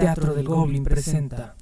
Teatro 0.00 0.34
del 0.34 0.46
Goblin 0.46 0.84
presenta. 0.84 1.56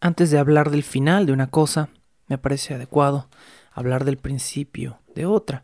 Antes 0.00 0.30
de 0.30 0.38
hablar 0.38 0.70
del 0.70 0.82
final 0.82 1.26
de 1.26 1.32
una 1.32 1.48
cosa, 1.48 1.90
me 2.26 2.38
parece 2.38 2.74
adecuado 2.74 3.28
hablar 3.72 4.04
del 4.04 4.16
principio 4.16 5.00
de 5.14 5.26
otra, 5.26 5.62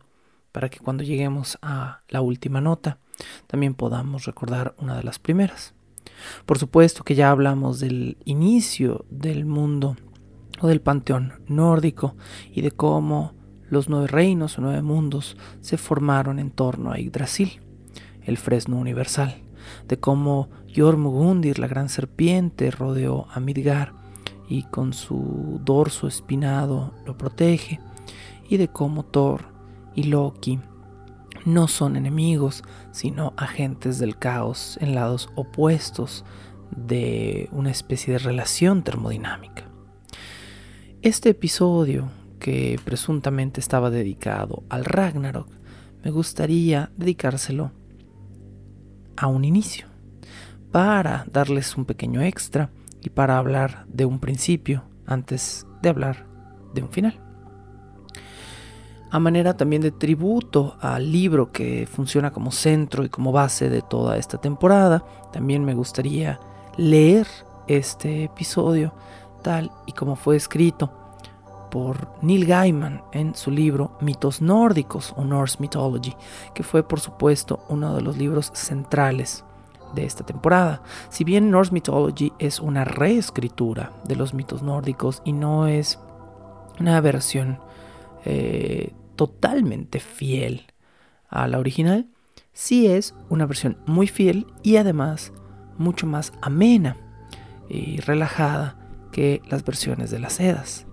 para 0.51 0.69
que 0.69 0.79
cuando 0.79 1.03
lleguemos 1.03 1.57
a 1.63 2.01
la 2.07 2.21
última 2.21 2.61
nota, 2.61 2.99
también 3.47 3.73
podamos 3.73 4.25
recordar 4.25 4.75
una 4.77 4.95
de 4.95 5.03
las 5.03 5.17
primeras. 5.17 5.73
Por 6.45 6.59
supuesto 6.59 7.03
que 7.03 7.15
ya 7.15 7.31
hablamos 7.31 7.79
del 7.79 8.17
inicio 8.25 9.05
del 9.09 9.45
mundo 9.45 9.95
o 10.61 10.67
del 10.67 10.81
panteón 10.81 11.43
nórdico 11.47 12.15
y 12.51 12.61
de 12.61 12.71
cómo 12.71 13.33
los 13.69 13.89
nueve 13.89 14.07
reinos 14.07 14.59
o 14.59 14.61
nueve 14.61 14.83
mundos 14.83 15.35
se 15.61 15.77
formaron 15.77 16.37
en 16.37 16.51
torno 16.51 16.91
a 16.91 16.99
Yggdrasil, 16.99 17.59
el 18.25 18.37
fresno 18.37 18.77
universal, 18.77 19.41
de 19.87 19.99
cómo 19.99 20.49
Jormugundir, 20.75 21.59
la 21.59 21.67
gran 21.67 21.89
serpiente, 21.89 22.71
rodeó 22.71 23.27
a 23.31 23.39
Midgar 23.39 23.93
y 24.47 24.63
con 24.63 24.93
su 24.93 25.61
dorso 25.63 26.07
espinado 26.07 26.93
lo 27.05 27.17
protege, 27.17 27.79
y 28.49 28.57
de 28.57 28.67
cómo 28.67 29.03
Thor 29.03 29.45
y 29.95 30.03
Loki 30.03 30.59
no 31.45 31.67
son 31.67 31.95
enemigos, 31.95 32.63
sino 32.91 33.33
agentes 33.37 33.99
del 33.99 34.17
caos 34.17 34.77
en 34.81 34.95
lados 34.95 35.29
opuestos 35.35 36.23
de 36.75 37.49
una 37.51 37.71
especie 37.71 38.13
de 38.13 38.19
relación 38.19 38.83
termodinámica. 38.83 39.65
Este 41.01 41.29
episodio, 41.29 42.09
que 42.39 42.79
presuntamente 42.83 43.59
estaba 43.59 43.89
dedicado 43.89 44.63
al 44.69 44.85
Ragnarok, 44.85 45.49
me 46.03 46.11
gustaría 46.11 46.91
dedicárselo 46.97 47.71
a 49.17 49.27
un 49.27 49.45
inicio, 49.45 49.87
para 50.71 51.25
darles 51.31 51.77
un 51.77 51.85
pequeño 51.85 52.21
extra 52.21 52.69
y 53.01 53.09
para 53.09 53.37
hablar 53.37 53.85
de 53.87 54.05
un 54.05 54.19
principio 54.19 54.83
antes 55.05 55.67
de 55.81 55.89
hablar 55.89 56.25
de 56.73 56.81
un 56.81 56.89
final 56.89 57.19
a 59.13 59.19
manera 59.19 59.55
también 59.55 59.83
de 59.83 59.91
tributo 59.91 60.75
al 60.81 61.11
libro 61.11 61.51
que 61.51 61.87
funciona 61.89 62.31
como 62.31 62.49
centro 62.49 63.05
y 63.05 63.09
como 63.09 63.31
base 63.31 63.69
de 63.69 63.83
toda 63.83 64.17
esta 64.17 64.39
temporada. 64.39 65.05
También 65.31 65.63
me 65.63 65.75
gustaría 65.75 66.39
leer 66.77 67.27
este 67.67 68.23
episodio 68.23 68.95
tal 69.43 69.69
y 69.85 69.91
como 69.91 70.15
fue 70.15 70.35
escrito 70.35 70.91
por 71.73 72.07
Neil 72.21 72.45
Gaiman 72.45 73.01
en 73.13 73.33
su 73.33 73.49
libro 73.49 73.97
Mitos 73.99 74.43
Nórdicos 74.43 75.11
o 75.17 75.25
Norse 75.25 75.57
Mythology, 75.59 76.15
que 76.53 76.61
fue 76.61 76.87
por 76.87 76.99
supuesto 76.99 77.65
uno 77.67 77.95
de 77.95 78.03
los 78.03 78.15
libros 78.15 78.51
centrales 78.53 79.43
de 79.95 80.05
esta 80.05 80.23
temporada. 80.23 80.83
Si 81.09 81.23
bien 81.23 81.49
Norse 81.49 81.73
Mythology 81.73 82.31
es 82.37 82.59
una 82.59 82.85
reescritura 82.85 83.91
de 84.05 84.15
los 84.15 84.35
mitos 84.35 84.61
nórdicos 84.61 85.23
y 85.25 85.33
no 85.33 85.65
es 85.65 85.97
una 86.79 87.01
versión 87.01 87.57
eh, 88.23 88.93
totalmente 89.15 89.99
fiel 89.99 90.67
a 91.27 91.47
la 91.47 91.57
original, 91.57 92.05
sí 92.51 92.85
es 92.85 93.15
una 93.29 93.47
versión 93.47 93.79
muy 93.87 94.05
fiel 94.05 94.45
y 94.61 94.75
además 94.75 95.33
mucho 95.79 96.05
más 96.05 96.33
amena 96.39 96.97
y 97.67 97.99
relajada 97.99 98.75
que 99.11 99.41
las 99.49 99.65
versiones 99.65 100.11
de 100.11 100.19
las 100.19 100.33
sedas. 100.33 100.85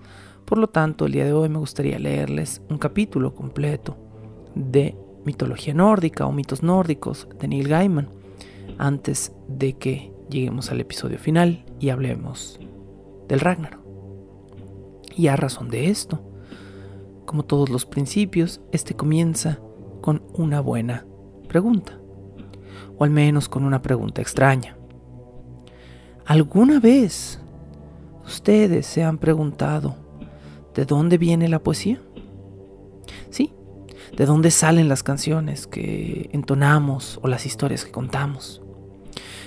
Por 0.50 0.58
lo 0.58 0.68
tanto, 0.68 1.06
el 1.06 1.12
día 1.12 1.24
de 1.24 1.32
hoy 1.32 1.48
me 1.48 1.60
gustaría 1.60 2.00
leerles 2.00 2.60
un 2.68 2.76
capítulo 2.76 3.36
completo 3.36 3.96
de 4.56 4.96
mitología 5.24 5.72
nórdica 5.72 6.26
o 6.26 6.32
mitos 6.32 6.64
nórdicos 6.64 7.28
de 7.38 7.46
Neil 7.46 7.68
Gaiman 7.68 8.08
antes 8.76 9.32
de 9.46 9.74
que 9.74 10.12
lleguemos 10.28 10.72
al 10.72 10.80
episodio 10.80 11.20
final 11.20 11.64
y 11.78 11.90
hablemos 11.90 12.58
del 13.28 13.38
Ragnarok. 13.38 13.78
Y 15.14 15.28
a 15.28 15.36
razón 15.36 15.68
de 15.68 15.88
esto, 15.88 16.20
como 17.26 17.44
todos 17.44 17.70
los 17.70 17.86
principios, 17.86 18.60
este 18.72 18.96
comienza 18.96 19.60
con 20.00 20.20
una 20.34 20.60
buena 20.60 21.06
pregunta, 21.46 22.00
o 22.98 23.04
al 23.04 23.10
menos 23.10 23.48
con 23.48 23.62
una 23.62 23.82
pregunta 23.82 24.20
extraña. 24.20 24.76
¿Alguna 26.26 26.80
vez 26.80 27.40
ustedes 28.24 28.84
se 28.86 29.04
han 29.04 29.16
preguntado 29.16 30.09
de 30.74 30.84
dónde 30.84 31.18
viene 31.18 31.48
la 31.48 31.62
poesía? 31.62 32.00
Sí, 33.30 33.52
de 34.16 34.26
dónde 34.26 34.50
salen 34.50 34.88
las 34.88 35.02
canciones 35.02 35.66
que 35.66 36.30
entonamos 36.32 37.18
o 37.22 37.28
las 37.28 37.46
historias 37.46 37.84
que 37.84 37.90
contamos. 37.90 38.62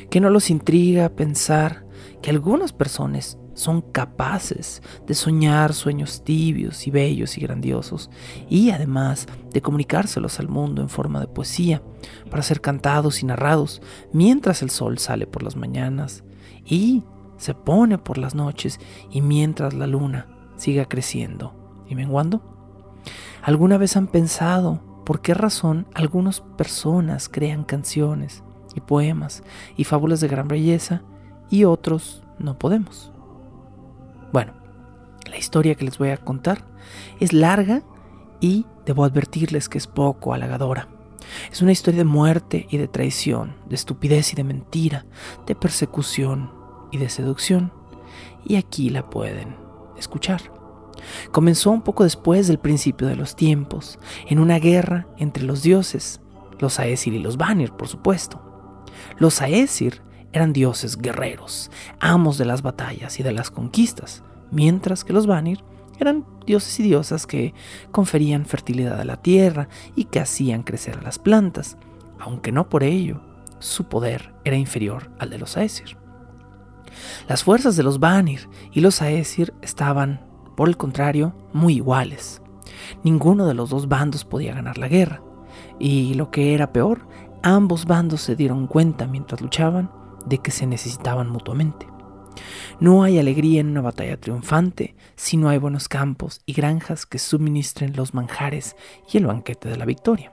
¿Qué 0.09 0.19
no 0.19 0.29
los 0.29 0.49
intriga 0.49 1.09
pensar 1.09 1.85
que 2.21 2.29
algunas 2.29 2.73
personas 2.73 3.37
son 3.53 3.81
capaces 3.81 4.81
de 5.05 5.13
soñar 5.13 5.73
sueños 5.73 6.23
tibios 6.23 6.87
y 6.87 6.91
bellos 6.91 7.37
y 7.37 7.41
grandiosos 7.41 8.09
y 8.49 8.71
además 8.71 9.27
de 9.51 9.61
comunicárselos 9.61 10.39
al 10.39 10.47
mundo 10.47 10.81
en 10.81 10.89
forma 10.89 11.19
de 11.19 11.27
poesía 11.27 11.83
para 12.29 12.43
ser 12.43 12.61
cantados 12.61 13.21
y 13.21 13.25
narrados 13.25 13.81
mientras 14.11 14.63
el 14.63 14.69
sol 14.69 14.97
sale 14.97 15.27
por 15.27 15.43
las 15.43 15.55
mañanas 15.55 16.23
y 16.65 17.03
se 17.37 17.53
pone 17.53 17.97
por 17.97 18.17
las 18.17 18.33
noches 18.33 18.79
y 19.11 19.21
mientras 19.21 19.73
la 19.73 19.85
luna 19.85 20.32
siga 20.63 20.85
creciendo 20.85 21.53
y 21.89 21.95
menguando. 21.95 22.41
¿Alguna 23.41 23.77
vez 23.77 23.97
han 23.97 24.07
pensado 24.07 24.81
por 25.05 25.21
qué 25.21 25.33
razón 25.33 25.87
algunas 25.93 26.39
personas 26.39 27.27
crean 27.27 27.65
canciones 27.65 28.43
y 28.73 28.79
poemas 28.79 29.43
y 29.75 29.83
fábulas 29.83 30.21
de 30.21 30.29
gran 30.29 30.47
belleza 30.47 31.01
y 31.49 31.65
otros 31.65 32.23
no 32.39 32.57
podemos? 32.57 33.11
Bueno, 34.31 34.53
la 35.29 35.37
historia 35.37 35.75
que 35.75 35.83
les 35.83 35.97
voy 35.97 36.09
a 36.09 36.17
contar 36.17 36.65
es 37.19 37.33
larga 37.33 37.83
y 38.39 38.65
debo 38.85 39.03
advertirles 39.03 39.67
que 39.67 39.77
es 39.77 39.87
poco 39.87 40.33
halagadora. 40.33 40.87
Es 41.51 41.61
una 41.61 41.73
historia 41.73 41.99
de 41.99 42.05
muerte 42.05 42.67
y 42.69 42.77
de 42.77 42.87
traición, 42.87 43.57
de 43.67 43.75
estupidez 43.75 44.31
y 44.31 44.37
de 44.37 44.45
mentira, 44.45 45.05
de 45.45 45.55
persecución 45.55 46.51
y 46.91 46.99
de 46.99 47.09
seducción. 47.09 47.73
Y 48.45 48.55
aquí 48.55 48.89
la 48.89 49.09
pueden 49.09 49.62
escuchar. 50.03 50.41
Comenzó 51.31 51.71
un 51.71 51.81
poco 51.81 52.03
después 52.03 52.47
del 52.47 52.59
principio 52.59 53.07
de 53.07 53.15
los 53.15 53.35
tiempos, 53.35 53.99
en 54.27 54.39
una 54.39 54.59
guerra 54.59 55.07
entre 55.17 55.43
los 55.43 55.63
dioses, 55.63 56.21
los 56.59 56.79
Aesir 56.79 57.13
y 57.13 57.19
los 57.19 57.37
Vanir, 57.37 57.71
por 57.71 57.87
supuesto. 57.87 58.41
Los 59.17 59.41
Aesir 59.41 60.01
eran 60.31 60.53
dioses 60.53 60.97
guerreros, 60.97 61.71
amos 61.99 62.37
de 62.37 62.45
las 62.45 62.61
batallas 62.61 63.19
y 63.19 63.23
de 63.23 63.31
las 63.31 63.51
conquistas, 63.51 64.23
mientras 64.51 65.03
que 65.03 65.13
los 65.13 65.27
Vanir 65.27 65.63
eran 65.99 66.25
dioses 66.45 66.79
y 66.79 66.83
diosas 66.83 67.27
que 67.27 67.53
conferían 67.91 68.45
fertilidad 68.45 68.99
a 68.99 69.05
la 69.05 69.17
tierra 69.17 69.69
y 69.95 70.05
que 70.05 70.19
hacían 70.19 70.63
crecer 70.63 70.97
a 70.97 71.01
las 71.01 71.19
plantas, 71.19 71.77
aunque 72.19 72.51
no 72.51 72.69
por 72.69 72.83
ello 72.83 73.21
su 73.59 73.85
poder 73.85 74.33
era 74.43 74.57
inferior 74.57 75.11
al 75.19 75.29
de 75.29 75.37
los 75.37 75.55
Aesir. 75.55 76.02
Las 77.27 77.43
fuerzas 77.43 77.75
de 77.75 77.83
los 77.83 77.99
Vanir 77.99 78.49
y 78.71 78.81
los 78.81 79.01
Aesir 79.01 79.53
estaban, 79.61 80.25
por 80.55 80.69
el 80.69 80.77
contrario, 80.77 81.35
muy 81.53 81.75
iguales. 81.75 82.41
Ninguno 83.03 83.45
de 83.45 83.53
los 83.53 83.69
dos 83.69 83.87
bandos 83.87 84.25
podía 84.25 84.53
ganar 84.53 84.77
la 84.77 84.87
guerra, 84.87 85.21
y 85.79 86.13
lo 86.13 86.31
que 86.31 86.53
era 86.53 86.71
peor, 86.73 87.07
ambos 87.41 87.85
bandos 87.85 88.21
se 88.21 88.35
dieron 88.35 88.67
cuenta 88.67 89.07
mientras 89.07 89.41
luchaban 89.41 89.91
de 90.25 90.37
que 90.39 90.51
se 90.51 90.65
necesitaban 90.65 91.29
mutuamente. 91.29 91.87
No 92.79 93.03
hay 93.03 93.19
alegría 93.19 93.61
en 93.61 93.69
una 93.69 93.81
batalla 93.81 94.19
triunfante 94.19 94.95
si 95.15 95.37
no 95.37 95.49
hay 95.49 95.57
buenos 95.57 95.87
campos 95.87 96.41
y 96.45 96.53
granjas 96.53 97.05
que 97.05 97.19
suministren 97.19 97.95
los 97.95 98.13
manjares 98.13 98.75
y 99.11 99.17
el 99.17 99.27
banquete 99.27 99.69
de 99.69 99.77
la 99.77 99.85
victoria. 99.85 100.31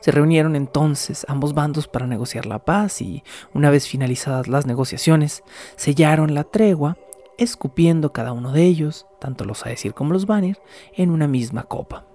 Se 0.00 0.10
reunieron 0.10 0.56
entonces 0.56 1.24
ambos 1.28 1.54
bandos 1.54 1.88
para 1.88 2.06
negociar 2.06 2.46
la 2.46 2.64
paz 2.64 3.00
y, 3.02 3.22
una 3.52 3.70
vez 3.70 3.88
finalizadas 3.88 4.48
las 4.48 4.66
negociaciones, 4.66 5.42
sellaron 5.76 6.34
la 6.34 6.44
tregua, 6.44 6.96
escupiendo 7.38 8.12
cada 8.12 8.32
uno 8.32 8.52
de 8.52 8.64
ellos, 8.64 9.06
tanto 9.20 9.44
los 9.44 9.64
Aesir 9.66 9.94
como 9.94 10.12
los 10.12 10.26
Vanir, 10.26 10.58
en 10.94 11.10
una 11.10 11.28
misma 11.28 11.64
copa. 11.64 12.06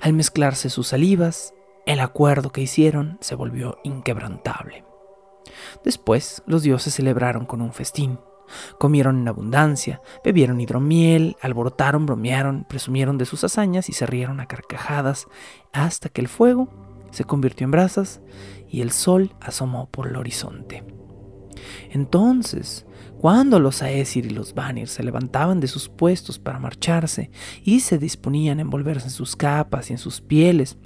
Al 0.00 0.12
mezclarse 0.12 0.70
sus 0.70 0.88
salivas, 0.88 1.54
el 1.86 2.00
acuerdo 2.00 2.50
que 2.50 2.60
hicieron 2.60 3.18
se 3.20 3.34
volvió 3.34 3.78
inquebrantable. 3.82 4.84
Después 5.84 6.42
los 6.46 6.62
dioses 6.62 6.94
celebraron 6.94 7.46
con 7.46 7.62
un 7.62 7.72
festín. 7.72 8.18
Comieron 8.78 9.18
en 9.18 9.28
abundancia, 9.28 10.00
bebieron 10.24 10.60
hidromiel, 10.60 11.36
alborotaron, 11.42 12.06
bromearon, 12.06 12.64
presumieron 12.68 13.18
de 13.18 13.26
sus 13.26 13.44
hazañas 13.44 13.90
y 13.90 13.92
se 13.92 14.06
rieron 14.06 14.40
a 14.40 14.46
carcajadas 14.46 15.26
hasta 15.72 16.08
que 16.08 16.22
el 16.22 16.28
fuego 16.28 16.68
se 17.10 17.24
convirtió 17.24 17.64
en 17.64 17.70
brasas 17.70 18.20
y 18.68 18.80
el 18.80 18.90
sol 18.90 19.34
asomó 19.40 19.88
por 19.90 20.08
el 20.08 20.16
horizonte. 20.16 20.84
Entonces, 21.90 22.86
cuando 23.18 23.58
los 23.58 23.82
Aesir 23.82 24.26
y 24.26 24.30
los 24.30 24.54
Vanir 24.54 24.88
se 24.88 25.02
levantaban 25.02 25.60
de 25.60 25.66
sus 25.66 25.88
puestos 25.88 26.38
para 26.38 26.58
marcharse 26.58 27.30
y 27.64 27.80
se 27.80 27.98
disponían 27.98 28.58
a 28.58 28.62
envolverse 28.62 29.06
en 29.06 29.12
sus 29.12 29.34
capas 29.34 29.90
y 29.90 29.94
en 29.94 29.98
sus 29.98 30.20
pieles 30.20 30.78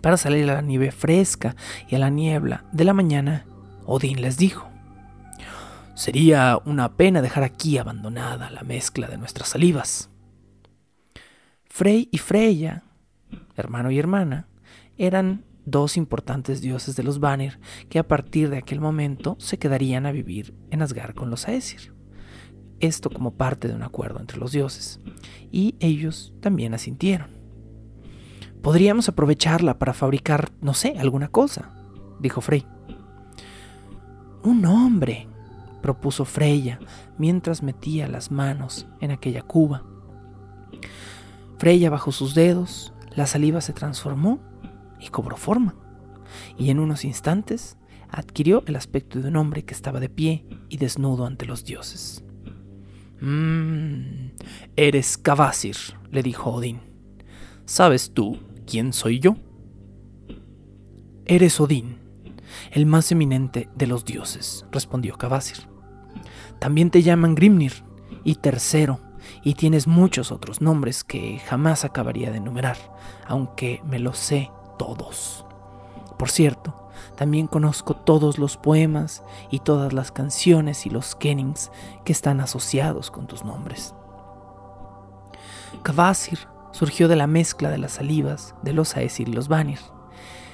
para 0.00 0.16
salir 0.16 0.48
a 0.48 0.54
la 0.54 0.62
nieve 0.62 0.92
fresca 0.92 1.56
y 1.88 1.96
a 1.96 1.98
la 1.98 2.10
niebla 2.10 2.64
de 2.72 2.84
la 2.84 2.94
mañana, 2.94 3.46
Odín 3.84 4.20
les 4.20 4.36
dijo, 4.36 4.68
Sería 5.94 6.60
una 6.66 6.94
pena 6.94 7.22
dejar 7.22 7.42
aquí 7.42 7.78
abandonada 7.78 8.50
la 8.50 8.62
mezcla 8.62 9.08
de 9.08 9.16
nuestras 9.16 9.48
salivas. 9.48 10.10
Frey 11.64 12.08
y 12.12 12.18
Freya, 12.18 12.82
hermano 13.56 13.90
y 13.90 13.98
hermana, 13.98 14.46
eran 14.98 15.44
dos 15.64 15.96
importantes 15.96 16.60
dioses 16.60 16.96
de 16.96 17.02
los 17.02 17.20
Vanir 17.20 17.58
que 17.88 17.98
a 17.98 18.06
partir 18.06 18.48
de 18.50 18.58
aquel 18.58 18.80
momento 18.80 19.36
se 19.38 19.58
quedarían 19.58 20.06
a 20.06 20.12
vivir 20.12 20.54
en 20.70 20.82
Asgard 20.82 21.14
con 21.14 21.30
los 21.30 21.48
Aesir. 21.48 21.92
Esto 22.78 23.10
como 23.10 23.34
parte 23.34 23.68
de 23.68 23.74
un 23.74 23.82
acuerdo 23.82 24.20
entre 24.20 24.38
los 24.38 24.52
dioses. 24.52 25.00
Y 25.50 25.76
ellos 25.80 26.34
también 26.40 26.74
asintieron. 26.74 27.28
Podríamos 28.62 29.08
aprovecharla 29.08 29.78
para 29.78 29.94
fabricar, 29.94 30.50
no 30.60 30.74
sé, 30.74 30.94
alguna 30.98 31.28
cosa, 31.28 31.70
dijo 32.20 32.40
Frey. 32.40 32.66
Un 34.42 34.64
hombre, 34.66 35.28
propuso 35.82 36.24
Freya 36.24 36.80
mientras 37.16 37.62
metía 37.62 38.08
las 38.08 38.30
manos 38.30 38.86
en 39.00 39.10
aquella 39.10 39.42
cuba. 39.42 39.84
Freya 41.58 41.90
bajó 41.90 42.12
sus 42.12 42.34
dedos, 42.34 42.92
la 43.14 43.26
saliva 43.26 43.60
se 43.60 43.72
transformó 43.72 44.40
y 45.00 45.08
cobró 45.08 45.36
forma, 45.36 45.74
y 46.58 46.70
en 46.70 46.78
unos 46.78 47.04
instantes 47.04 47.76
adquirió 48.10 48.62
el 48.66 48.76
aspecto 48.76 49.20
de 49.20 49.28
un 49.28 49.36
hombre 49.36 49.64
que 49.64 49.74
estaba 49.74 50.00
de 50.00 50.08
pie 50.08 50.46
y 50.68 50.76
desnudo 50.78 51.26
ante 51.26 51.46
los 51.46 51.64
dioses. 51.64 52.24
Mmm, 53.20 54.30
eres 54.76 55.18
Kvasir, 55.18 55.76
le 56.10 56.22
dijo 56.22 56.50
Odín. 56.50 56.80
¿Sabes 57.64 58.12
tú 58.12 58.38
quién 58.66 58.92
soy 58.92 59.18
yo? 59.18 59.36
Eres 61.24 61.60
Odín, 61.60 61.98
el 62.70 62.86
más 62.86 63.10
eminente 63.10 63.68
de 63.74 63.86
los 63.86 64.04
dioses, 64.04 64.66
respondió 64.70 65.16
Kvasir. 65.16 65.68
También 66.58 66.90
te 66.90 67.02
llaman 67.02 67.34
Grimnir 67.34 67.84
y 68.22 68.36
Tercero, 68.36 69.00
y 69.42 69.54
tienes 69.54 69.86
muchos 69.86 70.30
otros 70.30 70.60
nombres 70.60 71.02
que 71.02 71.38
jamás 71.40 71.84
acabaría 71.84 72.30
de 72.30 72.38
enumerar, 72.38 72.76
aunque 73.26 73.80
me 73.84 73.98
los 73.98 74.18
sé 74.18 74.50
todos. 74.76 75.44
Por 76.18 76.30
cierto, 76.30 76.90
también 77.16 77.46
conozco 77.46 77.94
todos 77.94 78.38
los 78.38 78.56
poemas 78.56 79.22
y 79.50 79.60
todas 79.60 79.92
las 79.92 80.12
canciones 80.12 80.86
y 80.86 80.90
los 80.90 81.14
kennings 81.14 81.70
que 82.04 82.12
están 82.12 82.40
asociados 82.40 83.10
con 83.10 83.26
tus 83.26 83.44
nombres. 83.44 83.94
Kvasir 85.82 86.38
surgió 86.72 87.08
de 87.08 87.16
la 87.16 87.26
mezcla 87.26 87.70
de 87.70 87.78
las 87.78 87.92
salivas 87.92 88.54
de 88.62 88.72
los 88.72 88.96
Aesir 88.96 89.28
y 89.28 89.32
los 89.32 89.48
Vanir. 89.48 89.80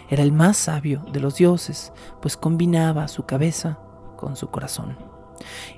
Era 0.09 0.23
el 0.23 0.33
más 0.33 0.57
sabio 0.57 1.05
de 1.13 1.21
los 1.21 1.37
dioses, 1.37 1.93
pues 2.21 2.37
combinaba 2.37 3.09
su 3.09 3.25
cabeza 3.25 3.79
con 4.17 4.37
su 4.37 4.51
corazón. 4.51 4.97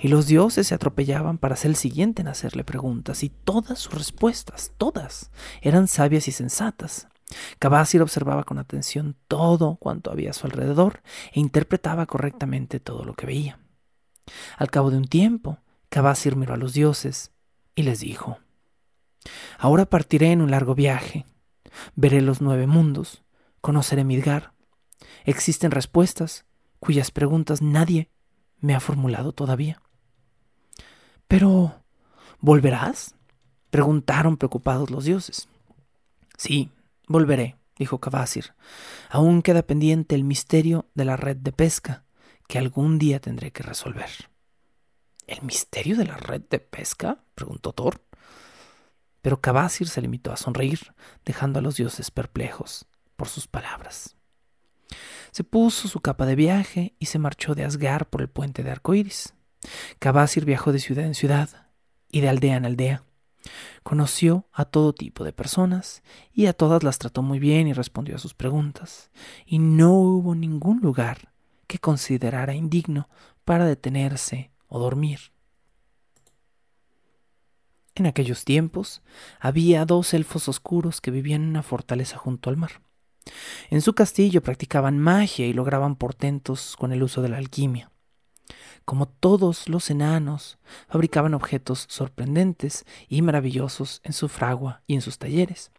Y 0.01 0.09
los 0.09 0.27
dioses 0.27 0.67
se 0.67 0.75
atropellaban 0.75 1.39
para 1.39 1.57
ser 1.57 1.71
el 1.71 1.77
siguiente 1.77 2.23
en 2.23 2.29
hacerle 2.29 2.65
preguntas, 2.65 3.23
y 3.23 3.31
todas 3.31 3.79
sus 3.79 3.95
respuestas, 3.95 4.73
todas, 4.77 5.31
eran 5.63 5.89
sabias 5.89 6.29
y 6.29 6.33
sensatas. 6.33 7.09
Kabasir 7.59 8.03
observaba 8.03 8.45
con 8.45 8.59
atención 8.59 9.17
todo 9.29 9.77
cuanto 9.77 10.11
había 10.11 10.31
a 10.31 10.35
su 10.35 10.47
alrededor 10.47 11.03
e 11.33 11.41
interpretaba 11.41 12.07
correctamente 12.07 12.81
todo 12.81 13.05
lo 13.05 13.15
que 13.15 13.27
veía. 13.27 13.59
Al 14.57 14.71
cabo 14.71 14.91
de 14.91 14.97
un 14.97 15.07
tiempo, 15.07 15.59
Kabasir 15.89 16.37
miró 16.37 16.55
a 16.55 16.59
los 16.59 16.73
dioses 16.73 17.33
y 17.75 17.83
les 17.83 18.01
dijo, 18.01 18.39
Ahora 19.59 19.87
partiré 19.87 20.33
en 20.33 20.43
un 20.43 20.51
largo 20.51 20.75
viaje, 20.75 21.27
veré 21.95 22.21
los 22.21 22.41
nueve 22.41 22.67
mundos, 22.67 23.23
conoceré 23.61 24.05
Midgar. 24.05 24.53
Existen 25.25 25.71
respuestas 25.71 26.45
cuyas 26.79 27.11
preguntas 27.11 27.63
nadie 27.63 28.11
me 28.61 28.75
ha 28.75 28.81
formulado 28.81 29.33
todavía. 29.33 29.81
Pero, 31.29 31.83
¿volverás? 32.41 33.15
preguntaron 33.71 34.37
preocupados 34.37 34.91
los 34.91 35.05
dioses. 35.05 35.49
Sí, 36.37 36.71
volveré, 37.07 37.57
dijo 37.77 38.01
Kvasir. 38.01 38.55
Aún 39.11 39.43
queda 39.43 39.63
pendiente 39.63 40.15
el 40.15 40.25
misterio 40.25 40.89
de 40.95 41.05
la 41.05 41.17
red 41.17 41.37
de 41.37 41.53
pesca, 41.53 42.05
que 42.49 42.59
algún 42.59 42.99
día 42.99 43.21
tendré 43.21 43.53
que 43.53 43.63
resolver. 43.63 44.11
¿El 45.27 45.43
misterio 45.43 45.97
de 45.97 46.07
la 46.07 46.17
red 46.17 46.43
de 46.51 46.59
pesca? 46.59 47.25
preguntó 47.35 47.73
Thor. 47.73 48.03
Pero 49.23 49.41
Kvasir 49.41 49.89
se 49.89 50.03
limitó 50.03 50.33
a 50.33 50.37
sonreír, 50.37 50.95
dejando 51.25 51.59
a 51.59 51.63
los 51.63 51.77
dioses 51.77 52.11
perplejos 52.11 52.87
por 53.17 53.29
sus 53.29 53.47
palabras. 53.47 54.17
Se 55.31 55.45
puso 55.45 55.89
su 55.89 56.01
capa 56.01 56.27
de 56.27 56.37
viaje 56.37 56.95
y 56.99 57.07
se 57.07 57.19
marchó 57.19 57.55
de 57.55 57.65
Asgard 57.65 58.07
por 58.07 58.21
el 58.21 58.29
puente 58.29 58.63
de 58.63 58.71
Arcoíris. 58.71 59.35
Kabasir 59.99 60.45
viajó 60.45 60.73
de 60.73 60.79
ciudad 60.79 61.07
en 61.07 61.15
ciudad 61.15 61.71
y 62.11 62.21
de 62.21 62.29
aldea 62.29 62.57
en 62.57 62.67
aldea. 62.67 63.05
Conoció 63.83 64.47
a 64.53 64.65
todo 64.65 64.93
tipo 64.95 65.25
de 65.25 65.33
personas 65.33 66.03
y 66.33 66.47
a 66.47 66.53
todas 66.53 66.83
las 66.83 66.99
trató 66.99 67.23
muy 67.23 67.39
bien 67.39 67.69
y 67.69 67.73
respondió 67.73 68.17
a 68.17 68.19
sus 68.19 68.35
preguntas. 68.35 69.11
Y 69.45 69.59
no 69.59 69.93
hubo 69.93 70.35
ningún 70.35 70.81
lugar 70.81 71.33
que 71.67 71.79
considerara 71.79 72.55
indigno 72.55 73.09
para 73.45 73.67
detenerse 73.67 74.51
o 74.69 74.79
dormir. 74.79 75.33
En 77.95 78.07
aquellos 78.07 78.45
tiempos 78.45 79.03
había 79.39 79.85
dos 79.85 80.15
elfos 80.15 80.49
oscuros 80.49 81.01
que 81.01 81.13
vivían 81.13 81.43
en 81.43 81.49
una 81.51 81.63
fortaleza 81.63 82.17
junto 82.17 82.51
al 82.51 82.57
mar. 82.57 82.83
En 83.71 83.81
su 83.81 83.95
castillo 83.95 84.43
practicaban 84.43 84.99
magia 84.99 85.47
y 85.47 85.53
lograban 85.53 85.97
portentos 85.97 86.77
con 86.77 86.93
el 86.93 87.03
uso 87.03 87.23
de 87.23 87.29
la 87.29 87.39
alquimia. 87.39 87.91
Como 88.85 89.07
todos 89.07 89.69
los 89.69 89.91
enanos, 89.91 90.59
fabricaban 90.89 91.35
objetos 91.35 91.87
sorprendentes 91.89 92.85
y 93.09 93.23
maravillosos 93.23 94.01
en 94.05 94.13
su 94.13 94.29
fragua 94.29 94.83
y 94.87 94.95
en 94.95 95.01
sus 95.01 95.19
talleres. 95.19 95.71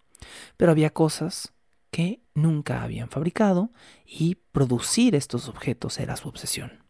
Pero 0.57 0.71
había 0.71 0.91
cosas 0.91 1.53
que 1.91 2.21
nunca 2.33 2.81
habían 2.83 3.09
fabricado 3.09 3.71
y 4.05 4.35
producir 4.35 5.15
estos 5.15 5.47
objetos 5.47 5.99
era 5.99 6.17
su 6.17 6.27
obsesión. 6.27 6.83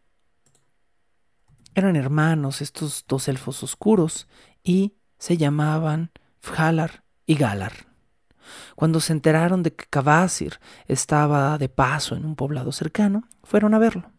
Eran 1.75 1.97
hermanos 1.97 2.61
estos 2.61 3.03
dos 3.07 3.27
elfos 3.27 3.61
oscuros 3.61 4.27
y 4.63 4.95
se 5.17 5.37
llamaban 5.37 6.11
Fhalar 6.39 7.03
y 7.25 7.35
Galar. 7.35 7.73
Cuando 8.75 8.99
se 8.99 9.13
enteraron 9.13 9.61
de 9.61 9.73
que 9.73 9.85
Kvasir 9.85 10.59
estaba 10.87 11.57
de 11.57 11.67
paso 11.67 12.15
en 12.15 12.25
un 12.25 12.35
poblado 12.35 12.71
cercano, 12.71 13.27
fueron 13.43 13.73
a 13.73 13.79
verlo. 13.79 14.11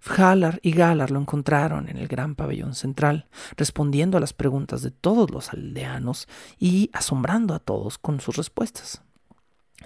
Fjalar 0.00 0.60
y 0.62 0.72
Galar 0.72 1.10
lo 1.10 1.20
encontraron 1.20 1.88
en 1.88 1.96
el 1.96 2.06
gran 2.06 2.34
pabellón 2.34 2.74
central, 2.74 3.26
respondiendo 3.56 4.16
a 4.16 4.20
las 4.20 4.32
preguntas 4.32 4.82
de 4.82 4.90
todos 4.90 5.30
los 5.30 5.52
aldeanos 5.52 6.28
y 6.58 6.90
asombrando 6.92 7.54
a 7.54 7.58
todos 7.58 7.98
con 7.98 8.20
sus 8.20 8.36
respuestas. 8.36 9.02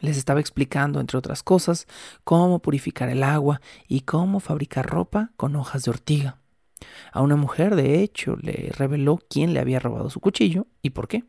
Les 0.00 0.16
estaba 0.16 0.40
explicando, 0.40 1.00
entre 1.00 1.19
otras 1.19 1.42
cosas, 1.42 1.87
cómo 2.25 2.61
purificar 2.61 3.09
el 3.09 3.23
agua 3.23 3.61
y 3.88 4.00
cómo 4.00 4.40
fabricar 4.40 4.87
ropa 4.87 5.31
con 5.37 5.57
hojas 5.57 5.85
de 5.85 5.90
ortiga. 5.90 6.38
A 7.12 7.21
una 7.21 7.37
mujer, 7.37 7.76
de 7.76 8.02
hecho, 8.02 8.37
le 8.37 8.71
reveló 8.76 9.19
quién 9.28 9.54
le 9.54 9.61
había 9.61 9.78
robado 9.78 10.11
su 10.11 10.21
cuchillo 10.21 10.66
y 10.83 10.90
por 10.90 11.09
qué. 11.09 11.25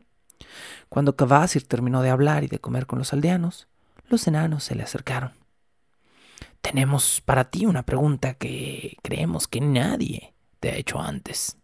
Cuando 0.88 1.16
Kvasir 1.16 1.66
terminó 1.66 2.02
de 2.02 2.10
hablar 2.10 2.44
y 2.44 2.48
de 2.48 2.58
comer 2.58 2.86
con 2.86 2.98
los 2.98 3.12
aldeanos, 3.12 3.68
los 4.08 4.26
enanos 4.26 4.64
se 4.64 4.74
le 4.74 4.82
acercaron. 4.82 5.43
Tenemos 6.64 7.20
para 7.20 7.50
ti 7.50 7.66
una 7.66 7.82
pregunta 7.82 8.34
que 8.34 8.96
creemos 9.02 9.46
que 9.46 9.60
nadie 9.60 10.32
te 10.60 10.70
ha 10.70 10.76
hecho 10.76 10.98
antes, 10.98 11.58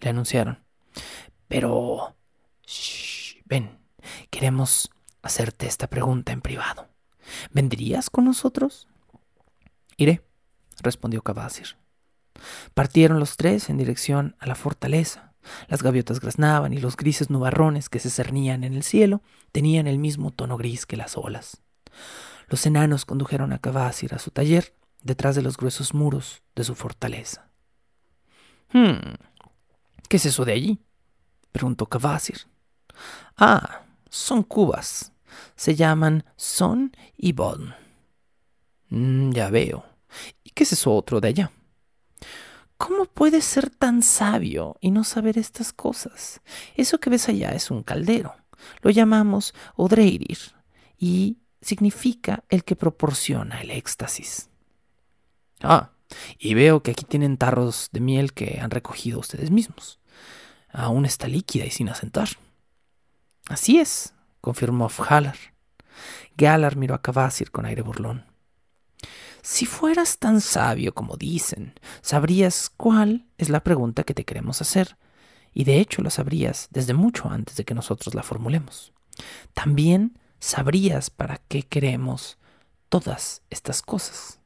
le 0.00 0.10
anunciaron. 0.10 0.62
Pero... 1.48 2.14
Shh, 2.66 3.38
ven, 3.46 3.78
queremos 4.28 4.90
hacerte 5.22 5.66
esta 5.66 5.86
pregunta 5.86 6.32
en 6.32 6.42
privado. 6.42 6.86
¿Vendrías 7.50 8.10
con 8.10 8.26
nosotros? 8.26 8.86
Iré, 9.96 10.22
respondió 10.82 11.22
Kvasir. 11.22 11.78
Partieron 12.74 13.18
los 13.18 13.38
tres 13.38 13.70
en 13.70 13.78
dirección 13.78 14.36
a 14.38 14.46
la 14.46 14.54
fortaleza. 14.54 15.32
Las 15.68 15.82
gaviotas 15.82 16.20
graznaban 16.20 16.74
y 16.74 16.78
los 16.78 16.98
grises 16.98 17.30
nubarrones 17.30 17.88
que 17.88 18.00
se 18.00 18.10
cernían 18.10 18.64
en 18.64 18.74
el 18.74 18.82
cielo 18.82 19.22
tenían 19.50 19.86
el 19.86 19.98
mismo 19.98 20.30
tono 20.30 20.58
gris 20.58 20.84
que 20.84 20.98
las 20.98 21.16
olas. 21.16 21.62
Los 22.48 22.64
enanos 22.66 23.04
condujeron 23.04 23.52
a 23.52 23.58
Kvasir 23.58 24.14
a 24.14 24.18
su 24.18 24.30
taller 24.30 24.74
detrás 25.02 25.34
de 25.34 25.42
los 25.42 25.56
gruesos 25.56 25.94
muros 25.94 26.42
de 26.54 26.64
su 26.64 26.74
fortaleza. 26.74 27.48
Hmm, 28.72 29.14
¿qué 30.08 30.16
es 30.16 30.26
eso 30.26 30.44
de 30.44 30.52
allí? 30.52 30.80
preguntó 31.52 31.86
Kvasir. 31.86 32.46
Ah, 33.36 33.82
son 34.08 34.42
cubas. 34.42 35.12
Se 35.54 35.74
llaman 35.74 36.24
Son 36.36 36.96
y 37.16 37.32
Bon. 37.32 37.74
Mm, 38.88 39.30
ya 39.32 39.50
veo. 39.50 39.84
¿Y 40.44 40.50
qué 40.50 40.64
es 40.64 40.72
eso 40.72 40.94
otro 40.94 41.20
de 41.20 41.28
allá? 41.28 41.52
¿Cómo 42.76 43.06
puedes 43.06 43.44
ser 43.44 43.70
tan 43.70 44.02
sabio 44.02 44.76
y 44.80 44.90
no 44.90 45.02
saber 45.02 45.38
estas 45.38 45.72
cosas? 45.72 46.42
Eso 46.76 46.98
que 46.98 47.10
ves 47.10 47.28
allá 47.28 47.50
es 47.50 47.70
un 47.70 47.82
caldero. 47.82 48.34
Lo 48.82 48.90
llamamos 48.90 49.54
Odreirir 49.76 50.38
y 50.98 51.38
significa 51.66 52.44
el 52.48 52.64
que 52.64 52.76
proporciona 52.76 53.60
el 53.60 53.70
éxtasis. 53.70 54.48
Ah, 55.60 55.90
y 56.38 56.54
veo 56.54 56.82
que 56.82 56.92
aquí 56.92 57.04
tienen 57.04 57.36
tarros 57.36 57.88
de 57.92 58.00
miel 58.00 58.32
que 58.32 58.60
han 58.60 58.70
recogido 58.70 59.18
ustedes 59.18 59.50
mismos. 59.50 59.98
Aún 60.70 61.04
está 61.04 61.26
líquida 61.26 61.64
y 61.64 61.70
sin 61.70 61.88
asentar. 61.88 62.28
Así 63.48 63.78
es, 63.78 64.14
confirmó 64.40 64.88
Fhalar. 64.88 65.36
Galar 66.36 66.76
miró 66.76 66.94
a 66.94 67.02
Kvasir 67.02 67.50
con 67.50 67.66
aire 67.66 67.82
burlón. 67.82 68.24
Si 69.42 69.66
fueras 69.66 70.18
tan 70.18 70.40
sabio 70.40 70.94
como 70.94 71.16
dicen, 71.16 71.74
sabrías 72.00 72.70
cuál 72.76 73.26
es 73.38 73.48
la 73.48 73.60
pregunta 73.60 74.04
que 74.04 74.14
te 74.14 74.24
queremos 74.24 74.60
hacer, 74.60 74.96
y 75.52 75.64
de 75.64 75.80
hecho 75.80 76.02
la 76.02 76.10
sabrías 76.10 76.68
desde 76.70 76.94
mucho 76.94 77.28
antes 77.28 77.56
de 77.56 77.64
que 77.64 77.74
nosotros 77.74 78.14
la 78.14 78.22
formulemos. 78.22 78.92
También 79.54 80.18
sabrías 80.38 81.10
para 81.10 81.38
qué 81.48 81.62
queremos 81.62 82.38
todas 82.88 83.42
estas 83.50 83.82
cosas. 83.82 84.40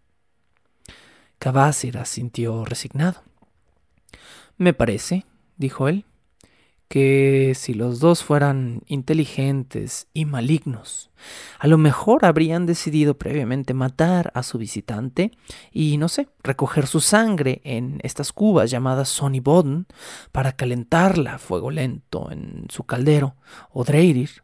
Kvasir 1.38 1.99
asintió 1.99 2.64
resignado. 2.64 3.23
Me 4.56 4.75
parece, 4.75 5.25
dijo 5.56 5.88
él, 5.88 6.04
que 6.90 7.52
si 7.54 7.73
los 7.73 8.00
dos 8.00 8.25
fueran 8.25 8.82
inteligentes 8.88 10.09
y 10.12 10.25
malignos, 10.25 11.11
a 11.61 11.68
lo 11.68 11.78
mejor 11.78 12.25
habrían 12.25 12.66
decidido 12.66 13.16
previamente 13.16 13.75
matar 13.75 14.32
a 14.35 14.42
su 14.42 14.59
visitante 14.59 15.30
y, 15.70 15.99
no 15.99 16.09
sé, 16.09 16.28
recoger 16.42 16.88
su 16.88 17.00
sangre 17.00 17.61
en 17.62 18.00
estas 18.02 18.32
cubas 18.32 18.73
llamadas 18.73 19.09
Sonny 19.09 19.38
Bodden 19.38 19.87
para 20.32 20.52
calentarla 20.56 21.37
a 21.37 21.38
fuego 21.38 21.70
lento 21.70 22.32
en 22.32 22.66
su 22.70 22.82
caldero 22.82 23.37
o 23.70 23.85
Dreirir, 23.85 24.42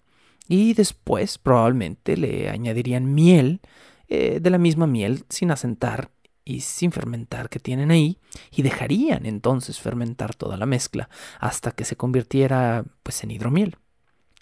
y 0.48 0.74
después 0.74 1.38
probablemente 1.38 2.16
le 2.16 2.48
añadirían 2.48 3.14
miel 3.14 3.60
eh, 4.08 4.38
de 4.40 4.50
la 4.50 4.58
misma 4.58 4.86
miel 4.86 5.24
sin 5.28 5.50
asentar 5.50 6.10
y 6.44 6.60
sin 6.60 6.92
fermentar 6.92 7.48
que 7.48 7.58
tienen 7.58 7.90
ahí 7.90 8.18
y 8.52 8.62
dejarían 8.62 9.26
entonces 9.26 9.80
fermentar 9.80 10.34
toda 10.34 10.56
la 10.56 10.64
mezcla 10.64 11.10
hasta 11.40 11.72
que 11.72 11.84
se 11.84 11.96
convirtiera 11.96 12.84
pues 13.02 13.22
en 13.24 13.32
hidromiel. 13.32 13.76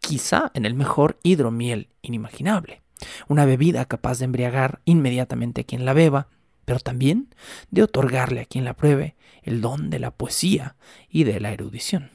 Quizá 0.00 0.50
en 0.52 0.66
el 0.66 0.75
mejor 0.75 1.18
hidromiel 1.23 1.88
inimaginable, 2.02 2.82
una 3.26 3.46
bebida 3.46 3.87
capaz 3.87 4.18
de 4.18 4.26
embriagar 4.26 4.80
inmediatamente 4.84 5.62
a 5.62 5.64
quien 5.64 5.87
la 5.87 5.94
beba, 5.94 6.28
pero 6.66 6.78
también 6.78 7.34
de 7.70 7.82
otorgarle 7.82 8.42
a 8.42 8.44
quien 8.44 8.64
la 8.64 8.75
pruebe 8.75 9.16
el 9.42 9.62
don 9.62 9.88
de 9.88 9.99
la 9.99 10.11
poesía 10.11 10.76
y 11.08 11.25
de 11.25 11.40
la 11.40 11.52
erudición. 11.52 12.11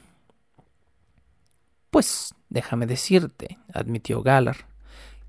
Pues 1.90 2.32
déjame 2.50 2.86
decirte, 2.86 3.58
admitió 3.72 4.22
Galar, 4.22 4.68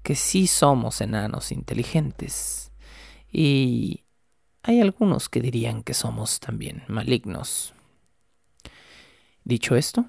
que 0.04 0.16
sí 0.16 0.48
somos 0.48 1.00
enanos 1.00 1.52
inteligentes 1.52 2.72
y 3.32 4.04
hay 4.64 4.82
algunos 4.82 5.30
que 5.30 5.42
dirían 5.42 5.84
que 5.84 5.94
somos 5.94 6.40
también 6.40 6.84
malignos. 6.88 7.74
Dicho 9.44 9.76
esto, 9.76 10.06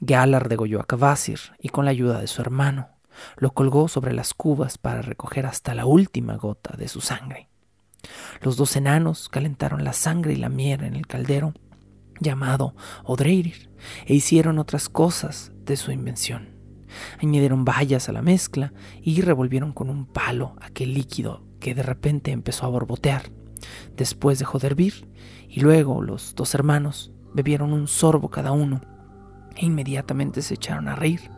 Galar 0.00 0.48
degolló 0.48 0.80
a 0.80 0.84
Kvasir 0.84 1.40
y 1.58 1.70
con 1.70 1.84
la 1.84 1.90
ayuda 1.90 2.20
de 2.20 2.26
su 2.26 2.40
hermano 2.40 2.88
lo 3.36 3.52
colgó 3.52 3.88
sobre 3.88 4.14
las 4.14 4.34
cubas 4.34 4.78
para 4.78 5.02
recoger 5.02 5.46
hasta 5.46 5.74
la 5.74 5.84
última 5.84 6.36
gota 6.36 6.76
de 6.76 6.88
su 6.88 7.00
sangre. 7.00 7.48
Los 8.40 8.56
dos 8.56 8.76
enanos 8.76 9.28
calentaron 9.28 9.84
la 9.84 9.92
sangre 9.92 10.32
y 10.32 10.36
la 10.36 10.48
miel 10.48 10.84
en 10.84 10.96
el 10.96 11.06
caldero 11.06 11.52
llamado 12.20 12.74
Odreirir 13.04 13.70
e 14.06 14.14
hicieron 14.14 14.58
otras 14.58 14.88
cosas 14.88 15.52
de 15.64 15.76
su 15.76 15.90
invención. 15.90 16.50
Añadieron 17.20 17.64
bayas 17.64 18.08
a 18.08 18.12
la 18.12 18.22
mezcla 18.22 18.72
y 19.02 19.20
revolvieron 19.22 19.72
con 19.72 19.90
un 19.90 20.06
palo 20.06 20.56
aquel 20.60 20.94
líquido 20.94 21.44
que 21.60 21.74
de 21.74 21.82
repente 21.82 22.32
empezó 22.32 22.66
a 22.66 22.70
borbotear. 22.70 23.30
Después 23.96 24.38
dejó 24.38 24.58
de 24.58 24.68
hervir 24.68 25.08
y 25.48 25.60
luego 25.60 26.02
los 26.02 26.34
dos 26.34 26.54
hermanos 26.54 27.12
bebieron 27.34 27.72
un 27.72 27.86
sorbo 27.86 28.30
cada 28.30 28.52
uno 28.52 28.80
e 29.56 29.66
inmediatamente 29.66 30.42
se 30.42 30.54
echaron 30.54 30.88
a 30.88 30.96
reír, 30.96 31.30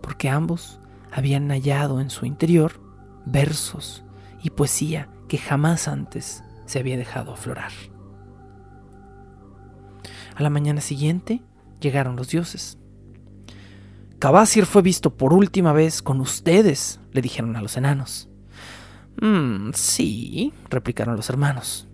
porque 0.00 0.28
ambos 0.28 0.80
habían 1.12 1.48
hallado 1.50 2.00
en 2.00 2.10
su 2.10 2.26
interior 2.26 2.80
versos 3.24 4.04
y 4.42 4.50
poesía 4.50 5.08
que 5.28 5.38
jamás 5.38 5.86
antes 5.88 6.42
se 6.66 6.78
había 6.78 6.96
dejado 6.96 7.32
aflorar. 7.32 7.72
A 10.34 10.42
la 10.42 10.50
mañana 10.50 10.80
siguiente 10.80 11.42
llegaron 11.80 12.16
los 12.16 12.28
dioses. 12.28 12.78
Cabasir 14.18 14.66
fue 14.66 14.82
visto 14.82 15.16
por 15.16 15.32
última 15.32 15.72
vez 15.72 16.00
con 16.00 16.20
ustedes, 16.20 17.00
le 17.10 17.22
dijeron 17.22 17.56
a 17.56 17.62
los 17.62 17.76
enanos. 17.76 18.28
Mm, 19.20 19.70
sí, 19.74 20.52
replicaron 20.70 21.16
los 21.16 21.28
hermanos. 21.28 21.88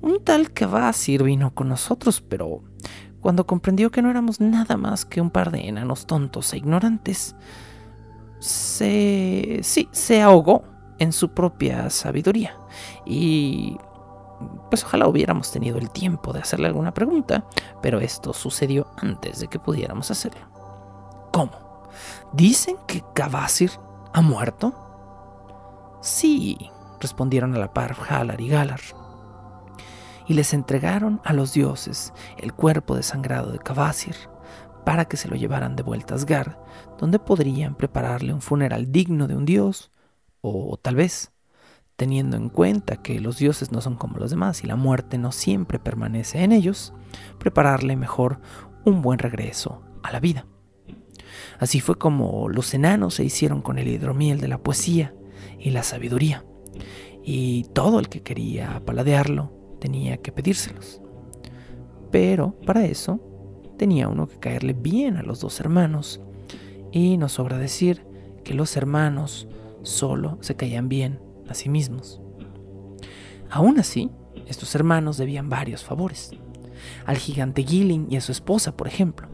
Un 0.00 0.22
tal 0.24 0.50
Kvasir 0.52 1.22
vino 1.22 1.54
con 1.54 1.68
nosotros, 1.68 2.20
pero 2.20 2.62
cuando 3.20 3.46
comprendió 3.46 3.90
que 3.90 4.02
no 4.02 4.10
éramos 4.10 4.40
nada 4.40 4.76
más 4.76 5.04
que 5.04 5.20
un 5.20 5.30
par 5.30 5.50
de 5.50 5.68
enanos 5.68 6.06
tontos 6.06 6.52
e 6.52 6.58
ignorantes, 6.58 7.36
se... 8.38 9.60
sí, 9.62 9.88
se 9.92 10.22
ahogó 10.22 10.64
en 10.98 11.12
su 11.12 11.30
propia 11.30 11.90
sabiduría. 11.90 12.56
Y... 13.06 13.76
pues 14.70 14.84
ojalá 14.84 15.06
hubiéramos 15.06 15.50
tenido 15.50 15.78
el 15.78 15.90
tiempo 15.90 16.32
de 16.32 16.40
hacerle 16.40 16.66
alguna 16.66 16.94
pregunta, 16.94 17.44
pero 17.82 18.00
esto 18.00 18.32
sucedió 18.32 18.86
antes 18.96 19.40
de 19.40 19.48
que 19.48 19.58
pudiéramos 19.58 20.10
hacerlo. 20.10 20.46
¿Cómo? 21.32 21.52
¿Dicen 22.32 22.76
que 22.86 23.02
Kvasir 23.14 23.72
ha 24.12 24.20
muerto? 24.20 24.74
Sí, 26.00 26.70
respondieron 27.00 27.54
a 27.54 27.58
la 27.58 27.72
par 27.72 27.96
Halar 28.08 28.40
y 28.40 28.48
Galar. 28.48 28.80
Y 30.26 30.34
les 30.34 30.54
entregaron 30.54 31.20
a 31.24 31.32
los 31.32 31.52
dioses 31.52 32.12
el 32.38 32.54
cuerpo 32.54 32.96
desangrado 32.96 33.52
de 33.52 33.58
Kvasir 33.58 34.16
para 34.84 35.06
que 35.06 35.16
se 35.16 35.28
lo 35.28 35.36
llevaran 35.36 35.76
de 35.76 35.82
vuelta 35.82 36.14
a 36.14 36.16
Asgard, 36.16 36.56
donde 36.98 37.18
podrían 37.18 37.74
prepararle 37.74 38.32
un 38.32 38.42
funeral 38.42 38.92
digno 38.92 39.26
de 39.26 39.36
un 39.36 39.44
dios, 39.44 39.90
o 40.40 40.78
tal 40.80 40.96
vez, 40.96 41.32
teniendo 41.96 42.36
en 42.36 42.48
cuenta 42.48 42.96
que 42.96 43.20
los 43.20 43.38
dioses 43.38 43.72
no 43.72 43.80
son 43.80 43.96
como 43.96 44.18
los 44.18 44.30
demás 44.30 44.64
y 44.64 44.66
la 44.66 44.76
muerte 44.76 45.18
no 45.18 45.32
siempre 45.32 45.78
permanece 45.78 46.42
en 46.42 46.52
ellos, 46.52 46.92
prepararle 47.38 47.96
mejor 47.96 48.40
un 48.84 49.02
buen 49.02 49.18
regreso 49.18 49.82
a 50.02 50.12
la 50.12 50.20
vida. 50.20 50.46
Así 51.58 51.80
fue 51.80 51.96
como 51.96 52.48
los 52.48 52.74
enanos 52.74 53.14
se 53.14 53.24
hicieron 53.24 53.62
con 53.62 53.78
el 53.78 53.88
hidromiel 53.88 54.40
de 54.40 54.48
la 54.48 54.58
poesía, 54.58 55.14
y 55.58 55.70
la 55.70 55.82
sabiduría. 55.82 56.44
Y 57.22 57.64
todo 57.72 57.98
el 57.98 58.08
que 58.08 58.22
quería 58.22 58.82
paladearlo 58.84 59.52
tenía 59.80 60.18
que 60.18 60.32
pedírselos. 60.32 61.00
Pero 62.10 62.58
para 62.66 62.84
eso 62.84 63.20
tenía 63.78 64.08
uno 64.08 64.28
que 64.28 64.38
caerle 64.38 64.74
bien 64.74 65.16
a 65.16 65.22
los 65.22 65.40
dos 65.40 65.58
hermanos. 65.60 66.20
Y 66.92 67.16
nos 67.16 67.32
sobra 67.32 67.58
decir 67.58 68.06
que 68.44 68.54
los 68.54 68.76
hermanos 68.76 69.48
solo 69.82 70.38
se 70.42 70.54
caían 70.54 70.88
bien 70.88 71.18
a 71.48 71.54
sí 71.54 71.68
mismos. 71.68 72.20
Aún 73.50 73.78
así, 73.78 74.10
estos 74.46 74.74
hermanos 74.74 75.16
debían 75.16 75.48
varios 75.48 75.84
favores. 75.84 76.32
Al 77.06 77.16
gigante 77.16 77.62
Gilling 77.62 78.08
y 78.10 78.16
a 78.16 78.20
su 78.20 78.32
esposa, 78.32 78.76
por 78.76 78.88
ejemplo. 78.88 79.28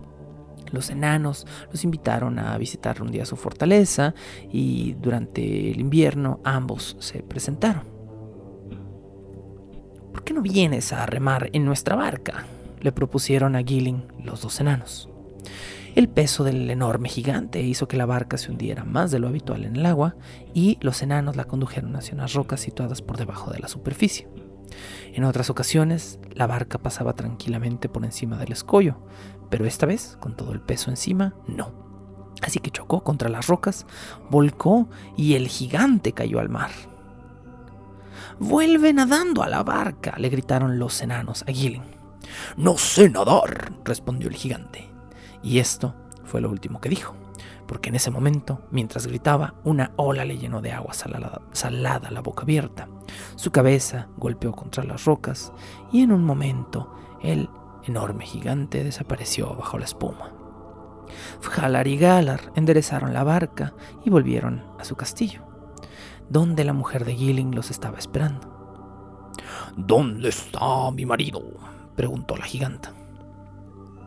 Los 0.73 0.91
enanos 0.91 1.47
los 1.73 1.83
invitaron 1.83 2.39
a 2.39 2.57
visitar 2.57 3.03
un 3.03 3.11
día 3.11 3.27
su 3.27 3.37
fortaleza 3.37 4.15
y 4.53 4.93
durante 4.95 5.71
el 5.71 5.81
invierno 5.81 6.41
ambos 6.45 6.97
se 7.01 7.23
presentaron. 7.23 7.83
¿Por 10.13 10.23
qué 10.23 10.33
no 10.33 10.43
vienes 10.43 10.93
a 10.93 11.07
remar 11.07 11.51
en 11.53 11.65
nuestra 11.65 11.97
barca? 11.97 12.47
le 12.81 12.93
propusieron 12.93 13.57
a 13.57 13.63
Gilling 13.63 14.05
los 14.25 14.43
dos 14.43 14.61
enanos. 14.61 15.09
El 15.95 16.09
peso 16.09 16.45
del 16.45 16.71
enorme 16.71 17.09
gigante 17.09 17.61
hizo 17.63 17.89
que 17.89 17.97
la 17.97 18.07
barca 18.07 18.39
se 18.39 18.51
hundiera 18.51 18.85
más 18.85 19.11
de 19.11 19.19
lo 19.19 19.27
habitual 19.27 19.65
en 19.65 19.77
el 19.77 19.87
agua 19.87 20.15
y 20.55 20.79
los 20.81 21.03
enanos 21.03 21.35
la 21.35 21.45
condujeron 21.45 21.97
hacia 21.97 22.15
unas 22.15 22.33
rocas 22.35 22.61
situadas 22.61 23.03
por 23.03 23.17
debajo 23.17 23.51
de 23.51 23.59
la 23.59 23.67
superficie. 23.67 24.29
En 25.13 25.25
otras 25.25 25.51
ocasiones, 25.51 26.21
la 26.33 26.47
barca 26.47 26.79
pasaba 26.79 27.15
tranquilamente 27.15 27.89
por 27.89 28.05
encima 28.05 28.37
del 28.39 28.53
escollo, 28.53 28.99
pero 29.51 29.67
esta 29.67 29.85
vez, 29.87 30.17
con 30.21 30.37
todo 30.37 30.53
el 30.53 30.61
peso 30.61 30.91
encima, 30.91 31.35
no. 31.49 31.73
Así 32.41 32.61
que 32.61 32.71
chocó 32.71 33.03
contra 33.03 33.29
las 33.29 33.49
rocas, 33.49 33.85
volcó 34.31 34.89
y 35.17 35.35
el 35.35 35.49
gigante 35.49 36.13
cayó 36.13 36.39
al 36.39 36.49
mar. 36.49 36.71
Vuelve 38.39 38.93
nadando 38.93 39.43
a 39.43 39.49
la 39.49 39.65
barca, 39.65 40.15
le 40.19 40.29
gritaron 40.29 40.79
los 40.79 41.03
enanos 41.03 41.43
a 41.49 41.53
Gilling. 41.53 41.83
No 42.57 42.79
sé 42.79 43.11
nadar, 43.11 43.73
respondió 43.85 44.29
el 44.29 44.37
gigante. 44.37 44.90
Y 45.43 45.59
esto 45.59 45.95
fue 46.25 46.41
lo 46.41 46.51
último 46.51 46.81
que 46.81 46.89
dijo, 46.89 47.15
porque 47.67 47.89
en 47.89 47.95
ese 47.95 48.11
momento, 48.11 48.63
mientras 48.71 49.07
gritaba, 49.07 49.55
una 49.65 49.93
ola 49.97 50.25
le 50.25 50.39
llenó 50.39 50.61
de 50.61 50.73
agua 50.73 50.95
salada, 50.95 51.41
salada 51.53 52.11
la 52.11 52.21
boca 52.21 52.43
abierta, 52.43 52.89
Su 53.37 53.51
cabeza 53.51 54.09
golpeó 54.17 54.53
contra 54.53 54.85
las 54.85 55.05
rocas 55.05 55.53
y 55.93 56.03
en 56.03 56.13
un 56.13 56.25
momento 56.25 56.95
el 57.23 57.49
enorme 57.85 58.25
gigante 58.25 58.85
desapareció 58.85 59.55
bajo 59.57 59.79
la 59.79 59.85
espuma. 59.85 60.33
Fjalar 61.41 61.89
y 61.89 61.97
Galar 61.97 62.53
enderezaron 62.55 63.13
la 63.13 63.25
barca 63.25 63.75
y 64.05 64.11
volvieron 64.11 64.65
a 64.79 64.85
su 64.85 64.97
castillo, 64.97 65.43
donde 66.29 66.65
la 66.65 66.73
mujer 66.73 67.05
de 67.05 67.15
Gilling 67.15 67.55
los 67.55 67.71
estaba 67.71 67.99
esperando. 67.99 69.31
¿Dónde 69.77 70.29
está 70.29 70.91
mi 70.93 71.07
marido? 71.07 71.43
preguntó 71.97 72.37
la 72.37 72.45
giganta. 72.45 72.93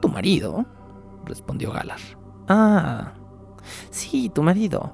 ¿Tu 0.01 0.09
marido? 0.09 0.65
Respondió 1.25 1.72
Galar. 1.72 2.00
Ah, 2.48 3.13
sí, 3.89 4.30
tu 4.30 4.44
marido. 4.44 4.94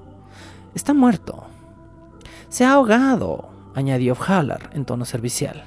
Está 0.76 0.94
muerto. 0.94 1.46
Se 2.50 2.66
ha 2.66 2.74
ahogado, 2.74 3.50
añadió 3.76 4.16
Fjalar 4.16 4.70
en 4.74 4.86
tono 4.86 5.06
servicial. 5.06 5.64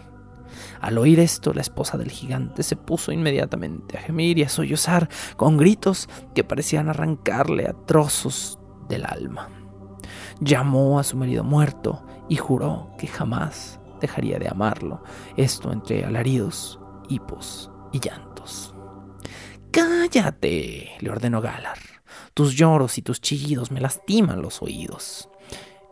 Al 0.81 0.99
oír 0.99 1.21
esto, 1.21 1.55
la 1.55 1.61
esposa 1.61 1.97
del 1.97 2.11
gigante 2.11 2.63
se 2.65 2.75
puso 2.75 3.13
inmediatamente 3.13 3.97
a 3.97 4.01
gemir 4.01 4.39
y 4.39 4.43
a 4.43 4.49
sollozar 4.49 5.09
con 5.37 5.57
gritos 5.57 6.09
que 6.35 6.43
parecían 6.43 6.89
arrancarle 6.89 7.67
a 7.69 7.73
trozos 7.73 8.59
del 8.89 9.05
alma. 9.07 9.49
Llamó 10.41 10.99
a 10.99 11.05
su 11.05 11.17
marido 11.17 11.45
muerto 11.45 12.05
y 12.29 12.37
juró 12.37 12.91
que 12.99 13.07
jamás 13.07 13.79
dejaría 14.01 14.41
de 14.41 14.49
amarlo, 14.49 15.05
esto 15.37 15.73
entre 15.73 16.05
alaridos, 16.05 16.81
hipos 17.09 17.71
y 17.93 18.01
llantos. 18.01 18.72
Cállate, 19.73 20.93
le 21.01 21.11
ordenó 21.11 21.41
Galar. 21.41 21.79
Tus 22.35 22.55
lloros 22.55 22.99
y 22.99 23.03
tus 23.03 23.23
chillidos 23.23 23.71
me 23.71 23.81
lastiman 23.81 24.43
los 24.43 24.61
oídos. 24.61 25.31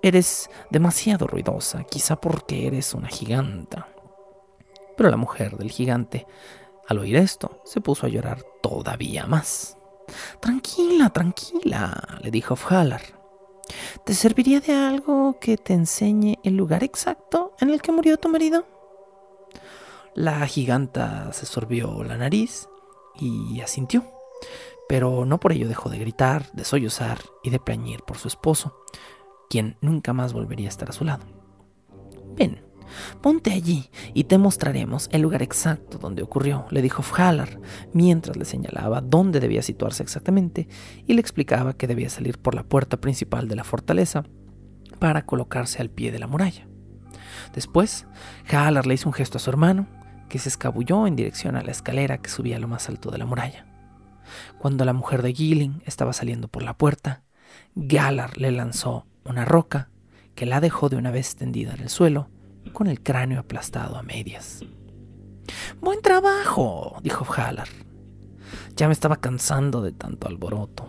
Eres 0.03 0.51
demasiado 0.71 1.27
ruidosa, 1.27 1.85
quizá 1.85 2.21
porque 2.21 2.67
eres 2.67 2.93
una 2.93 3.09
giganta. 3.09 3.89
Pero 4.99 5.09
la 5.09 5.17
mujer 5.17 5.57
del 5.57 5.71
gigante, 5.71 6.27
al 6.89 6.99
oír 6.99 7.17
esto, 7.17 7.63
se 7.65 7.81
puso 7.81 8.05
a 8.05 8.11
llorar 8.11 8.43
todavía 8.63 9.25
más. 9.27 9.79
Tranquila, 10.41 11.09
tranquila, 11.09 12.19
le 12.21 12.31
dijo 12.31 12.57
Fhalar. 12.57 13.01
¿Te 14.05 14.13
serviría 14.13 14.61
de 14.61 14.75
algo 14.75 15.39
que 15.41 15.57
te 15.57 15.73
enseñe 15.73 16.39
el 16.43 16.55
lugar 16.55 16.85
exacto 16.85 17.55
en 17.61 17.71
el 17.71 17.81
que 17.81 17.93
murió 17.93 18.19
tu 18.19 18.29
marido? 18.29 18.67
La 20.15 20.47
giganta 20.47 21.33
se 21.33 21.47
sorbió 21.47 22.05
la 22.05 22.19
nariz 22.19 22.69
y 23.19 23.61
asintió, 23.61 24.05
pero 24.89 25.25
no 25.25 25.39
por 25.41 25.53
ello 25.53 25.69
dejó 25.69 25.89
de 25.89 25.99
gritar, 25.99 26.51
de 26.53 26.65
sollozar 26.65 27.19
y 27.43 27.51
de 27.51 27.61
plañir 27.61 28.03
por 28.03 28.19
su 28.19 28.29
esposo, 28.29 28.77
quien 29.49 29.77
nunca 29.81 30.13
más 30.13 30.33
volvería 30.33 30.67
a 30.67 30.71
estar 30.71 30.89
a 30.89 30.93
su 30.93 31.05
lado. 31.05 31.25
Ven, 32.37 32.71
Ponte 33.21 33.53
allí 33.53 33.91
y 34.15 34.25
te 34.25 34.39
mostraremos 34.39 35.09
el 35.13 35.23
lugar 35.23 35.43
exacto 35.43 35.99
donde 35.99 36.23
ocurrió, 36.23 36.67
le 36.71 36.83
dijo 36.83 37.03
Fhalar, 37.03 37.61
mientras 37.93 38.37
le 38.37 38.45
señalaba 38.45 39.01
dónde 39.01 39.41
debía 39.41 39.63
situarse 39.63 40.03
exactamente 40.03 40.69
y 41.07 41.15
le 41.15 41.21
explicaba 41.21 41.75
que 41.75 41.87
debía 41.87 42.11
salir 42.11 42.39
por 42.39 42.55
la 42.55 42.65
puerta 42.65 43.01
principal 43.01 43.49
de 43.49 43.57
la 43.57 43.65
fortaleza 43.65 44.25
para 44.99 45.25
colocarse 45.25 45.81
al 45.81 45.91
pie 45.91 46.13
de 46.13 46.19
la 46.19 46.27
muralla. 46.27 46.67
Después, 47.55 48.07
Halar 48.51 48.87
le 48.87 48.95
hizo 48.95 49.09
un 49.09 49.13
gesto 49.13 49.39
a 49.39 49.41
su 49.41 49.51
hermano, 49.51 49.87
que 50.31 50.39
se 50.39 50.49
escabulló 50.49 51.07
en 51.07 51.17
dirección 51.17 51.57
a 51.57 51.63
la 51.63 51.73
escalera 51.73 52.17
que 52.19 52.31
subía 52.31 52.57
a 52.57 52.61
lo 52.61 52.69
más 52.69 52.89
alto 52.89 53.11
de 53.11 53.19
la 53.19 53.27
muralla. 53.27 53.67
Cuando 54.59 54.87
la 54.87 54.95
mujer 54.95 55.21
de 55.21 55.35
Gilling 55.35 55.83
estaba 55.85 56.15
saliendo 56.15 56.49
por 56.49 56.63
la 56.63 56.75
puerta, 56.75 57.25
Galar 57.75 58.39
le 58.39 58.51
lanzó 58.51 59.07
una 59.25 59.45
roca 59.45 59.91
que 60.35 60.47
la 60.47 60.61
dejó 60.61 60.89
de 60.89 60.97
una 60.97 61.11
vez 61.11 61.37
tendida 61.37 61.75
en 61.75 61.81
el 61.81 61.91
suelo 61.91 62.31
con 62.73 62.87
el 62.87 63.03
cráneo 63.03 63.41
aplastado 63.41 63.97
a 63.97 64.03
medias. 64.03 64.65
Buen 65.81 66.01
trabajo, 66.01 66.99
dijo 67.03 67.27
Halar. 67.35 67.69
Ya 68.77 68.87
me 68.87 68.93
estaba 68.93 69.17
cansando 69.17 69.83
de 69.83 69.93
tanto 69.93 70.29
alboroto. 70.29 70.89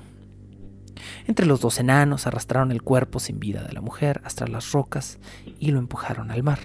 Entre 1.25 1.45
los 1.45 1.61
dos 1.61 1.79
enanos 1.79 2.27
arrastraron 2.27 2.71
el 2.71 2.83
cuerpo 2.83 3.19
sin 3.19 3.39
vida 3.39 3.63
de 3.63 3.73
la 3.73 3.81
mujer 3.81 4.21
hasta 4.23 4.47
las 4.47 4.71
rocas 4.71 5.19
y 5.59 5.71
lo 5.71 5.79
empujaron 5.79 6.29
al 6.29 6.43
mar. 6.43 6.59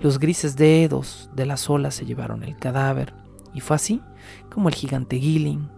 Los 0.00 0.18
grises 0.18 0.56
dedos 0.56 1.30
de 1.34 1.46
las 1.46 1.68
olas 1.70 1.94
se 1.94 2.06
llevaron 2.06 2.42
el 2.42 2.56
cadáver, 2.56 3.14
y 3.54 3.60
fue 3.60 3.76
así 3.76 4.00
como 4.50 4.68
el 4.68 4.74
gigante 4.74 5.18
Gilling 5.18 5.68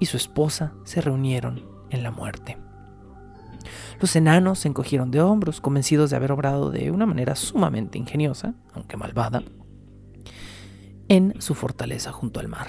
y 0.00 0.06
su 0.06 0.16
esposa 0.16 0.72
se 0.84 1.00
reunieron 1.00 1.64
en 1.90 2.02
la 2.02 2.10
muerte. 2.10 2.58
Los 4.00 4.16
enanos 4.16 4.60
se 4.60 4.68
encogieron 4.68 5.12
de 5.12 5.20
hombros, 5.20 5.60
convencidos 5.60 6.10
de 6.10 6.16
haber 6.16 6.32
obrado 6.32 6.70
de 6.70 6.90
una 6.90 7.06
manera 7.06 7.36
sumamente 7.36 7.98
ingeniosa, 7.98 8.54
aunque 8.74 8.96
malvada, 8.96 9.42
en 11.08 11.40
su 11.40 11.54
fortaleza 11.54 12.10
junto 12.10 12.40
al 12.40 12.48
mar. 12.48 12.68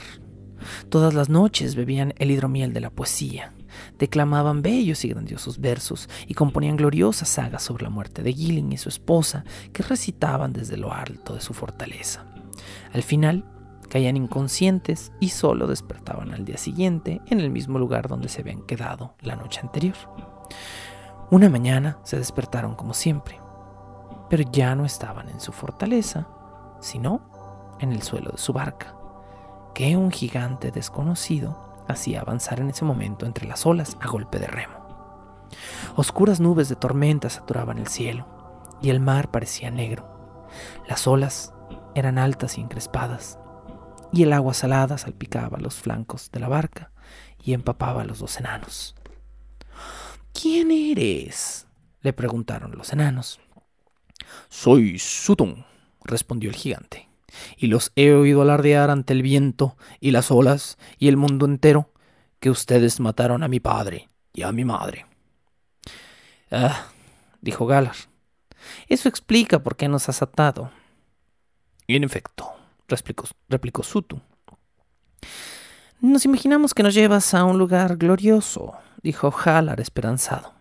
Todas 0.89 1.13
las 1.13 1.29
noches 1.29 1.75
bebían 1.75 2.13
el 2.17 2.29
hidromiel 2.29 2.73
de 2.73 2.81
la 2.81 2.91
poesía, 2.91 3.53
declamaban 3.97 4.61
bellos 4.61 5.05
y 5.05 5.09
grandiosos 5.09 5.59
versos 5.59 6.09
y 6.27 6.33
componían 6.33 6.77
gloriosas 6.77 7.29
sagas 7.29 7.63
sobre 7.63 7.83
la 7.83 7.89
muerte 7.89 8.23
de 8.23 8.33
Gilling 8.33 8.71
y 8.71 8.77
su 8.77 8.89
esposa, 8.89 9.43
que 9.71 9.83
recitaban 9.83 10.53
desde 10.53 10.77
lo 10.77 10.93
alto 10.93 11.33
de 11.33 11.41
su 11.41 11.53
fortaleza. 11.53 12.25
Al 12.93 13.03
final, 13.03 13.45
caían 13.89 14.17
inconscientes 14.17 15.11
y 15.19 15.29
solo 15.29 15.67
despertaban 15.67 16.33
al 16.33 16.45
día 16.45 16.57
siguiente 16.57 17.21
en 17.27 17.39
el 17.39 17.51
mismo 17.51 17.77
lugar 17.77 18.07
donde 18.07 18.27
se 18.27 18.41
habían 18.41 18.63
quedado 18.63 19.13
la 19.21 19.35
noche 19.35 19.61
anterior. 19.61 19.95
Una 21.29 21.49
mañana 21.49 21.99
se 22.03 22.17
despertaron 22.17 22.75
como 22.75 22.93
siempre, 22.93 23.39
pero 24.29 24.49
ya 24.51 24.75
no 24.75 24.85
estaban 24.85 25.29
en 25.29 25.39
su 25.39 25.51
fortaleza, 25.51 26.27
sino 26.79 27.75
en 27.79 27.91
el 27.91 28.01
suelo 28.01 28.31
de 28.31 28.37
su 28.37 28.53
barca, 28.53 28.95
que 29.73 29.95
un 29.95 30.11
gigante 30.11 30.71
desconocido 30.71 31.72
hacía 31.87 32.21
avanzar 32.21 32.59
en 32.59 32.69
ese 32.69 32.85
momento 32.85 33.25
entre 33.25 33.47
las 33.47 33.65
olas 33.65 33.97
a 33.99 34.07
golpe 34.07 34.39
de 34.39 34.47
remo. 34.47 34.83
Oscuras 35.95 36.39
nubes 36.39 36.69
de 36.69 36.75
tormenta 36.75 37.29
saturaban 37.29 37.77
el 37.77 37.87
cielo 37.87 38.27
y 38.81 38.89
el 38.89 38.99
mar 38.99 39.31
parecía 39.31 39.71
negro. 39.71 40.47
Las 40.87 41.07
olas 41.07 41.53
eran 41.95 42.17
altas 42.17 42.57
y 42.57 42.61
encrespadas, 42.61 43.39
y 44.11 44.23
el 44.23 44.33
agua 44.33 44.53
salada 44.53 44.97
salpicaba 44.97 45.57
los 45.59 45.75
flancos 45.75 46.31
de 46.31 46.39
la 46.39 46.47
barca 46.47 46.91
y 47.43 47.53
empapaba 47.53 48.01
a 48.01 48.05
los 48.05 48.19
dos 48.19 48.39
enanos. 48.39 48.95
¿Quién 50.33 50.71
eres? 50.71 51.67
le 52.01 52.13
preguntaron 52.13 52.71
los 52.77 52.91
enanos. 52.91 53.39
Soy 54.49 54.99
Sutun, 54.99 55.65
respondió 56.03 56.49
el 56.49 56.55
gigante, 56.55 57.09
y 57.57 57.67
los 57.67 57.91
he 57.95 58.13
oído 58.13 58.41
alardear 58.41 58.89
ante 58.89 59.13
el 59.13 59.21
viento 59.21 59.77
y 59.99 60.11
las 60.11 60.31
olas 60.31 60.77
y 60.97 61.07
el 61.07 61.17
mundo 61.17 61.45
entero 61.45 61.89
que 62.39 62.49
ustedes 62.49 62.99
mataron 62.99 63.43
a 63.43 63.47
mi 63.47 63.59
padre 63.59 64.09
y 64.33 64.43
a 64.43 64.51
mi 64.51 64.65
madre. 64.65 65.05
Ah, 66.51 66.87
dijo 67.41 67.65
Galar. 67.65 67.95
Eso 68.87 69.09
explica 69.09 69.59
por 69.59 69.75
qué 69.75 69.87
nos 69.87 70.09
has 70.09 70.21
atado. 70.21 70.71
En 71.87 72.03
efecto, 72.03 72.51
replicó, 72.87 73.25
replicó 73.49 73.83
Sutun. 73.83 74.21
Nos 75.99 76.25
imaginamos 76.25 76.73
que 76.73 76.83
nos 76.83 76.93
llevas 76.93 77.33
a 77.33 77.43
un 77.43 77.57
lugar 77.57 77.97
glorioso, 77.97 78.73
dijo 79.01 79.33
Halar 79.45 79.79
esperanzado. 79.79 80.53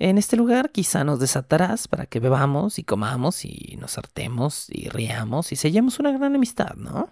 En 0.00 0.16
este 0.16 0.38
lugar 0.38 0.70
quizá 0.70 1.04
nos 1.04 1.20
desatarás 1.20 1.86
para 1.86 2.06
que 2.06 2.20
bebamos 2.20 2.78
y 2.78 2.84
comamos 2.84 3.44
y 3.44 3.76
nos 3.78 3.98
hartemos 3.98 4.70
y 4.70 4.88
riamos 4.88 5.52
y 5.52 5.56
sellemos 5.56 5.98
una 5.98 6.10
gran 6.10 6.34
amistad, 6.34 6.74
¿no? 6.76 7.10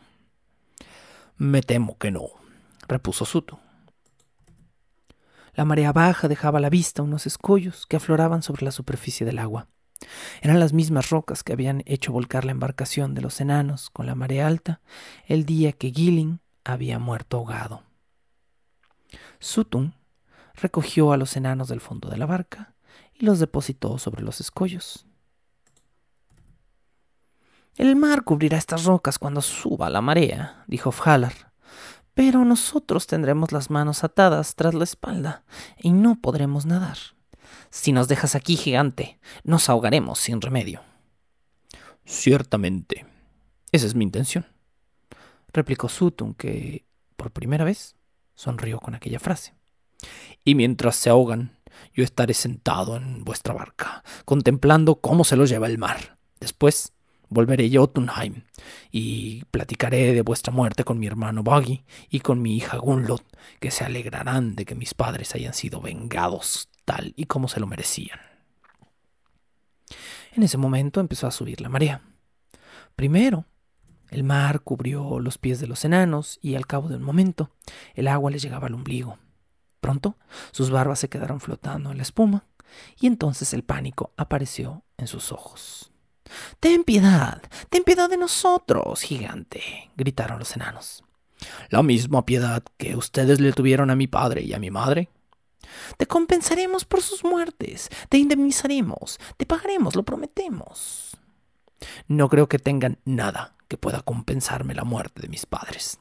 Me 1.36 1.60
temo 1.60 1.98
que 1.98 2.10
no, 2.10 2.30
repuso 2.88 3.26
Suto. 3.26 3.60
La 5.52 5.66
marea 5.66 5.92
baja 5.92 6.28
dejaba 6.28 6.60
a 6.60 6.62
la 6.62 6.70
vista 6.70 7.02
unos 7.02 7.26
escollos 7.26 7.84
que 7.84 7.96
afloraban 7.96 8.42
sobre 8.42 8.64
la 8.64 8.70
superficie 8.70 9.26
del 9.26 9.38
agua. 9.38 9.68
Eran 10.40 10.58
las 10.58 10.72
mismas 10.72 11.10
rocas 11.10 11.44
que 11.44 11.52
habían 11.52 11.82
hecho 11.84 12.10
volcar 12.10 12.46
la 12.46 12.52
embarcación 12.52 13.14
de 13.14 13.20
los 13.20 13.42
enanos 13.42 13.90
con 13.90 14.06
la 14.06 14.14
marea 14.14 14.46
alta 14.46 14.80
el 15.26 15.44
día 15.44 15.72
que 15.72 15.90
Gilling 15.90 16.40
había 16.64 16.98
muerto 16.98 17.36
ahogado. 17.36 17.82
Sutun 19.40 19.92
recogió 20.54 21.12
a 21.12 21.18
los 21.18 21.36
enanos 21.36 21.68
del 21.68 21.82
fondo 21.82 22.08
de 22.08 22.16
la 22.16 22.24
barca 22.24 22.74
y 23.18 23.24
los 23.24 23.38
depositó 23.38 23.98
sobre 23.98 24.22
los 24.22 24.40
escollos. 24.40 25.06
El 27.76 27.94
mar 27.96 28.24
cubrirá 28.24 28.58
estas 28.58 28.84
rocas 28.84 29.18
cuando 29.18 29.40
suba 29.40 29.90
la 29.90 30.00
marea, 30.00 30.64
dijo 30.66 30.90
Fhalar, 30.90 31.52
pero 32.14 32.44
nosotros 32.44 33.06
tendremos 33.06 33.52
las 33.52 33.70
manos 33.70 34.02
atadas 34.02 34.56
tras 34.56 34.74
la 34.74 34.84
espalda 34.84 35.44
y 35.76 35.92
no 35.92 36.20
podremos 36.20 36.66
nadar. 36.66 36.98
Si 37.70 37.92
nos 37.92 38.08
dejas 38.08 38.34
aquí, 38.34 38.56
gigante, 38.56 39.20
nos 39.44 39.68
ahogaremos 39.68 40.18
sin 40.18 40.40
remedio. 40.40 40.82
Ciertamente, 42.04 43.06
esa 43.70 43.86
es 43.86 43.94
mi 43.94 44.04
intención, 44.04 44.46
replicó 45.52 45.88
Sutun, 45.88 46.34
que, 46.34 46.86
por 47.16 47.30
primera 47.30 47.64
vez, 47.64 47.96
sonrió 48.34 48.80
con 48.80 48.94
aquella 48.94 49.20
frase. 49.20 49.57
Y 50.44 50.54
mientras 50.54 50.96
se 50.96 51.10
ahogan, 51.10 51.56
yo 51.92 52.04
estaré 52.04 52.34
sentado 52.34 52.96
en 52.96 53.24
vuestra 53.24 53.54
barca, 53.54 54.02
contemplando 54.24 54.96
cómo 54.96 55.24
se 55.24 55.36
los 55.36 55.48
lleva 55.48 55.66
el 55.66 55.78
mar, 55.78 56.18
Después 56.40 56.92
volveré 57.28 57.66
a 57.66 57.80
Jotunheim 57.80 58.42
y 58.90 59.44
platicaré 59.46 60.14
de 60.14 60.22
vuestra 60.22 60.52
muerte 60.52 60.84
con 60.84 60.98
mi 60.98 61.06
hermano 61.06 61.42
Buggy 61.42 61.84
y 62.10 62.20
con 62.20 62.40
mi 62.40 62.56
hija 62.56 62.78
Gunlod, 62.78 63.20
que 63.60 63.70
se 63.70 63.84
alegrarán 63.84 64.56
de 64.56 64.64
que 64.64 64.74
mis 64.74 64.94
padres 64.94 65.34
hayan 65.34 65.54
sido 65.54 65.80
vengados 65.80 66.68
tal 66.84 67.12
y 67.16 67.26
como 67.26 67.48
se 67.48 67.60
lo 67.60 67.66
merecían. 67.66 68.20
En 70.32 70.42
ese 70.42 70.58
momento 70.58 71.00
empezó 71.00 71.26
a 71.26 71.32
subir 71.32 71.60
la 71.60 71.68
marea. 71.68 72.02
Primero, 72.94 73.46
el 74.10 74.24
mar 74.24 74.60
cubrió 74.60 75.18
los 75.20 75.38
pies 75.38 75.60
de 75.60 75.66
los 75.66 75.84
enanos 75.84 76.38
y 76.40 76.54
al 76.54 76.66
cabo 76.66 76.88
de 76.88 76.96
un 76.96 77.02
momento 77.02 77.50
el 77.94 78.08
agua 78.08 78.30
les 78.30 78.42
llegaba 78.42 78.68
al 78.68 78.74
ombligo. 78.74 79.18
Pronto 79.80 80.16
sus 80.50 80.70
barbas 80.70 80.98
se 80.98 81.08
quedaron 81.08 81.40
flotando 81.40 81.90
en 81.90 81.96
la 81.96 82.02
espuma 82.02 82.44
y 82.98 83.06
entonces 83.06 83.54
el 83.54 83.64
pánico 83.64 84.12
apareció 84.16 84.82
en 84.96 85.06
sus 85.06 85.32
ojos. 85.32 85.92
Ten 86.60 86.84
piedad, 86.84 87.42
ten 87.70 87.84
piedad 87.84 88.10
de 88.10 88.18
nosotros, 88.18 89.00
gigante, 89.02 89.90
gritaron 89.96 90.38
los 90.38 90.54
enanos. 90.54 91.04
La 91.70 91.82
misma 91.82 92.26
piedad 92.26 92.62
que 92.76 92.96
ustedes 92.96 93.40
le 93.40 93.52
tuvieron 93.52 93.90
a 93.90 93.96
mi 93.96 94.06
padre 94.06 94.42
y 94.42 94.52
a 94.52 94.58
mi 94.58 94.70
madre. 94.70 95.08
Te 95.96 96.06
compensaremos 96.06 96.84
por 96.84 97.02
sus 97.02 97.24
muertes, 97.24 97.88
te 98.08 98.18
indemnizaremos, 98.18 99.18
te 99.36 99.46
pagaremos, 99.46 99.96
lo 99.96 100.02
prometemos. 100.02 101.16
No 102.06 102.28
creo 102.28 102.48
que 102.48 102.58
tengan 102.58 102.98
nada 103.04 103.54
que 103.68 103.76
pueda 103.76 104.02
compensarme 104.02 104.74
la 104.74 104.84
muerte 104.84 105.22
de 105.22 105.28
mis 105.28 105.46
padres. 105.46 106.00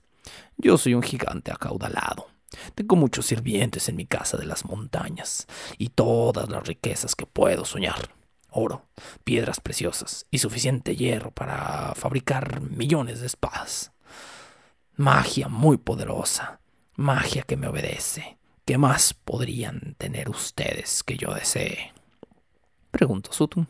Yo 0.58 0.78
soy 0.78 0.94
un 0.94 1.04
gigante 1.04 1.52
acaudalado. 1.52 2.28
Tengo 2.76 2.96
muchos 2.96 3.26
sirvientes 3.26 3.90
en 3.90 3.96
mi 3.96 4.06
casa 4.06 4.38
de 4.38 4.46
las 4.46 4.66
montañas 4.66 5.48
y 5.78 5.90
todas 5.90 6.50
las 6.50 6.66
riquezas 6.66 7.16
que 7.16 7.26
puedo 7.26 7.66
soñar. 7.66 8.10
Oro, 8.50 8.86
piedras 9.24 9.60
preciosas 9.60 10.26
y 10.32 10.40
suficiente 10.40 10.96
hierro 10.96 11.32
para 11.32 11.94
fabricar 11.96 12.62
millones 12.62 13.20
de 13.20 13.28
espadas. 13.28 13.92
Magia 14.96 15.48
muy 15.48 15.78
poderosa, 15.78 16.60
magia 16.96 17.44
que 17.44 17.58
me 17.58 17.68
obedece. 17.68 18.38
¿Qué 18.66 18.78
más 18.78 19.14
podrían 19.14 19.96
tener 19.98 20.30
ustedes 20.30 21.04
que 21.04 21.18
yo 21.18 21.34
desee? 21.34 21.94
Preguntó 22.92 23.32
Sutun. 23.32 23.68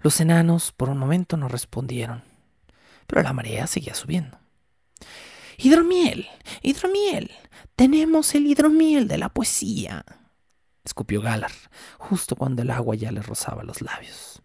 Los 0.00 0.20
enanos 0.20 0.72
por 0.72 0.90
un 0.90 0.98
momento 0.98 1.36
no 1.36 1.48
respondieron 1.48 2.22
pero 3.06 3.22
la 3.22 3.32
marea 3.32 3.66
seguía 3.66 3.94
subiendo. 3.94 4.38
Hidromiel, 5.58 6.28
hidromiel, 6.62 7.30
tenemos 7.76 8.34
el 8.34 8.46
hidromiel 8.46 9.08
de 9.08 9.18
la 9.18 9.28
poesía, 9.28 10.04
escupió 10.84 11.20
Galar, 11.20 11.52
justo 11.98 12.36
cuando 12.36 12.62
el 12.62 12.70
agua 12.70 12.94
ya 12.94 13.10
le 13.10 13.22
rozaba 13.22 13.62
los 13.64 13.80
labios. 13.82 14.42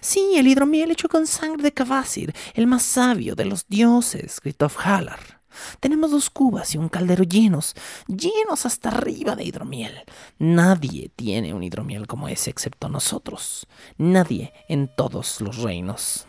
Sí, 0.00 0.34
el 0.36 0.48
hidromiel 0.48 0.90
hecho 0.90 1.08
con 1.08 1.26
sangre 1.26 1.62
de 1.62 1.72
Kavasir, 1.72 2.34
el 2.54 2.66
más 2.66 2.82
sabio 2.82 3.34
de 3.34 3.44
los 3.44 3.66
dioses, 3.68 4.40
gritó 4.40 4.70
Halar. 4.82 5.42
Tenemos 5.80 6.10
dos 6.10 6.30
cubas 6.30 6.74
y 6.74 6.78
un 6.78 6.88
caldero 6.88 7.24
llenos, 7.24 7.74
llenos 8.06 8.64
hasta 8.64 8.88
arriba 8.88 9.36
de 9.36 9.44
hidromiel. 9.44 10.02
Nadie 10.38 11.10
tiene 11.14 11.52
un 11.52 11.62
hidromiel 11.62 12.06
como 12.06 12.28
ese 12.28 12.50
excepto 12.50 12.88
nosotros. 12.88 13.66
Nadie 13.98 14.52
en 14.68 14.88
todos 14.94 15.40
los 15.40 15.58
reinos. 15.58 16.26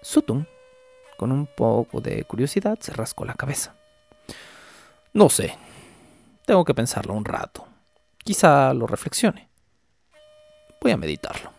Sutun, 0.00 0.48
con 1.16 1.32
un 1.32 1.46
poco 1.46 2.00
de 2.00 2.24
curiosidad, 2.24 2.78
se 2.80 2.92
rascó 2.92 3.24
la 3.24 3.34
cabeza. 3.34 3.74
No 5.12 5.28
sé. 5.28 5.56
Tengo 6.46 6.64
que 6.64 6.74
pensarlo 6.74 7.14
un 7.14 7.24
rato. 7.24 7.66
Quizá 8.18 8.72
lo 8.74 8.86
reflexione. 8.86 9.48
Voy 10.80 10.92
a 10.92 10.96
meditarlo. 10.96 11.52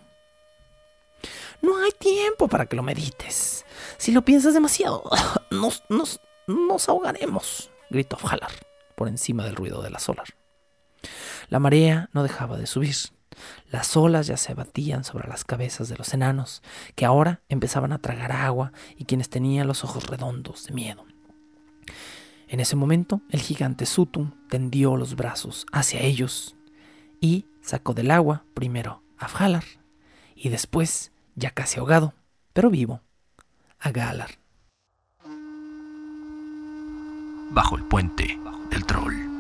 No 1.61 1.77
hay 1.77 1.91
tiempo 1.91 2.47
para 2.47 2.65
que 2.65 2.75
lo 2.75 2.83
medites. 2.83 3.65
Si 3.97 4.11
lo 4.11 4.23
piensas 4.23 4.53
demasiado, 4.53 5.03
nos, 5.51 5.83
nos, 5.87 6.19
nos 6.47 6.89
ahogaremos, 6.89 7.71
gritó 7.89 8.17
Halar 8.27 8.51
por 8.95 9.07
encima 9.07 9.45
del 9.45 9.55
ruido 9.55 9.81
de 9.81 9.89
la 9.89 9.99
solar. 9.99 10.27
La 11.53 11.59
marea 11.59 12.09
no 12.13 12.23
dejaba 12.23 12.57
de 12.57 12.65
subir. 12.65 12.95
Las 13.69 13.95
olas 13.95 14.25
ya 14.25 14.37
se 14.37 14.55
batían 14.55 15.03
sobre 15.03 15.27
las 15.27 15.45
cabezas 15.45 15.87
de 15.87 15.95
los 15.95 16.11
enanos, 16.15 16.63
que 16.95 17.05
ahora 17.05 17.43
empezaban 17.47 17.91
a 17.93 17.99
tragar 17.99 18.31
agua 18.31 18.73
y 18.97 19.05
quienes 19.05 19.29
tenían 19.29 19.67
los 19.67 19.83
ojos 19.83 20.07
redondos 20.07 20.65
de 20.65 20.73
miedo. 20.73 21.05
En 22.47 22.59
ese 22.59 22.75
momento, 22.75 23.21
el 23.29 23.39
gigante 23.39 23.85
Sutun 23.85 24.33
tendió 24.49 24.97
los 24.97 25.15
brazos 25.15 25.67
hacia 25.71 25.99
ellos 25.99 26.55
y 27.21 27.45
sacó 27.61 27.93
del 27.93 28.09
agua 28.09 28.45
primero 28.55 29.03
a 29.19 29.27
Fhalar 29.27 29.63
y 30.35 30.49
después, 30.49 31.11
ya 31.35 31.51
casi 31.51 31.79
ahogado, 31.79 32.15
pero 32.53 32.71
vivo, 32.71 33.01
a 33.79 33.91
Galar. 33.91 34.39
Bajo 37.51 37.77
el 37.77 37.83
puente 37.83 38.39
del 38.71 38.83
troll. 38.87 39.32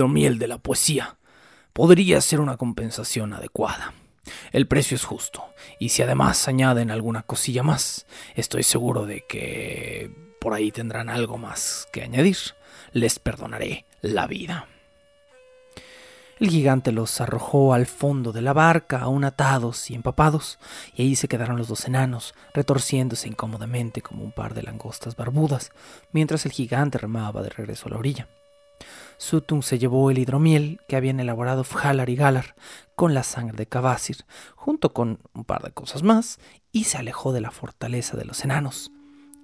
Hidromiel 0.00 0.38
de 0.38 0.48
la 0.48 0.56
poesía 0.56 1.18
podría 1.74 2.20
ser 2.22 2.40
una 2.40 2.56
compensación 2.56 3.34
adecuada. 3.34 3.92
El 4.50 4.66
precio 4.66 4.94
es 4.94 5.04
justo, 5.04 5.44
y 5.78 5.90
si 5.90 6.02
además 6.02 6.48
añaden 6.48 6.90
alguna 6.90 7.22
cosilla 7.22 7.62
más, 7.62 8.06
estoy 8.34 8.62
seguro 8.62 9.04
de 9.04 9.26
que 9.28 10.10
por 10.40 10.54
ahí 10.54 10.72
tendrán 10.72 11.10
algo 11.10 11.36
más 11.36 11.86
que 11.92 12.02
añadir. 12.02 12.38
Les 12.92 13.18
perdonaré 13.18 13.84
la 14.00 14.26
vida. 14.26 14.66
El 16.38 16.48
gigante 16.48 16.92
los 16.92 17.20
arrojó 17.20 17.74
al 17.74 17.84
fondo 17.84 18.32
de 18.32 18.40
la 18.40 18.54
barca, 18.54 19.00
aún 19.00 19.24
atados 19.24 19.90
y 19.90 19.94
empapados, 19.94 20.58
y 20.94 21.02
ahí 21.02 21.14
se 21.14 21.28
quedaron 21.28 21.58
los 21.58 21.68
dos 21.68 21.84
enanos, 21.84 22.34
retorciéndose 22.54 23.28
incómodamente 23.28 24.00
como 24.00 24.24
un 24.24 24.32
par 24.32 24.54
de 24.54 24.62
langostas 24.62 25.14
barbudas, 25.14 25.72
mientras 26.12 26.46
el 26.46 26.52
gigante 26.52 26.96
remaba 26.96 27.42
de 27.42 27.50
regreso 27.50 27.88
a 27.88 27.90
la 27.90 27.98
orilla. 27.98 28.28
Sutun 29.20 29.62
se 29.62 29.78
llevó 29.78 30.10
el 30.10 30.16
hidromiel 30.16 30.80
que 30.88 30.96
habían 30.96 31.20
elaborado 31.20 31.62
Fhalar 31.62 32.08
y 32.08 32.16
Galar 32.16 32.56
con 32.96 33.12
la 33.12 33.22
sangre 33.22 33.54
de 33.54 33.66
Kavasir, 33.66 34.24
junto 34.56 34.94
con 34.94 35.20
un 35.34 35.44
par 35.44 35.62
de 35.62 35.72
cosas 35.72 36.02
más, 36.02 36.38
y 36.72 36.84
se 36.84 36.96
alejó 36.96 37.34
de 37.34 37.42
la 37.42 37.50
fortaleza 37.50 38.16
de 38.16 38.24
los 38.24 38.42
enanos, 38.44 38.90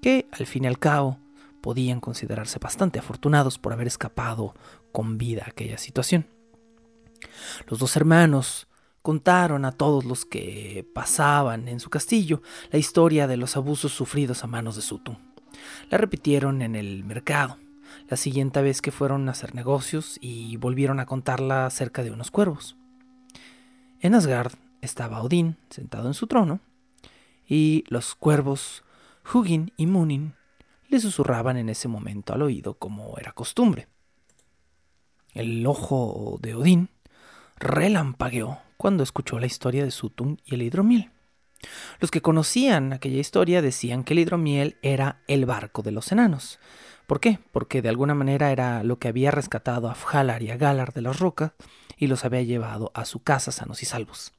que, 0.00 0.28
al 0.32 0.46
fin 0.46 0.64
y 0.64 0.66
al 0.66 0.78
cabo, 0.78 1.18
podían 1.60 2.00
considerarse 2.00 2.58
bastante 2.58 3.00
afortunados 3.00 3.58
por 3.58 3.74
haber 3.74 3.86
escapado 3.86 4.54
con 4.92 5.18
vida 5.18 5.42
a 5.44 5.50
aquella 5.50 5.76
situación. 5.76 6.26
Los 7.68 7.78
dos 7.78 7.96
hermanos 7.96 8.68
contaron 9.02 9.66
a 9.66 9.72
todos 9.72 10.06
los 10.06 10.24
que 10.24 10.88
pasaban 10.94 11.68
en 11.68 11.80
su 11.80 11.90
castillo 11.90 12.40
la 12.70 12.78
historia 12.78 13.26
de 13.26 13.36
los 13.36 13.58
abusos 13.58 13.92
sufridos 13.92 14.42
a 14.42 14.46
manos 14.46 14.76
de 14.76 14.80
Sutun. 14.80 15.18
La 15.90 15.98
repitieron 15.98 16.62
en 16.62 16.76
el 16.76 17.04
mercado 17.04 17.58
la 18.08 18.16
siguiente 18.16 18.62
vez 18.62 18.82
que 18.82 18.92
fueron 18.92 19.28
a 19.28 19.32
hacer 19.32 19.54
negocios 19.54 20.18
y 20.20 20.56
volvieron 20.56 21.00
a 21.00 21.06
contarla 21.06 21.66
acerca 21.66 22.02
de 22.02 22.10
unos 22.10 22.30
cuervos. 22.30 22.76
En 24.00 24.14
Asgard 24.14 24.52
estaba 24.80 25.22
Odín 25.22 25.56
sentado 25.70 26.08
en 26.08 26.14
su 26.14 26.26
trono 26.26 26.60
y 27.48 27.84
los 27.88 28.14
cuervos 28.14 28.84
Hugin 29.32 29.72
y 29.76 29.86
Munin 29.86 30.34
le 30.88 31.00
susurraban 31.00 31.56
en 31.56 31.68
ese 31.68 31.88
momento 31.88 32.32
al 32.32 32.42
oído 32.42 32.74
como 32.74 33.18
era 33.18 33.32
costumbre. 33.32 33.88
El 35.34 35.66
ojo 35.66 36.38
de 36.40 36.54
Odín 36.54 36.88
relampagueó 37.58 38.58
cuando 38.76 39.02
escuchó 39.02 39.38
la 39.38 39.46
historia 39.46 39.84
de 39.84 39.90
Sutun 39.90 40.40
y 40.44 40.54
el 40.54 40.62
hidromiel. 40.62 41.10
Los 42.00 42.10
que 42.10 42.20
conocían 42.20 42.92
aquella 42.92 43.20
historia 43.20 43.62
decían 43.62 44.04
que 44.04 44.12
el 44.12 44.20
hidromiel 44.20 44.78
era 44.82 45.22
el 45.26 45.46
barco 45.46 45.82
de 45.82 45.92
los 45.92 46.12
enanos, 46.12 46.58
¿Por 47.06 47.20
qué? 47.20 47.38
Porque 47.52 47.82
de 47.82 47.88
alguna 47.88 48.14
manera 48.14 48.50
era 48.50 48.82
lo 48.82 48.98
que 48.98 49.08
había 49.08 49.30
rescatado 49.30 49.88
a 49.88 49.94
Fhalar 49.94 50.42
y 50.42 50.50
a 50.50 50.56
Galar 50.56 50.92
de 50.92 51.02
las 51.02 51.20
rocas 51.20 51.52
y 51.96 52.08
los 52.08 52.24
había 52.24 52.42
llevado 52.42 52.90
a 52.94 53.04
su 53.04 53.20
casa 53.20 53.52
sanos 53.52 53.82
y 53.82 53.86
salvos. 53.86 54.32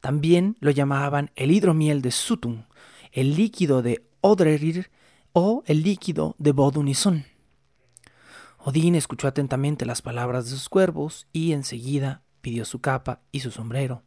También 0.00 0.56
lo 0.60 0.70
llamaban 0.70 1.30
el 1.34 1.50
hidromiel 1.50 2.02
de 2.02 2.10
Sutun, 2.10 2.66
el 3.12 3.34
líquido 3.36 3.82
de 3.82 4.04
Odrerir 4.20 4.90
o 5.32 5.62
el 5.66 5.82
líquido 5.82 6.34
de 6.38 6.52
Bodun 6.52 6.88
y 6.88 6.94
Son. 6.94 7.24
Odín 8.58 8.94
escuchó 8.94 9.28
atentamente 9.28 9.84
las 9.84 10.00
palabras 10.00 10.44
de 10.44 10.52
sus 10.52 10.68
cuervos 10.68 11.26
y 11.32 11.52
enseguida 11.52 12.22
pidió 12.40 12.64
su 12.64 12.80
capa 12.80 13.20
y 13.30 13.40
su 13.40 13.50
sombrero 13.50 14.02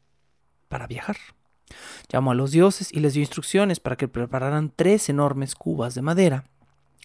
para 0.68 0.88
viajar. 0.88 1.18
Llamó 2.10 2.32
a 2.32 2.36
los 2.36 2.52
dioses 2.52 2.92
y 2.92 3.00
les 3.00 3.14
dio 3.14 3.22
instrucciones 3.22 3.80
para 3.80 3.98
que 3.98 4.08
prepararan 4.08 4.72
tres 4.76 5.10
enormes 5.10 5.54
cubas 5.54 5.94
de 5.96 6.02
madera, 6.02 6.46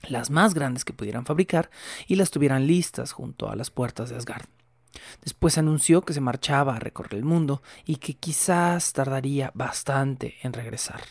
las 0.08 0.30
más 0.30 0.54
grandes 0.54 0.84
que 0.84 0.92
pudieran 0.92 1.26
fabricar, 1.26 1.70
y 2.06 2.16
las 2.16 2.30
tuvieran 2.30 2.66
listas 2.66 3.12
junto 3.12 3.50
a 3.50 3.56
las 3.56 3.70
puertas 3.70 4.10
de 4.10 4.16
Asgard. 4.16 4.46
Después 5.22 5.58
anunció 5.58 6.02
que 6.02 6.12
se 6.12 6.20
marchaba 6.20 6.76
a 6.76 6.78
recorrer 6.78 7.14
el 7.14 7.24
mundo 7.24 7.62
y 7.84 7.96
que 7.96 8.14
quizás 8.14 8.92
tardaría 8.92 9.50
bastante 9.54 10.36
en 10.42 10.52
regresar. 10.52 11.02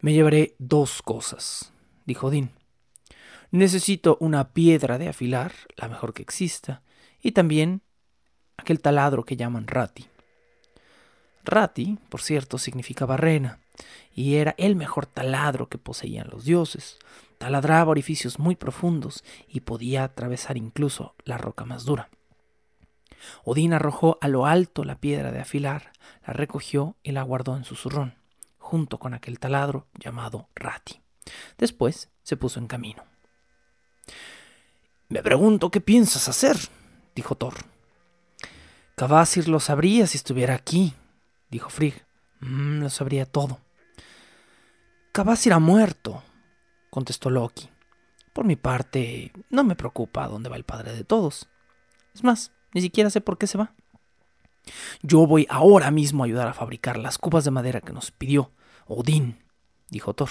Me 0.00 0.12
llevaré 0.12 0.54
dos 0.58 1.02
cosas, 1.02 1.72
dijo 2.04 2.28
Odín. 2.28 2.50
Necesito 3.50 4.18
una 4.20 4.52
piedra 4.52 4.98
de 4.98 5.08
afilar, 5.08 5.52
la 5.76 5.88
mejor 5.88 6.12
que 6.12 6.22
exista, 6.22 6.82
y 7.20 7.32
también 7.32 7.82
aquel 8.56 8.80
taladro 8.80 9.24
que 9.24 9.36
llaman 9.36 9.66
Rati. 9.66 10.06
Rati, 11.44 11.98
por 12.10 12.20
cierto, 12.20 12.58
significaba 12.58 13.16
reina, 13.16 13.60
y 14.14 14.34
era 14.34 14.54
el 14.58 14.76
mejor 14.76 15.06
taladro 15.06 15.68
que 15.68 15.78
poseían 15.78 16.28
los 16.30 16.44
dioses. 16.44 16.98
Taladraba 17.38 17.90
orificios 17.90 18.38
muy 18.38 18.56
profundos 18.56 19.24
y 19.48 19.60
podía 19.60 20.04
atravesar 20.04 20.56
incluso 20.56 21.14
la 21.24 21.38
roca 21.38 21.64
más 21.64 21.84
dura. 21.84 22.10
Odín 23.44 23.72
arrojó 23.72 24.18
a 24.20 24.28
lo 24.28 24.46
alto 24.46 24.84
la 24.84 25.00
piedra 25.00 25.32
de 25.32 25.40
afilar, 25.40 25.92
la 26.26 26.32
recogió 26.32 26.96
y 27.02 27.12
la 27.12 27.22
guardó 27.22 27.56
en 27.56 27.64
su 27.64 27.74
zurrón, 27.74 28.14
junto 28.58 28.98
con 28.98 29.14
aquel 29.14 29.38
taladro 29.38 29.86
llamado 29.94 30.48
Rati. 30.54 31.00
Después 31.56 32.10
se 32.22 32.36
puso 32.36 32.58
en 32.58 32.66
camino. 32.66 33.04
Me 35.08 35.22
pregunto 35.22 35.70
qué 35.70 35.80
piensas 35.80 36.28
hacer, 36.28 36.56
dijo 37.14 37.34
Thor. 37.34 37.54
Cavasir 38.94 39.48
lo 39.48 39.60
sabría 39.60 40.06
si 40.06 40.16
estuviera 40.16 40.54
aquí, 40.54 40.92
dijo 41.50 41.70
Frigg. 41.70 42.04
Mm, 42.40 42.82
lo 42.82 42.90
sabría 42.90 43.26
todo. 43.26 43.60
Cavasir 45.12 45.52
ha 45.52 45.58
muerto, 45.58 46.22
contestó 46.90 47.30
Loki. 47.30 47.68
Por 48.32 48.44
mi 48.44 48.56
parte, 48.56 49.32
no 49.50 49.64
me 49.64 49.76
preocupa 49.76 50.24
a 50.24 50.28
dónde 50.28 50.48
va 50.48 50.56
el 50.56 50.64
padre 50.64 50.92
de 50.92 51.04
todos. 51.04 51.48
Es 52.14 52.22
más, 52.22 52.52
ni 52.72 52.80
siquiera 52.80 53.10
sé 53.10 53.20
por 53.20 53.38
qué 53.38 53.46
se 53.46 53.58
va. 53.58 53.74
Yo 55.02 55.26
voy 55.26 55.46
ahora 55.50 55.90
mismo 55.90 56.22
a 56.22 56.26
ayudar 56.26 56.48
a 56.48 56.54
fabricar 56.54 56.98
las 56.98 57.18
cubas 57.18 57.44
de 57.44 57.50
madera 57.50 57.80
que 57.80 57.92
nos 57.92 58.10
pidió 58.10 58.52
Odín, 58.86 59.38
dijo 59.88 60.14
Thor. 60.14 60.30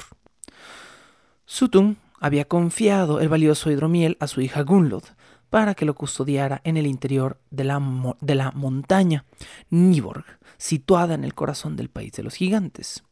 Sutun 1.46 1.98
había 2.20 2.46
confiado 2.46 3.20
el 3.20 3.30
valioso 3.30 3.72
hidromiel 3.72 4.18
a 4.20 4.28
su 4.28 4.42
hija 4.42 4.62
Gunlod 4.62 5.04
para 5.50 5.76
que 5.76 5.86
lo 5.86 5.96
custodiara 5.96 6.62
en 6.64 6.78
el 6.78 6.88
interior 6.88 7.40
de 7.52 7.64
la, 7.64 7.82
de 8.20 8.36
la 8.36 8.52
montaña 8.52 9.26
Niborg, 9.70 10.26
situada 10.58 11.14
en 11.14 11.24
el 11.24 11.34
corazón 11.34 11.76
del 11.76 11.90
país 11.90 12.12
de 12.14 12.24
los 12.24 12.36
gigantes. 12.36 13.04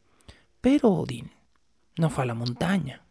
Pero 0.60 0.90
Odín 0.90 1.32
no 1.96 2.10
fue 2.10 2.24
a 2.24 2.26
la 2.26 2.34
montaña. 2.34 3.05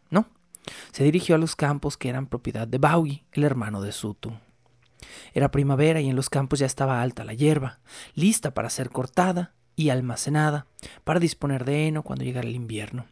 Se 0.92 1.04
dirigió 1.04 1.34
a 1.34 1.38
los 1.38 1.56
campos 1.56 1.96
que 1.96 2.08
eran 2.08 2.26
propiedad 2.26 2.66
de 2.66 2.78
Baugi, 2.78 3.24
el 3.32 3.44
hermano 3.44 3.80
de 3.80 3.92
Sutun. 3.92 4.40
Era 5.32 5.50
primavera 5.50 6.00
y 6.00 6.08
en 6.08 6.16
los 6.16 6.30
campos 6.30 6.58
ya 6.58 6.66
estaba 6.66 7.02
alta 7.02 7.24
la 7.24 7.34
hierba, 7.34 7.80
lista 8.14 8.54
para 8.54 8.70
ser 8.70 8.90
cortada 8.90 9.54
y 9.76 9.90
almacenada 9.90 10.66
para 11.04 11.20
disponer 11.20 11.64
de 11.64 11.86
heno 11.86 12.02
cuando 12.02 12.24
llegara 12.24 12.48
el 12.48 12.54
invierno. 12.54 13.06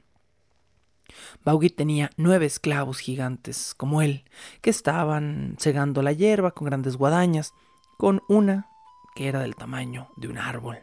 Baugi 1.44 1.70
tenía 1.70 2.10
nueve 2.16 2.46
esclavos 2.46 2.98
gigantes 2.98 3.74
como 3.76 4.02
él, 4.02 4.24
que 4.62 4.70
estaban 4.70 5.56
segando 5.58 6.02
la 6.02 6.12
hierba 6.12 6.52
con 6.52 6.66
grandes 6.66 6.96
guadañas, 6.96 7.52
con 7.98 8.22
una 8.28 8.68
que 9.14 9.28
era 9.28 9.40
del 9.40 9.54
tamaño 9.54 10.08
de 10.16 10.28
un 10.28 10.38
árbol. 10.38 10.78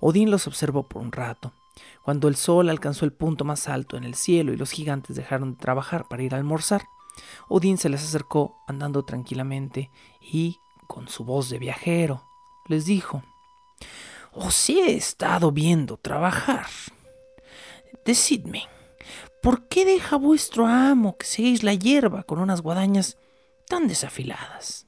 Odín 0.00 0.30
los 0.30 0.46
observó 0.46 0.88
por 0.88 1.00
un 1.00 1.12
rato. 1.12 1.52
Cuando 2.02 2.28
el 2.28 2.36
sol 2.36 2.68
alcanzó 2.68 3.04
el 3.04 3.12
punto 3.12 3.44
más 3.44 3.68
alto 3.68 3.96
en 3.96 4.04
el 4.04 4.14
cielo 4.14 4.52
y 4.52 4.56
los 4.56 4.70
gigantes 4.70 5.16
dejaron 5.16 5.52
de 5.52 5.60
trabajar 5.60 6.08
para 6.08 6.22
ir 6.22 6.34
a 6.34 6.38
almorzar, 6.38 6.84
Odín 7.48 7.78
se 7.78 7.88
les 7.88 8.02
acercó 8.02 8.56
andando 8.66 9.04
tranquilamente 9.04 9.90
y, 10.20 10.58
con 10.86 11.08
su 11.08 11.24
voz 11.24 11.48
de 11.50 11.58
viajero, 11.58 12.24
les 12.66 12.84
dijo, 12.84 13.22
Os 14.32 14.68
he 14.68 14.94
estado 14.94 15.52
viendo 15.52 15.96
trabajar. 15.96 16.66
Decidme, 18.04 18.68
¿por 19.42 19.68
qué 19.68 19.84
deja 19.84 20.16
vuestro 20.16 20.66
amo 20.66 21.16
que 21.16 21.26
seáis 21.26 21.62
la 21.62 21.74
hierba 21.74 22.24
con 22.24 22.38
unas 22.38 22.62
guadañas 22.62 23.16
tan 23.68 23.86
desafiladas? 23.86 24.86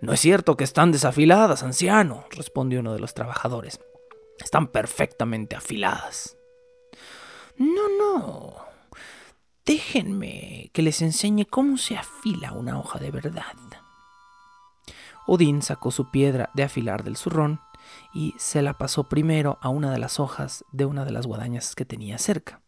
No 0.00 0.12
es 0.12 0.20
cierto 0.20 0.56
que 0.56 0.64
están 0.64 0.92
desafiladas, 0.92 1.62
anciano, 1.62 2.24
respondió 2.30 2.80
uno 2.80 2.94
de 2.94 3.00
los 3.00 3.12
trabajadores. 3.12 3.80
Están 4.42 4.68
perfectamente 4.68 5.56
afiladas. 5.56 6.36
No, 7.56 7.88
no. 7.98 8.56
Déjenme 9.64 10.70
que 10.72 10.82
les 10.82 11.02
enseñe 11.02 11.44
cómo 11.44 11.76
se 11.76 11.96
afila 11.96 12.52
una 12.52 12.78
hoja 12.78 12.98
de 12.98 13.10
verdad. 13.10 13.54
Odín 15.26 15.62
sacó 15.62 15.90
su 15.90 16.10
piedra 16.10 16.50
de 16.54 16.64
afilar 16.64 17.04
del 17.04 17.16
zurrón 17.16 17.60
y 18.12 18.34
se 18.38 18.62
la 18.62 18.78
pasó 18.78 19.08
primero 19.08 19.58
a 19.60 19.68
una 19.68 19.92
de 19.92 19.98
las 19.98 20.18
hojas 20.18 20.64
de 20.72 20.86
una 20.86 21.04
de 21.04 21.12
las 21.12 21.26
guadañas 21.26 21.74
que 21.74 21.84
tenía 21.84 22.18
cerca, 22.18 22.62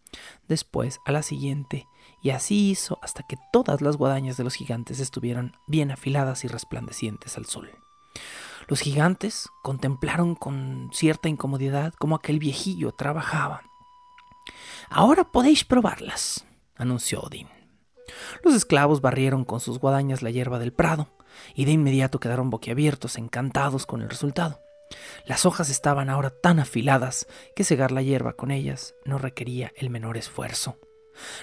después 0.46 1.00
a 1.04 1.12
la 1.12 1.22
siguiente, 1.22 1.88
y 2.22 2.30
así 2.30 2.70
hizo 2.70 2.98
hasta 3.02 3.24
que 3.24 3.36
todas 3.52 3.80
las 3.80 3.96
guadañas 3.96 4.36
de 4.36 4.44
los 4.44 4.54
gigantes 4.54 5.00
estuvieran 5.00 5.56
bien 5.66 5.90
afiladas 5.90 6.44
y 6.44 6.48
resplandecientes 6.48 7.36
al 7.36 7.46
sol. 7.46 7.70
Los 8.72 8.80
gigantes 8.80 9.50
contemplaron 9.60 10.34
con 10.34 10.88
cierta 10.94 11.28
incomodidad 11.28 11.92
cómo 11.98 12.16
aquel 12.16 12.38
viejillo 12.38 12.92
trabajaba. 12.92 13.64
Ahora 14.88 15.30
podéis 15.30 15.62
probarlas, 15.62 16.46
anunció 16.76 17.20
Odín. 17.20 17.48
Los 18.42 18.54
esclavos 18.54 19.02
barrieron 19.02 19.44
con 19.44 19.60
sus 19.60 19.78
guadañas 19.78 20.22
la 20.22 20.30
hierba 20.30 20.58
del 20.58 20.72
prado, 20.72 21.10
y 21.54 21.66
de 21.66 21.72
inmediato 21.72 22.18
quedaron 22.18 22.48
boquiabiertos, 22.48 23.18
encantados 23.18 23.84
con 23.84 24.00
el 24.00 24.08
resultado. 24.08 24.58
Las 25.26 25.44
hojas 25.44 25.68
estaban 25.68 26.08
ahora 26.08 26.30
tan 26.30 26.58
afiladas 26.58 27.26
que 27.54 27.64
cegar 27.64 27.92
la 27.92 28.00
hierba 28.00 28.32
con 28.32 28.50
ellas 28.50 28.94
no 29.04 29.18
requería 29.18 29.70
el 29.76 29.90
menor 29.90 30.16
esfuerzo. 30.16 30.78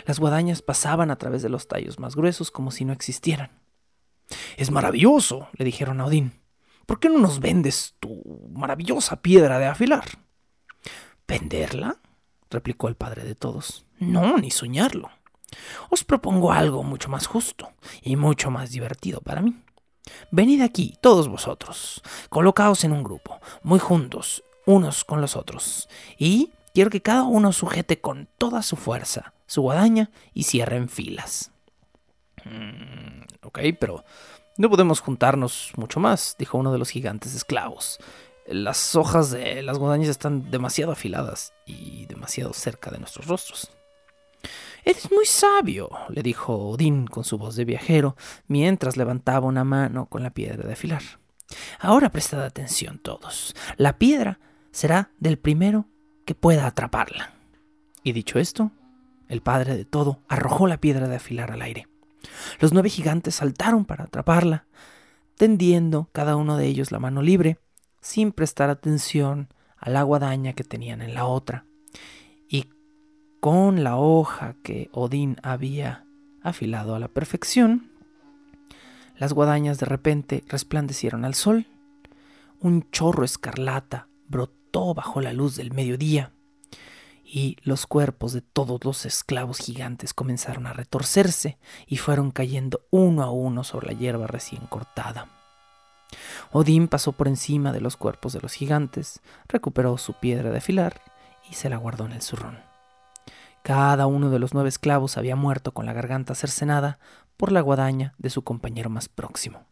Las 0.08 0.18
guadañas 0.20 0.64
pasaban 0.64 1.12
a 1.12 1.18
través 1.18 1.44
de 1.44 1.50
los 1.50 1.68
tallos 1.68 2.00
más 2.00 2.16
gruesos 2.16 2.50
como 2.50 2.72
si 2.72 2.86
no 2.86 2.94
existieran. 2.94 3.62
Es 4.58 4.72
maravilloso, 4.72 5.48
le 5.54 5.64
dijeron 5.64 6.02
a 6.02 6.08
Odín. 6.08 6.39
¿Por 6.90 7.00
qué 7.00 7.08
no 7.08 7.20
nos 7.20 7.40
vendes 7.40 7.94
tu 8.00 8.50
maravillosa 8.52 9.22
piedra 9.22 9.60
de 9.60 9.68
afilar? 9.68 10.06
¿Venderla? 11.28 12.00
replicó 12.50 12.88
el 12.88 12.96
padre 12.96 13.24
de 13.24 13.36
todos. 13.36 13.86
No, 14.00 14.40
ni 14.40 14.50
soñarlo. 14.50 15.12
Os 15.92 16.04
propongo 16.04 16.52
algo 16.52 16.82
mucho 16.82 17.08
más 17.08 17.28
justo 17.28 17.74
y 18.02 18.16
mucho 18.16 18.50
más 18.50 18.72
divertido 18.72 19.22
para 19.22 19.44
mí. 19.44 19.56
Venid 20.32 20.64
aquí, 20.64 20.98
todos 21.00 21.28
vosotros, 21.28 22.02
colocaos 22.28 22.84
en 22.84 22.94
un 22.94 23.04
grupo, 23.04 23.40
muy 23.62 23.78
juntos, 23.78 24.44
unos 24.66 25.06
con 25.06 25.22
los 25.22 25.36
otros, 25.36 25.90
y 26.18 26.54
quiero 26.74 26.90
que 26.90 27.04
cada 27.04 27.22
uno 27.22 27.54
sujete 27.54 28.02
con 28.02 28.28
toda 28.40 28.64
su 28.64 28.76
fuerza 28.76 29.36
su 29.46 29.62
guadaña 29.62 30.10
y 30.34 30.42
cierre 30.42 30.78
en 30.78 30.90
filas. 30.90 31.52
Mm, 32.46 33.22
ok, 33.44 33.60
pero 33.80 34.04
no 34.60 34.70
podemos 34.70 35.00
juntarnos 35.00 35.72
mucho 35.78 36.02
más, 36.02 36.36
dijo 36.38 36.58
uno 36.58 36.74
de 36.74 36.78
los 36.78 36.90
gigantes 36.90 37.34
esclavos. 37.34 37.98
Las 38.46 38.94
hojas 38.94 39.32
de 39.32 39.64
las 39.64 39.78
guadañas 39.78 40.10
están 40.10 40.52
demasiado 40.52 40.92
afiladas 40.92 41.54
y 41.66 42.06
demasiado 42.08 42.52
cerca 42.52 42.92
de 42.92 43.00
nuestros 43.00 43.28
rostros. 43.28 43.72
Eres 44.84 45.10
muy 45.14 45.26
sabio, 45.26 45.90
le 46.10 46.22
dijo 46.24 46.58
Odín 46.58 47.08
con 47.08 47.24
su 47.24 47.38
voz 47.38 47.56
de 47.56 47.64
viajero, 47.64 48.18
mientras 48.48 48.98
levantaba 48.98 49.48
una 49.48 49.64
mano 49.64 50.08
con 50.08 50.24
la 50.24 50.32
piedra 50.32 50.68
de 50.68 50.74
afilar. 50.74 51.04
Ahora 51.80 52.10
prestad 52.10 52.44
atención 52.44 53.00
todos. 53.00 53.56
La 53.78 53.98
piedra 53.98 54.42
será 54.72 55.12
del 55.20 55.40
primero 55.40 55.86
que 56.26 56.36
pueda 56.36 56.68
atraparla. 56.68 57.32
Y 58.04 58.12
dicho 58.12 58.40
esto, 58.40 58.72
el 59.30 59.42
padre 59.42 59.78
de 59.78 59.86
todo 59.86 60.20
arrojó 60.28 60.68
la 60.68 60.82
piedra 60.82 61.08
de 61.08 61.16
afilar 61.16 61.50
al 61.52 61.62
aire. 61.62 61.88
Los 62.60 62.74
nueve 62.74 62.90
gigantes 62.90 63.36
saltaron 63.36 63.86
para 63.86 64.06
atraparla, 64.06 64.66
tendiendo 65.38 66.10
cada 66.12 66.36
uno 66.36 66.58
de 66.58 66.68
ellos 66.68 66.92
la 66.92 67.00
mano 67.00 67.22
libre, 67.22 67.60
sin 68.02 68.32
prestar 68.32 68.70
atención 68.70 69.50
a 69.78 69.90
la 69.90 70.04
guadaña 70.04 70.54
que 70.54 70.64
tenían 70.64 71.02
en 71.02 71.14
la 71.14 71.26
otra. 71.26 71.66
Y 72.48 72.66
con 73.40 73.84
la 73.84 73.98
hoja 73.98 74.56
que 74.64 74.90
Odín 74.92 75.38
había 75.44 76.06
afilado 76.42 76.96
a 76.96 77.00
la 77.00 77.08
perfección, 77.08 77.92
las 79.18 79.34
guadañas 79.34 79.80
de 79.80 79.86
repente 79.86 80.44
resplandecieron 80.48 81.26
al 81.26 81.36
sol. 81.36 81.68
Un 82.60 82.90
chorro 82.92 83.24
escarlata 83.24 84.08
brotó 84.28 84.94
bajo 84.94 85.22
la 85.22 85.34
luz 85.34 85.56
del 85.56 85.72
mediodía 85.72 86.32
y 87.32 87.58
los 87.62 87.86
cuerpos 87.86 88.34
de 88.34 88.42
todos 88.42 88.84
los 88.84 89.06
esclavos 89.06 89.60
gigantes 89.60 90.16
comenzaron 90.16 90.66
a 90.66 90.74
retorcerse 90.74 91.60
y 91.86 91.98
fueron 91.98 92.32
cayendo 92.32 92.82
uno 92.90 93.22
a 93.22 93.30
uno 93.30 93.64
sobre 93.64 93.94
la 93.94 94.00
hierba 94.00 94.26
recién 94.26 94.66
cortada. 94.66 95.30
Odín 96.52 96.88
pasó 96.88 97.12
por 97.12 97.28
encima 97.28 97.72
de 97.72 97.82
los 97.82 97.98
cuerpos 97.98 98.34
de 98.34 98.42
los 98.42 98.54
gigantes, 98.54 99.22
recuperó 99.48 100.00
su 100.00 100.14
piedra 100.14 100.50
de 100.50 100.58
afilar 100.58 101.02
y 101.48 101.54
se 101.54 101.70
la 101.70 101.78
guardó 101.78 102.08
en 102.08 102.14
el 102.14 102.24
zurrón. 102.24 102.58
Cada 103.62 104.08
uno 104.08 104.32
de 104.32 104.40
los 104.40 104.56
nueve 104.56 104.70
esclavos 104.70 105.16
había 105.16 105.36
muerto 105.36 105.72
con 105.72 105.86
la 105.86 105.94
garganta 105.94 106.34
cercenada 106.34 106.98
por 107.38 107.52
la 107.52 107.62
guadaña 107.62 108.16
de 108.18 108.32
su 108.32 108.44
compañero 108.44 108.90
más 108.90 109.08
próximo. 109.08 109.68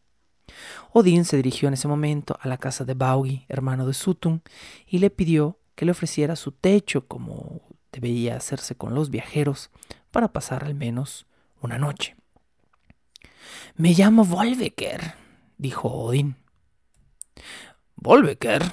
Odín 0.94 1.26
se 1.26 1.38
dirigió 1.38 1.70
en 1.70 1.74
ese 1.74 1.88
momento 1.88 2.38
a 2.40 2.48
la 2.48 2.58
casa 2.58 2.86
de 2.86 2.94
Baugi, 2.94 3.46
hermano 3.50 3.88
de 3.88 3.96
Sutun, 3.96 4.44
y 4.86 5.00
le 5.00 5.10
pidió 5.10 5.58
que 5.78 5.86
le 5.86 5.92
ofreciera 5.92 6.36
su 6.36 6.52
techo 6.52 7.08
como 7.08 7.62
debía 7.92 8.36
hacerse 8.36 8.74
con 8.74 8.96
los 8.96 9.12
viajeros 9.12 9.70
para 10.10 10.34
pasar 10.34 10.64
al 10.64 10.74
menos 10.74 11.28
una 11.62 11.78
noche. 11.78 12.16
Me 13.76 13.94
llamo 13.94 14.26
Volveker, 14.26 15.14
dijo 15.60 15.88
Odín. 15.88 16.36
Volveker, 17.96 18.64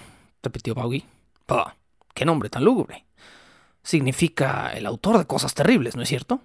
repitió 0.43 0.75
Baugi. 0.75 1.05
Pah, 1.45 1.77
qué 2.15 2.25
nombre 2.25 2.49
tan 2.49 2.65
lúgubre. 2.65 3.05
Significa 3.83 4.73
el 4.73 4.87
autor 4.87 5.19
de 5.19 5.27
cosas 5.27 5.53
terribles, 5.53 5.97
¿no 5.97 6.03
es 6.03 6.09
cierto? 6.09 6.41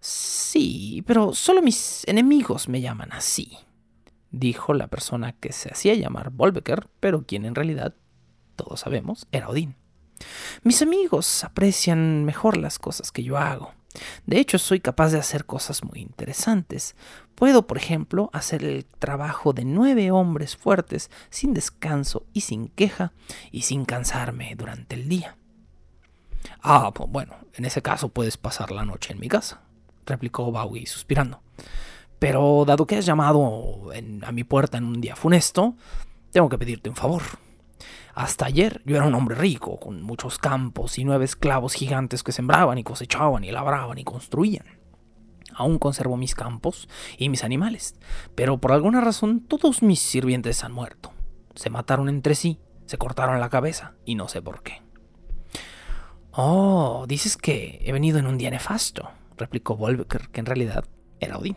Sí, 0.00 1.04
pero 1.06 1.34
solo 1.34 1.60
mis 1.60 2.08
enemigos 2.08 2.70
me 2.70 2.80
llaman 2.80 3.12
así, 3.12 3.58
dijo 4.30 4.72
la 4.72 4.86
persona 4.86 5.32
que 5.32 5.52
se 5.52 5.70
hacía 5.70 5.94
llamar 5.94 6.30
Volbeker, 6.30 6.88
pero 7.00 7.26
quien 7.26 7.44
en 7.44 7.54
realidad 7.54 7.94
todos 8.56 8.80
sabemos, 8.80 9.26
era 9.32 9.48
Odín. 9.48 9.76
Mis 10.62 10.82
amigos 10.82 11.44
aprecian 11.44 12.24
mejor 12.24 12.56
las 12.56 12.78
cosas 12.78 13.10
que 13.10 13.22
yo 13.22 13.38
hago. 13.38 13.72
De 14.26 14.38
hecho, 14.38 14.58
soy 14.58 14.80
capaz 14.80 15.10
de 15.10 15.18
hacer 15.18 15.44
cosas 15.44 15.84
muy 15.84 16.00
interesantes. 16.00 16.96
Puedo, 17.34 17.66
por 17.66 17.76
ejemplo, 17.76 18.30
hacer 18.32 18.64
el 18.64 18.86
trabajo 18.86 19.52
de 19.52 19.64
nueve 19.64 20.10
hombres 20.10 20.56
fuertes 20.56 21.10
sin 21.30 21.52
descanso 21.52 22.24
y 22.32 22.42
sin 22.42 22.68
queja 22.68 23.12
y 23.50 23.62
sin 23.62 23.84
cansarme 23.84 24.54
durante 24.56 24.94
el 24.94 25.08
día. 25.08 25.36
Ah, 26.62 26.92
pues 26.94 27.10
bueno, 27.10 27.36
en 27.54 27.64
ese 27.64 27.82
caso 27.82 28.08
puedes 28.08 28.36
pasar 28.36 28.70
la 28.70 28.84
noche 28.84 29.12
en 29.12 29.20
mi 29.20 29.28
casa, 29.28 29.62
replicó 30.06 30.50
Bowie 30.50 30.86
suspirando. 30.86 31.42
Pero 32.18 32.64
dado 32.64 32.86
que 32.86 32.96
has 32.96 33.06
llamado 33.06 33.90
a 34.22 34.32
mi 34.32 34.44
puerta 34.44 34.78
en 34.78 34.84
un 34.84 35.00
día 35.00 35.16
funesto, 35.16 35.74
tengo 36.30 36.48
que 36.48 36.58
pedirte 36.58 36.88
un 36.88 36.96
favor. 36.96 37.22
Hasta 38.14 38.46
ayer 38.46 38.82
yo 38.84 38.96
era 38.96 39.06
un 39.06 39.14
hombre 39.14 39.36
rico, 39.36 39.78
con 39.78 40.02
muchos 40.02 40.38
campos 40.38 40.98
y 40.98 41.04
nueve 41.04 41.24
esclavos 41.24 41.72
gigantes 41.72 42.22
que 42.22 42.32
sembraban 42.32 42.78
y 42.78 42.84
cosechaban 42.84 43.44
y 43.44 43.50
labraban 43.50 43.98
y 43.98 44.04
construían. 44.04 44.66
Aún 45.54 45.78
conservo 45.78 46.16
mis 46.16 46.34
campos 46.34 46.88
y 47.18 47.28
mis 47.28 47.44
animales, 47.44 47.94
pero 48.34 48.58
por 48.58 48.72
alguna 48.72 49.00
razón 49.00 49.40
todos 49.40 49.82
mis 49.82 50.00
sirvientes 50.00 50.64
han 50.64 50.72
muerto. 50.72 51.12
Se 51.54 51.70
mataron 51.70 52.08
entre 52.08 52.34
sí, 52.34 52.58
se 52.86 52.98
cortaron 52.98 53.40
la 53.40 53.50
cabeza 53.50 53.94
y 54.04 54.14
no 54.14 54.28
sé 54.28 54.42
por 54.42 54.62
qué. 54.62 54.82
Oh, 56.32 57.04
dices 57.06 57.36
que 57.36 57.80
he 57.84 57.92
venido 57.92 58.18
en 58.18 58.26
un 58.26 58.38
día 58.38 58.50
nefasto, 58.50 59.10
replicó 59.36 59.76
Volbeker, 59.76 60.28
que 60.28 60.40
en 60.40 60.46
realidad 60.46 60.84
era 61.20 61.36
Odín. 61.36 61.56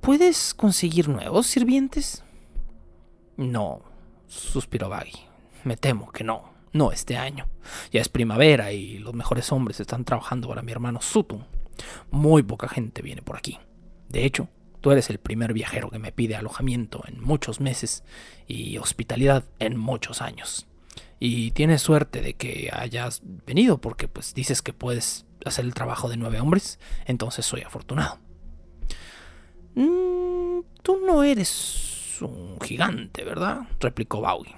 ¿Puedes 0.00 0.54
conseguir 0.54 1.08
nuevos 1.08 1.46
sirvientes? 1.46 2.24
No, 3.36 3.82
suspiró 4.30 4.88
Baggy. 4.88 5.18
Me 5.64 5.76
temo 5.76 6.10
que 6.12 6.24
no, 6.24 6.52
no 6.72 6.92
este 6.92 7.16
año. 7.16 7.48
Ya 7.92 8.00
es 8.00 8.08
primavera 8.08 8.72
y 8.72 8.98
los 8.98 9.12
mejores 9.12 9.50
hombres 9.52 9.80
están 9.80 10.04
trabajando 10.04 10.48
para 10.48 10.62
mi 10.62 10.72
hermano 10.72 11.02
Sutun. 11.02 11.44
Muy 12.10 12.42
poca 12.42 12.68
gente 12.68 13.02
viene 13.02 13.22
por 13.22 13.36
aquí. 13.36 13.58
De 14.08 14.24
hecho, 14.24 14.48
tú 14.80 14.92
eres 14.92 15.10
el 15.10 15.18
primer 15.18 15.52
viajero 15.52 15.90
que 15.90 15.98
me 15.98 16.12
pide 16.12 16.36
alojamiento 16.36 17.02
en 17.06 17.20
muchos 17.22 17.60
meses 17.60 18.04
y 18.46 18.78
hospitalidad 18.78 19.44
en 19.58 19.76
muchos 19.76 20.22
años. 20.22 20.66
Y 21.18 21.50
tienes 21.50 21.82
suerte 21.82 22.22
de 22.22 22.34
que 22.34 22.70
hayas 22.72 23.20
venido 23.24 23.78
porque 23.78 24.08
pues 24.08 24.32
dices 24.32 24.62
que 24.62 24.72
puedes 24.72 25.26
hacer 25.44 25.64
el 25.64 25.74
trabajo 25.74 26.08
de 26.08 26.16
nueve 26.16 26.40
hombres, 26.40 26.78
entonces 27.04 27.44
soy 27.44 27.62
afortunado. 27.62 28.18
Mm, 29.74 30.60
tú 30.82 30.98
no 31.06 31.22
eres 31.22 31.99
un 32.22 32.58
gigante, 32.60 33.24
¿verdad? 33.24 33.62
replicó 33.80 34.20
Bowie. 34.20 34.54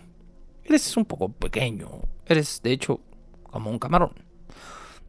Eres 0.65 0.97
un 0.97 1.05
poco 1.05 1.31
pequeño. 1.31 1.89
Eres, 2.27 2.61
de 2.63 2.73
hecho, 2.73 3.01
como 3.43 3.71
un 3.71 3.79
camarón. 3.79 4.13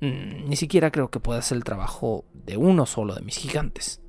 Mm, 0.02 0.50
ni 0.50 0.56
siquiera 0.56 0.92
creo 0.92 1.10
que 1.10 1.20
puedas 1.20 1.46
hacer 1.46 1.58
el 1.58 1.64
trabajo 1.64 2.26
de 2.34 2.58
uno 2.58 2.86
solo 2.86 3.16
de 3.16 3.22
mis 3.22 3.38
gigantes. 3.38 4.02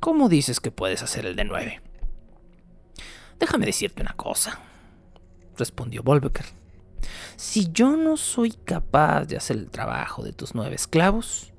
¿Cómo 0.00 0.28
dices 0.28 0.60
que 0.60 0.70
puedes 0.70 1.02
hacer 1.02 1.26
el 1.26 1.34
de 1.34 1.44
nueve? 1.44 1.82
Déjame 3.38 3.66
decirte 3.66 4.02
una 4.02 4.12
cosa, 4.12 4.60
respondió 5.56 6.02
Volbecker. 6.02 6.46
Si 7.36 7.70
yo 7.72 7.96
no 7.96 8.16
soy 8.16 8.52
capaz 8.52 9.24
de 9.24 9.36
hacer 9.36 9.56
el 9.56 9.70
trabajo 9.70 10.22
de 10.22 10.32
tus 10.32 10.54
nueve 10.54 10.76
esclavos, 10.76 11.52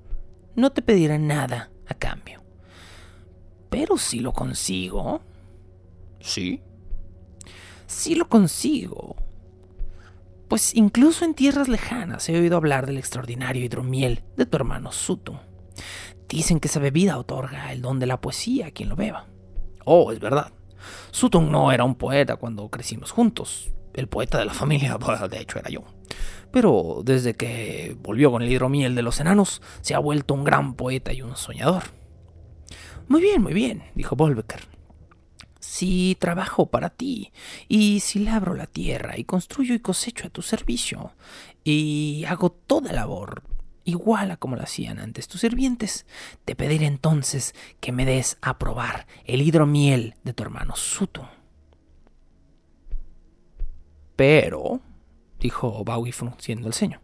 no 0.55 0.71
te 0.71 0.81
pediré 0.81 1.19
nada 1.19 1.69
a 1.87 1.93
cambio. 1.93 2.43
Pero 3.69 3.97
si 3.97 4.19
lo 4.19 4.31
consigo, 4.31 5.21
¿Sí? 6.25 6.59
Sí 7.85 8.15
lo 8.15 8.27
consigo. 8.27 9.15
Pues 10.47 10.75
incluso 10.75 11.23
en 11.23 11.35
tierras 11.35 11.67
lejanas 11.67 12.27
he 12.27 12.37
oído 12.37 12.57
hablar 12.57 12.87
del 12.87 12.97
extraordinario 12.97 13.63
hidromiel 13.63 14.23
de 14.35 14.45
tu 14.47 14.57
hermano 14.57 14.91
Sutu. 14.91 15.37
Dicen 16.27 16.59
que 16.59 16.67
esa 16.67 16.79
bebida 16.79 17.19
otorga 17.19 17.71
el 17.71 17.81
don 17.83 17.99
de 17.99 18.07
la 18.07 18.21
poesía 18.21 18.67
a 18.67 18.71
quien 18.71 18.89
lo 18.89 18.95
beba. 18.95 19.27
Oh, 19.85 20.11
es 20.11 20.19
verdad. 20.19 20.51
Sutton 21.11 21.51
no 21.51 21.71
era 21.71 21.83
un 21.83 21.95
poeta 21.95 22.37
cuando 22.37 22.69
crecimos 22.69 23.11
juntos. 23.11 23.71
El 23.93 24.07
poeta 24.07 24.39
de 24.39 24.45
la 24.45 24.53
familia, 24.53 24.97
de 25.29 25.39
hecho, 25.39 25.59
era 25.59 25.69
yo. 25.69 25.83
Pero 26.51 27.01
desde 27.03 27.35
que 27.35 27.95
volvió 28.01 28.31
con 28.31 28.41
el 28.41 28.51
hidromiel 28.51 28.95
de 28.95 29.03
los 29.03 29.19
enanos, 29.19 29.61
se 29.81 29.93
ha 29.93 29.99
vuelto 29.99 30.33
un 30.33 30.43
gran 30.43 30.73
poeta 30.73 31.13
y 31.13 31.21
un 31.21 31.35
soñador. 31.35 31.83
Muy 33.07 33.21
bien, 33.21 33.43
muy 33.43 33.53
bien, 33.53 33.83
dijo 33.93 34.15
Volbecker 34.15 34.74
si 35.75 36.15
trabajo 36.17 36.67
para 36.67 36.89
ti, 36.89 37.33
y 37.67 37.99
si 37.99 38.19
labro 38.19 38.53
la 38.53 38.65
tierra, 38.65 39.17
y 39.17 39.25
construyo 39.25 39.75
y 39.75 39.79
cosecho 39.79 40.27
a 40.27 40.29
tu 40.29 40.41
servicio, 40.41 41.11
y 41.65 42.23
hago 42.29 42.49
toda 42.49 42.93
labor 42.93 43.43
igual 43.83 44.31
a 44.31 44.37
como 44.37 44.55
lo 44.55 44.63
hacían 44.63 44.99
antes 44.99 45.27
tus 45.27 45.41
sirvientes, 45.41 46.05
te 46.45 46.55
pediré 46.55 46.85
entonces 46.85 47.53
que 47.81 47.91
me 47.91 48.05
des 48.05 48.37
a 48.41 48.57
probar 48.57 49.05
el 49.25 49.41
hidromiel 49.41 50.15
de 50.23 50.33
tu 50.33 50.43
hermano 50.43 50.77
Suto. 50.77 51.27
Pero, 54.15 54.79
dijo 55.41 55.83
Bowie 55.83 56.13
frunciendo 56.13 56.67
el 56.67 56.73
ceño, 56.73 57.01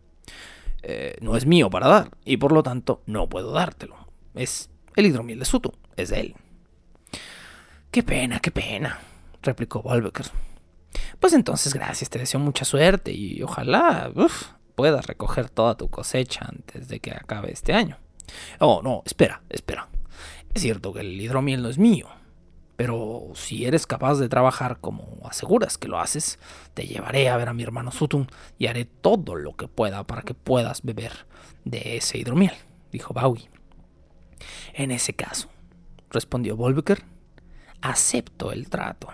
eh, 0.82 1.18
no 1.20 1.36
es 1.36 1.46
mío 1.46 1.70
para 1.70 1.90
dar, 1.90 2.12
y 2.24 2.38
por 2.38 2.54
lo 2.54 2.64
tanto 2.64 3.04
no 3.06 3.28
puedo 3.28 3.52
dártelo. 3.52 4.08
Es 4.34 4.70
el 4.96 5.08
hidromiel 5.08 5.40
de 5.40 5.46
Suto, 5.46 5.74
es 5.98 6.08
de 6.08 6.22
él. 6.22 6.36
Qué 7.92 8.04
pena, 8.04 8.40
qué 8.40 8.52
pena, 8.52 9.02
replicó 9.42 9.82
Volbecker. 9.82 10.28
Pues 11.20 11.34
entonces, 11.34 11.74
gracias, 11.74 12.10
te 12.10 12.20
deseo 12.20 12.40
mucha 12.40 12.64
suerte 12.64 13.12
y 13.12 13.44
ojalá 13.44 14.10
puedas 14.76 15.08
recoger 15.08 15.50
toda 15.50 15.76
tu 15.76 15.90
cosecha 15.90 16.46
antes 16.48 16.88
de 16.88 17.02
que 17.02 17.12
acabe 17.12 17.52
este 17.52 17.74
año. 17.74 17.98
Oh, 18.60 18.80
no, 18.82 19.04
espera, 19.06 19.42
espera. 19.50 19.90
Es 20.54 20.62
cierto 20.62 20.94
que 20.94 21.02
el 21.02 21.20
hidromiel 21.20 21.62
no 21.62 21.68
es 21.68 21.78
mío, 21.78 22.08
pero 22.78 23.34
si 23.34 23.66
eres 23.66 23.86
capaz 23.86 24.20
de 24.20 24.30
trabajar 24.30 24.80
como 24.80 25.18
aseguras 25.26 25.78
que 25.78 25.90
lo 25.90 26.00
haces, 26.00 26.40
te 26.74 26.88
llevaré 26.88 27.28
a 27.28 27.36
ver 27.36 27.50
a 27.50 27.54
mi 27.54 27.64
hermano 27.64 27.92
Sutun 27.92 28.28
y 28.58 28.68
haré 28.68 28.86
todo 28.86 29.36
lo 29.36 29.58
que 29.58 29.68
pueda 29.68 30.08
para 30.08 30.22
que 30.22 30.34
puedas 30.34 30.82
beber 30.84 31.12
de 31.66 31.98
ese 31.98 32.20
hidromiel, 32.20 32.56
dijo 32.90 33.14
Bowie. 33.14 33.50
En 34.74 34.92
ese 34.92 35.12
caso, 35.12 35.50
respondió 36.10 36.56
Volbecker, 36.56 37.04
acepto 37.82 38.52
el 38.52 38.70
trato. 38.70 39.10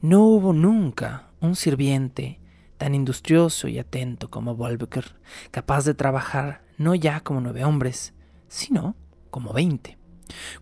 No 0.00 0.24
hubo 0.24 0.52
nunca 0.52 1.30
un 1.40 1.56
sirviente 1.56 2.40
tan 2.76 2.94
industrioso 2.94 3.68
y 3.68 3.78
atento 3.78 4.30
como 4.30 4.56
Volbecker, 4.56 5.16
capaz 5.50 5.84
de 5.84 5.94
trabajar 5.94 6.62
no 6.76 6.94
ya 6.94 7.20
como 7.20 7.40
nueve 7.40 7.64
hombres, 7.64 8.12
sino 8.48 8.96
como 9.30 9.52
veinte. 9.52 9.98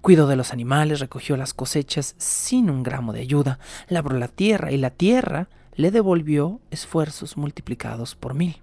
Cuidó 0.01 0.27
de 0.27 0.37
los 0.37 0.53
animales, 0.53 1.01
recogió 1.01 1.37
las 1.37 1.55
cosechas 1.55 2.15
sin 2.19 2.69
un 2.71 2.83
gramo 2.83 3.13
de 3.13 3.21
ayuda, 3.21 3.59
labró 3.89 4.19
la 4.19 4.29
tierra 4.29 4.73
y 4.73 4.77
la 4.77 4.91
tierra 4.91 5.49
le 5.75 5.91
devolvió 5.91 6.61
esfuerzos 6.71 7.37
multiplicados 7.37 8.15
por 8.15 8.35
mil. 8.35 8.61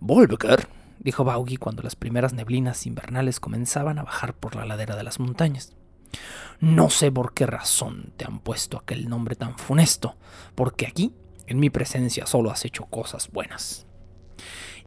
Volbecker, 0.00 0.68
dijo 0.98 1.24
Baugi 1.24 1.56
cuando 1.56 1.82
las 1.82 1.96
primeras 1.96 2.32
neblinas 2.32 2.86
invernales 2.86 3.40
comenzaban 3.40 3.98
a 3.98 4.02
bajar 4.02 4.34
por 4.34 4.56
la 4.56 4.66
ladera 4.66 4.96
de 4.96 5.04
las 5.04 5.20
montañas. 5.20 5.77
No 6.60 6.90
sé 6.90 7.12
por 7.12 7.34
qué 7.34 7.46
razón 7.46 8.12
te 8.16 8.24
han 8.24 8.40
puesto 8.40 8.78
aquel 8.78 9.08
nombre 9.08 9.36
tan 9.36 9.56
funesto, 9.58 10.16
porque 10.54 10.86
aquí 10.86 11.12
En 11.48 11.58
mi 11.58 11.70
presencia 11.70 12.26
solo 12.26 12.50
has 12.50 12.66
hecho 12.66 12.84
cosas 12.84 13.30
buenas. 13.30 13.86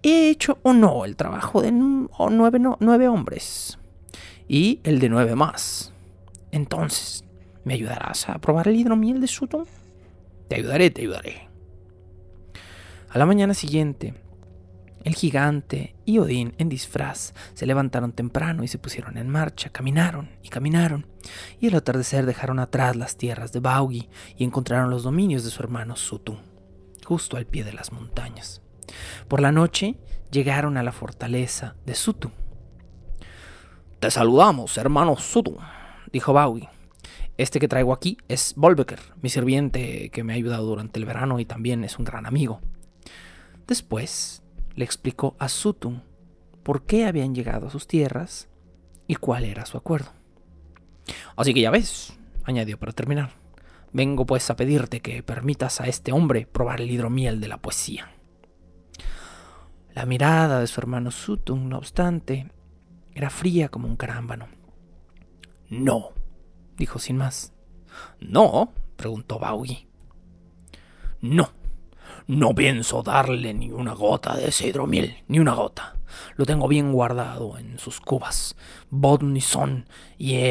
He 0.04 0.30
hecho 0.30 0.60
o 0.62 0.74
no 0.74 1.06
el 1.06 1.16
trabajo 1.16 1.62
de 1.62 1.72
nueve, 1.72 3.08
hombres 3.08 3.80
y 4.48 4.80
el 4.84 5.00
de 5.00 5.10
nueve 5.10 5.36
más. 5.36 5.92
Entonces, 6.52 7.26
¿me 7.64 7.74
ayudarás 7.74 8.30
a 8.30 8.38
probar 8.38 8.68
el 8.68 8.76
hidromiel 8.76 9.20
de 9.22 9.28
Sutton? 9.28 9.66
Te 10.48 10.56
ayudaré, 10.56 10.92
te 10.92 11.02
ayudaré. 11.02 11.50
A 13.10 13.18
la 13.18 13.26
mañana 13.26 13.56
siguiente, 13.56 14.14
el 15.04 15.16
gigante 15.16 15.96
y 16.06 16.20
Odín 16.20 16.54
en 16.58 16.70
disfraz 16.70 17.34
se 17.54 17.66
levantaron 17.66 18.12
temprano 18.12 18.64
y 18.64 18.68
se 18.68 18.78
pusieron 18.78 19.18
en 19.18 19.30
marcha, 19.30 19.70
caminaron 19.70 20.30
y 20.44 20.50
caminaron, 20.50 21.08
y 21.60 21.68
al 21.68 21.76
atardecer 21.76 22.26
dejaron 22.26 22.60
atrás 22.60 22.96
las 22.96 23.18
tierras 23.18 23.52
de 23.52 23.60
Baugi 23.60 24.10
y 24.38 24.44
encontraron 24.44 24.90
los 24.90 25.04
dominios 25.04 25.44
de 25.44 25.50
su 25.50 25.64
hermano 25.64 25.96
Sutu, 25.96 26.38
justo 27.06 27.38
al 27.38 27.46
pie 27.46 27.64
de 27.64 27.74
las 27.74 27.92
montañas. 27.92 28.62
Por 29.28 29.42
la 29.42 29.52
noche 29.52 29.96
llegaron 30.32 30.78
a 30.78 30.84
la 30.84 30.92
fortaleza 30.92 31.76
de 31.86 31.96
Sutu. 31.96 32.32
Te 34.00 34.12
saludamos, 34.12 34.78
hermano 34.78 35.16
Sutu, 35.18 35.58
dijo 36.12 36.34
Baugi. 36.34 36.68
Este 37.38 37.60
que 37.60 37.68
traigo 37.68 37.94
aquí 37.94 38.18
es 38.28 38.54
Volbeker, 38.56 39.00
mi 39.22 39.30
sirviente 39.30 40.10
que 40.10 40.24
me 40.24 40.34
ha 40.34 40.36
ayudado 40.36 40.66
durante 40.66 41.00
el 41.00 41.06
verano 41.06 41.40
y 41.40 41.46
también 41.46 41.84
es 41.84 41.98
un 41.98 42.06
gran 42.06 42.28
amigo. 42.28 42.62
Después 43.66 44.41
le 44.82 44.86
explicó 44.86 45.36
a 45.38 45.48
Sutun 45.48 46.02
por 46.64 46.88
qué 46.88 47.06
habían 47.06 47.36
llegado 47.36 47.68
a 47.68 47.70
sus 47.70 47.86
tierras 47.86 48.50
y 49.06 49.14
cuál 49.14 49.46
era 49.46 49.68
su 49.68 49.78
acuerdo. 49.78 50.10
Así 51.36 51.54
que 51.54 51.62
ya 51.62 51.70
ves, 51.70 52.18
añadió 52.46 52.80
para 52.80 52.92
terminar, 52.92 53.30
vengo 53.94 54.26
pues 54.26 54.50
a 54.50 54.56
pedirte 54.56 55.00
que 55.00 55.22
permitas 55.22 55.82
a 55.82 55.86
este 55.86 56.12
hombre 56.12 56.48
probar 56.52 56.82
el 56.82 56.90
hidromiel 56.90 57.40
de 57.40 57.48
la 57.48 57.62
poesía. 57.62 58.10
La 59.94 60.08
mirada 60.08 60.60
de 60.60 60.66
su 60.66 60.82
hermano 60.82 61.12
Sutun, 61.12 61.70
no 61.70 61.78
obstante, 61.78 62.52
era 63.14 63.30
fría 63.30 63.70
como 63.70 63.88
un 63.88 63.98
carámbano. 63.98 64.48
No, 65.70 66.10
dijo 66.76 66.98
sin 66.98 67.18
más. 67.18 67.54
¿No? 68.20 68.74
preguntó 68.96 69.38
Baugi. 69.38 69.88
No, 71.20 71.52
no 72.28 72.54
pienso 72.56 73.04
darle 73.04 73.54
ni 73.54 73.72
una 73.72 73.94
gota 73.94 74.36
de 74.36 74.50
ese 74.50 74.68
hidromiel, 74.68 75.24
ni 75.28 75.40
una 75.40 75.54
gota. 75.54 75.96
Lo 76.36 76.46
tengo 76.46 76.68
bien 76.68 76.92
guardado 76.92 77.58
en 77.58 77.80
sus 77.80 78.00
cubas. 78.02 78.56
Bodn 78.90 79.36
y 79.38 79.42
Son, 79.42 79.86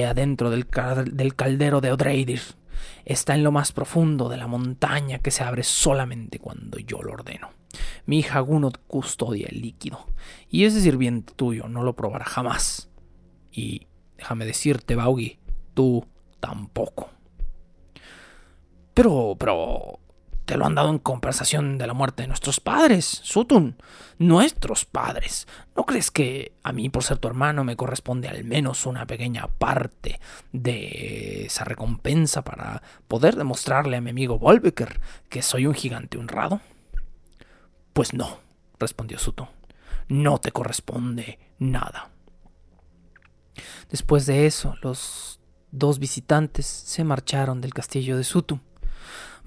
adentro 0.09 0.51
del, 0.51 0.67
del 1.13 1.35
caldero 1.35 1.81
de 1.81 1.93
Odreidir. 1.93 2.41
Está 3.05 3.35
en 3.35 3.43
lo 3.43 3.53
más 3.53 3.73
profundo 3.73 4.29
de 4.29 4.37
la 4.37 4.47
montaña 4.47 5.19
que 5.19 5.31
se 5.31 5.43
abre 5.43 5.63
solamente 5.63 6.39
cuando 6.39 6.79
yo 6.79 7.03
lo 7.03 7.13
ordeno. 7.13 7.51
Mi 8.07 8.19
hija 8.19 8.41
Gunot 8.41 8.81
custodia 8.87 9.49
el 9.49 9.61
líquido, 9.61 10.07
y 10.49 10.65
ese 10.65 10.81
sirviente 10.81 11.35
tuyo 11.35 11.69
no 11.69 11.83
lo 11.83 11.95
probará 11.95 12.25
jamás. 12.25 12.91
Y 13.53 13.87
déjame 14.17 14.45
decirte, 14.45 14.97
Baugi, 14.97 15.39
tú 15.75 16.05
tampoco. 16.41 17.11
Pero, 18.95 19.37
pero, 19.39 20.01
te 20.51 20.57
lo 20.57 20.67
han 20.67 20.75
dado 20.75 20.91
en 20.91 20.99
compensación 20.99 21.79
de 21.79 21.87
la 21.87 21.95
muerte 21.95 22.23
de 22.23 22.27
nuestros 22.27 22.59
padres, 22.59 23.05
Sutun. 23.23 23.77
Nuestros 24.19 24.85
padres. 24.85 25.47
¿No 25.77 25.87
crees 25.87 26.11
que 26.11 26.57
a 26.65 26.73
mí, 26.73 26.89
por 26.89 27.05
ser 27.05 27.19
tu 27.19 27.29
hermano, 27.29 27.63
me 27.63 27.77
corresponde 27.77 28.27
al 28.27 28.43
menos 28.43 28.85
una 28.85 29.07
pequeña 29.07 29.47
parte 29.47 30.19
de 30.51 31.45
esa 31.47 31.63
recompensa 31.63 32.43
para 32.43 32.83
poder 33.07 33.37
demostrarle 33.37 33.97
a 33.97 34.01
mi 34.01 34.11
amigo 34.11 34.41
Volbecker 34.41 35.01
que 35.29 35.41
soy 35.41 35.67
un 35.67 35.75
gigante 35.75 36.19
honrado? 36.19 36.61
Pues 37.93 38.13
no, 38.13 38.41
respondió 38.81 39.21
Sutun. 39.21 39.47
No 40.09 40.39
te 40.39 40.51
corresponde 40.51 41.39
nada. 41.61 42.11
Después 43.89 44.27
de 44.27 44.47
eso, 44.47 44.75
los 44.83 45.39
dos 45.71 46.01
visitantes 46.01 46.67
se 46.67 47.05
marcharon 47.05 47.61
del 47.61 47.73
castillo 47.73 48.17
de 48.17 48.25
Sutun. 48.25 48.61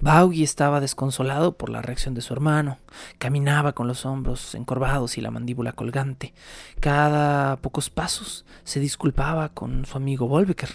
Baugi 0.00 0.42
estaba 0.42 0.80
desconsolado 0.80 1.56
por 1.56 1.70
la 1.70 1.82
reacción 1.82 2.14
de 2.14 2.20
su 2.20 2.32
hermano. 2.32 2.78
Caminaba 3.18 3.72
con 3.72 3.86
los 3.86 4.04
hombros 4.04 4.54
encorvados 4.54 5.16
y 5.18 5.20
la 5.20 5.30
mandíbula 5.30 5.72
colgante. 5.72 6.34
Cada 6.80 7.56
pocos 7.56 7.90
pasos 7.90 8.44
se 8.64 8.80
disculpaba 8.80 9.50
con 9.50 9.84
su 9.86 9.96
amigo 9.96 10.28
Volbecker. 10.28 10.70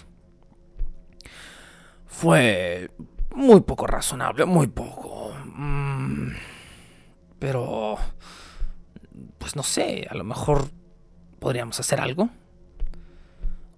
Fue 2.06 2.90
muy 3.34 3.60
poco 3.60 3.86
razonable, 3.86 4.44
muy 4.44 4.66
poco. 4.66 5.32
Mm, 5.54 6.32
pero... 7.38 7.96
Pues 9.38 9.56
no 9.56 9.62
sé, 9.62 10.06
a 10.10 10.14
lo 10.14 10.24
mejor 10.24 10.68
podríamos 11.38 11.80
hacer 11.80 12.00
algo. 12.00 12.28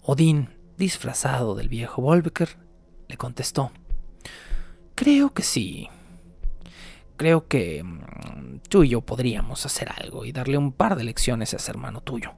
Odín, 0.02 0.50
disfrazado 0.76 1.54
del 1.54 1.68
viejo 1.68 2.02
Volbecker, 2.02 2.58
le 3.08 3.16
contestó. 3.16 3.70
Creo 4.94 5.32
que 5.32 5.42
sí. 5.42 5.88
Creo 7.16 7.46
que 7.46 7.82
mm, 7.82 8.60
tú 8.68 8.84
y 8.84 8.90
yo 8.90 9.00
podríamos 9.00 9.64
hacer 9.66 9.88
algo 9.90 10.24
y 10.24 10.32
darle 10.32 10.58
un 10.58 10.72
par 10.72 10.96
de 10.96 11.04
lecciones 11.04 11.52
a 11.52 11.56
ese 11.56 11.70
hermano 11.70 12.00
tuyo, 12.00 12.32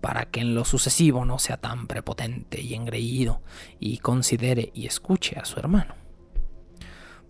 para 0.00 0.26
que 0.26 0.40
en 0.40 0.54
lo 0.54 0.64
sucesivo 0.64 1.24
no 1.24 1.38
sea 1.38 1.56
tan 1.56 1.86
prepotente 1.86 2.60
y 2.60 2.74
engreído 2.74 3.42
y 3.78 3.98
considere 3.98 4.70
y 4.74 4.86
escuche 4.86 5.38
a 5.38 5.44
su 5.44 5.58
hermano. 5.58 5.94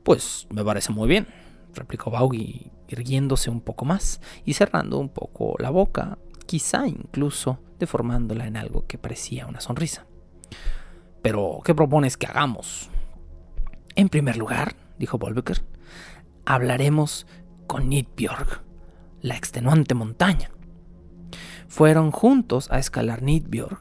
Pues 0.02 0.46
me 0.50 0.64
parece 0.64 0.92
muy 0.92 1.08
bien, 1.08 1.26
replicó 1.74 2.10
Baugi, 2.10 2.70
irguiéndose 2.88 3.50
un 3.50 3.60
poco 3.60 3.84
más 3.84 4.20
y 4.44 4.54
cerrando 4.54 4.98
un 4.98 5.08
poco 5.08 5.56
la 5.58 5.70
boca, 5.70 6.18
quizá 6.46 6.86
incluso 6.86 7.60
deformándola 7.78 8.46
en 8.46 8.56
algo 8.56 8.86
que 8.86 8.98
parecía 8.98 9.46
una 9.46 9.60
sonrisa. 9.60 10.06
Pero, 11.22 11.60
¿qué 11.64 11.74
propones 11.74 12.16
que 12.16 12.26
hagamos? 12.26 12.88
En 13.96 14.08
primer 14.08 14.36
lugar, 14.36 14.76
dijo 14.98 15.18
Volbecker, 15.18 15.62
hablaremos 16.44 17.26
con 17.66 17.88
Nidbjörg, 17.88 18.62
la 19.20 19.36
extenuante 19.36 19.94
montaña. 19.94 20.50
Fueron 21.68 22.10
juntos 22.10 22.70
a 22.70 22.78
escalar 22.78 23.22
Nidbjörg. 23.22 23.78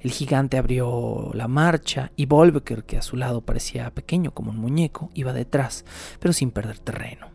El 0.00 0.10
gigante 0.10 0.58
abrió 0.58 1.30
la 1.34 1.48
marcha 1.48 2.12
y 2.16 2.26
Volbecker, 2.26 2.84
que 2.84 2.98
a 2.98 3.02
su 3.02 3.16
lado 3.16 3.40
parecía 3.40 3.92
pequeño 3.94 4.32
como 4.32 4.50
un 4.50 4.58
muñeco, 4.58 5.10
iba 5.14 5.32
detrás, 5.32 5.84
pero 6.18 6.32
sin 6.32 6.50
perder 6.50 6.78
terreno. 6.78 7.30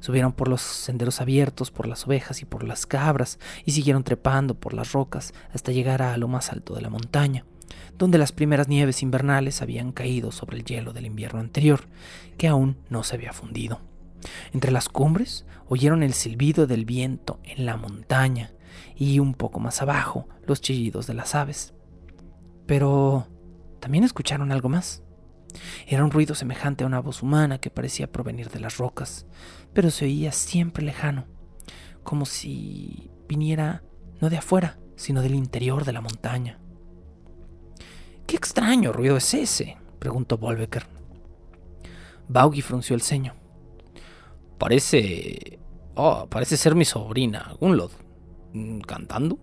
Subieron 0.00 0.32
por 0.32 0.48
los 0.48 0.62
senderos 0.62 1.20
abiertos, 1.20 1.70
por 1.70 1.86
las 1.86 2.06
ovejas 2.06 2.42
y 2.42 2.44
por 2.44 2.64
las 2.64 2.86
cabras, 2.86 3.38
y 3.64 3.72
siguieron 3.72 4.04
trepando 4.04 4.54
por 4.54 4.72
las 4.72 4.92
rocas 4.92 5.34
hasta 5.52 5.72
llegar 5.72 6.02
a 6.02 6.16
lo 6.16 6.28
más 6.28 6.52
alto 6.52 6.74
de 6.74 6.82
la 6.82 6.90
montaña 6.90 7.44
donde 7.98 8.18
las 8.18 8.32
primeras 8.32 8.68
nieves 8.68 9.02
invernales 9.02 9.62
habían 9.62 9.92
caído 9.92 10.32
sobre 10.32 10.58
el 10.58 10.64
hielo 10.64 10.92
del 10.92 11.06
invierno 11.06 11.40
anterior, 11.40 11.88
que 12.36 12.48
aún 12.48 12.76
no 12.90 13.02
se 13.02 13.16
había 13.16 13.32
fundido. 13.32 13.80
Entre 14.52 14.70
las 14.70 14.88
cumbres 14.88 15.46
oyeron 15.68 16.02
el 16.02 16.12
silbido 16.12 16.66
del 16.66 16.84
viento 16.84 17.40
en 17.44 17.66
la 17.66 17.76
montaña 17.76 18.52
y 18.96 19.18
un 19.18 19.34
poco 19.34 19.60
más 19.60 19.82
abajo 19.82 20.28
los 20.46 20.60
chillidos 20.60 21.06
de 21.06 21.14
las 21.14 21.34
aves. 21.34 21.74
Pero 22.66 23.28
también 23.80 24.04
escucharon 24.04 24.52
algo 24.52 24.68
más. 24.68 25.02
Era 25.86 26.04
un 26.04 26.10
ruido 26.10 26.34
semejante 26.34 26.84
a 26.84 26.86
una 26.86 27.00
voz 27.00 27.22
humana 27.22 27.58
que 27.58 27.70
parecía 27.70 28.10
provenir 28.10 28.50
de 28.50 28.60
las 28.60 28.76
rocas, 28.76 29.26
pero 29.72 29.90
se 29.90 30.04
oía 30.04 30.32
siempre 30.32 30.84
lejano, 30.84 31.26
como 32.02 32.26
si 32.26 33.10
viniera 33.28 33.82
no 34.20 34.28
de 34.28 34.38
afuera, 34.38 34.78
sino 34.96 35.22
del 35.22 35.34
interior 35.34 35.84
de 35.84 35.92
la 35.92 36.00
montaña. 36.00 36.58
¿Qué 38.26 38.36
extraño 38.36 38.92
ruido 38.92 39.16
es 39.16 39.34
ese? 39.34 39.76
preguntó 39.98 40.36
Volbecker. 40.36 40.86
Baugi 42.28 42.60
frunció 42.60 42.94
el 42.94 43.02
ceño. 43.02 43.34
Parece. 44.58 45.58
Oh, 45.94 46.26
parece 46.28 46.56
ser 46.56 46.74
mi 46.74 46.84
sobrina, 46.84 47.54
Gunlod. 47.60 47.92
¿Cantando? 48.86 49.38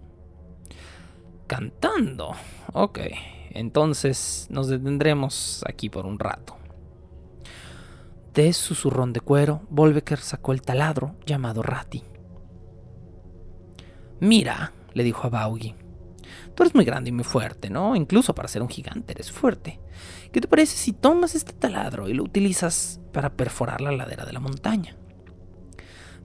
¿Cantando? 1.48 2.34
Ok. 2.74 3.00
Entonces 3.52 4.48
nos 4.50 4.68
detendremos 4.68 5.64
aquí 5.68 5.90
por 5.90 6.06
un 6.06 6.20
rato. 6.20 6.58
De 8.34 8.52
su 8.54 8.74
zurrón 8.74 9.14
de 9.14 9.22
cuero, 9.22 9.62
Volbecker 9.70 10.20
sacó 10.20 10.54
el 10.54 10.64
taladro 10.64 11.16
llamado 11.26 11.62
Rati. 11.62 12.04
Mira, 14.20 14.74
le 14.94 15.04
dijo 15.04 15.28
a 15.28 15.30
Baugi, 15.30 15.76
Tú 16.56 16.64
eres 16.64 16.76
muy 16.76 16.86
grande 16.86 17.10
y 17.10 17.14
muy 17.14 17.24
fuerte, 17.24 17.70
¿no? 17.70 17.96
Incluso 17.96 18.36
para 18.36 18.48
ser 18.48 18.62
un 18.62 18.70
gigante 18.70 19.14
eres 19.14 19.32
fuerte. 19.32 19.80
¿Qué 20.32 20.42
te 20.42 20.48
parece 20.48 20.78
si 20.78 20.94
tomas 20.94 21.36
este 21.36 21.54
taladro 21.54 22.10
y 22.10 22.14
lo 22.14 22.24
utilizas 22.24 23.00
para 23.12 23.34
perforar 23.34 23.82
la 23.82 23.92
ladera 23.92 24.26
de 24.26 24.34
la 24.34 24.40
montaña? 24.40 24.96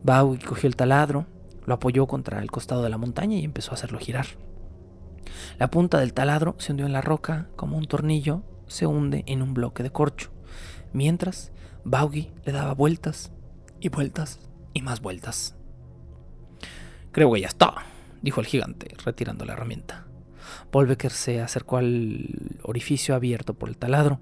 Bowie 0.02 0.44
cogió 0.44 0.68
el 0.68 0.76
taladro, 0.76 1.26
lo 1.66 1.74
apoyó 1.74 2.06
contra 2.06 2.40
el 2.40 2.50
costado 2.50 2.82
de 2.82 2.90
la 2.90 2.98
montaña 2.98 3.36
y 3.36 3.44
empezó 3.44 3.72
a 3.72 3.74
hacerlo 3.74 3.98
girar. 3.98 4.26
La 5.58 5.70
punta 5.70 5.98
del 5.98 6.14
taladro 6.14 6.54
se 6.58 6.72
hundió 6.72 6.86
en 6.86 6.92
la 6.92 7.00
roca 7.00 7.48
como 7.56 7.76
un 7.76 7.86
tornillo 7.86 8.42
se 8.68 8.86
hunde 8.86 9.24
en 9.26 9.42
un 9.42 9.54
bloque 9.54 9.82
de 9.82 9.90
corcho, 9.90 10.30
mientras 10.92 11.50
Baugi 11.84 12.30
le 12.44 12.52
daba 12.52 12.74
vueltas 12.74 13.32
y 13.80 13.88
vueltas 13.88 14.40
y 14.74 14.82
más 14.82 15.00
vueltas. 15.00 15.56
Creo 17.12 17.32
que 17.32 17.40
ya 17.40 17.48
está, 17.48 17.74
dijo 18.22 18.40
el 18.40 18.46
gigante, 18.46 18.94
retirando 19.04 19.44
la 19.44 19.54
herramienta. 19.54 20.06
Volbecker 20.70 21.10
se 21.10 21.40
acercó 21.40 21.78
al 21.78 22.58
orificio 22.62 23.14
abierto 23.14 23.54
por 23.54 23.68
el 23.68 23.76
taladro 23.76 24.20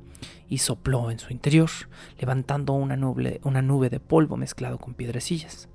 y 0.49 0.59
sopló 0.59 1.11
en 1.11 1.19
su 1.19 1.33
interior, 1.33 1.71
levantando 2.19 2.73
una 2.73 2.97
nube, 2.97 3.41
una 3.43 3.63
nube 3.63 3.91
de 3.91 4.01
polvo 4.01 4.37
mezclado 4.37 4.79
con 4.79 4.95
piedrecillas. 4.95 5.69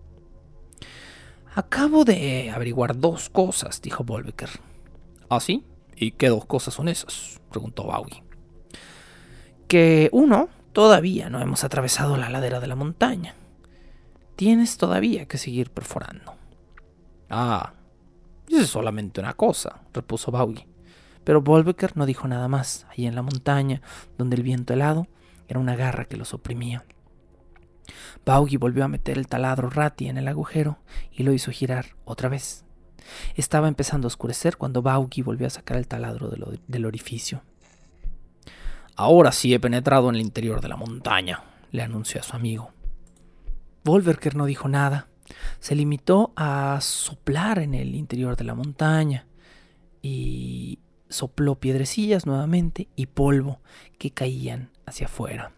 Acabo 1.54 2.06
de 2.06 2.50
averiguar 2.52 2.98
dos 2.98 3.30
cosas, 3.30 3.82
dijo 3.82 4.06
Volbecker. 4.06 4.50
¿Ah, 5.30 5.42
sí? 5.42 5.66
¿Y 5.96 6.12
qué 6.12 6.30
dos 6.30 6.46
cosas 6.46 6.74
son 6.74 6.88
esas? 6.88 7.42
preguntó 7.50 7.84
Bowie. 7.84 8.24
Que 9.68 10.10
uno, 10.14 10.48
todavía 10.72 11.30
no 11.30 11.42
hemos 11.42 11.66
atravesado 11.66 12.16
la 12.16 12.30
ladera 12.30 12.62
de 12.62 12.68
la 12.68 12.76
montaña. 12.76 13.36
Tienes 14.38 14.78
todavía 14.78 15.28
que 15.28 15.38
seguir 15.38 15.70
perforando. 15.70 16.36
Ah, 17.30 17.74
es 18.58 18.68
solamente 18.68 19.20
una 19.20 19.34
cosa, 19.34 19.82
repuso 19.94 20.32
Bowie. 20.32 20.68
Pero 21.24 21.42
Volbecker 21.42 21.96
no 21.98 22.06
dijo 22.06 22.28
nada 22.28 22.48
más. 22.48 22.86
Allí 22.90 23.06
en 23.06 23.16
la 23.16 23.22
montaña, 23.22 23.82
donde 24.18 24.36
el 24.36 24.44
viento 24.44 24.74
helado 24.74 25.08
era 25.48 25.60
una 25.60 25.76
garra 25.76 26.06
que 26.06 26.18
los 26.18 26.34
oprimía. 26.34 26.86
Baugi 28.26 28.58
volvió 28.58 28.84
a 28.86 28.88
meter 28.88 29.18
el 29.18 29.28
taladro 29.28 29.70
Ratti 29.70 30.08
en 30.08 30.18
el 30.18 30.28
agujero 30.28 30.80
y 31.12 31.24
lo 31.24 31.34
hizo 31.34 31.52
girar 31.52 31.96
otra 32.06 32.30
vez. 32.30 32.66
Estaba 33.36 33.68
empezando 33.68 34.06
a 34.06 34.10
oscurecer 34.10 34.58
cuando 34.58 34.82
Baugi 34.82 35.22
volvió 35.22 35.48
a 35.48 35.52
sacar 35.52 35.78
el 35.78 35.88
taladro 35.88 36.30
del 36.30 36.86
orificio. 36.86 37.42
Ahora 38.96 39.32
sí 39.32 39.54
he 39.54 39.60
penetrado 39.60 40.10
en 40.10 40.16
el 40.16 40.22
interior 40.22 40.62
de 40.62 40.70
la 40.70 40.78
montaña, 40.78 41.44
le 41.72 41.82
anunció 41.82 42.20
a 42.20 42.24
su 42.24 42.36
amigo. 42.36 42.72
Volverker 43.84 44.36
no 44.36 44.46
dijo 44.46 44.68
nada. 44.68 45.08
Se 45.60 45.76
limitó 45.76 46.34
a 46.36 46.80
soplar 46.82 47.60
en 47.60 47.74
el 47.74 47.96
interior 47.96 48.36
de 48.36 48.44
la 48.44 48.56
montaña 48.56 49.28
y 50.02 50.80
sopló 51.10 51.56
piedrecillas 51.56 52.26
nuevamente 52.26 52.88
y 52.96 53.08
polvo 53.08 53.60
que 53.98 54.12
caían 54.12 54.72
hacia 54.86 55.08
afuera. 55.08 55.52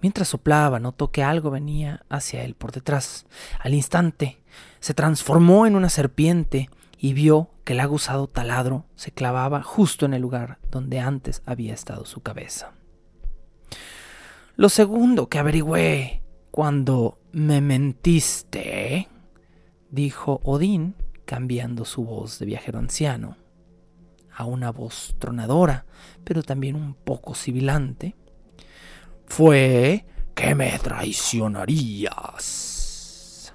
Mientras 0.00 0.28
soplaba, 0.28 0.78
notó 0.78 1.10
que 1.10 1.22
algo 1.22 1.50
venía 1.50 2.04
hacia 2.08 2.42
él 2.44 2.54
por 2.54 2.72
detrás. 2.72 3.26
Al 3.60 3.74
instante, 3.74 4.42
se 4.80 4.94
transformó 4.94 5.66
en 5.66 5.76
una 5.76 5.88
serpiente 5.88 6.68
y 6.98 7.14
vio 7.14 7.50
que 7.64 7.72
el 7.72 7.80
aguzado 7.80 8.28
taladro 8.28 8.84
se 8.96 9.10
clavaba 9.10 9.62
justo 9.62 10.06
en 10.06 10.14
el 10.14 10.22
lugar 10.22 10.58
donde 10.70 11.00
antes 11.00 11.42
había 11.46 11.72
estado 11.72 12.04
su 12.04 12.20
cabeza. 12.20 12.72
Lo 14.56 14.68
segundo 14.68 15.28
que 15.28 15.38
averigüé 15.38 16.22
cuando 16.50 17.18
me 17.34 17.60
mentiste, 17.60 19.08
dijo 19.90 20.40
Odín, 20.44 20.94
cambiando 21.24 21.84
su 21.84 22.04
voz 22.04 22.38
de 22.38 22.46
viajero 22.46 22.78
anciano 22.78 23.36
a 24.36 24.44
una 24.44 24.70
voz 24.70 25.16
tronadora, 25.18 25.84
pero 26.22 26.44
también 26.44 26.76
un 26.76 26.94
poco 26.94 27.34
sibilante, 27.34 28.14
fue 29.26 30.06
que 30.34 30.54
me 30.54 30.78
traicionarías. 30.78 33.52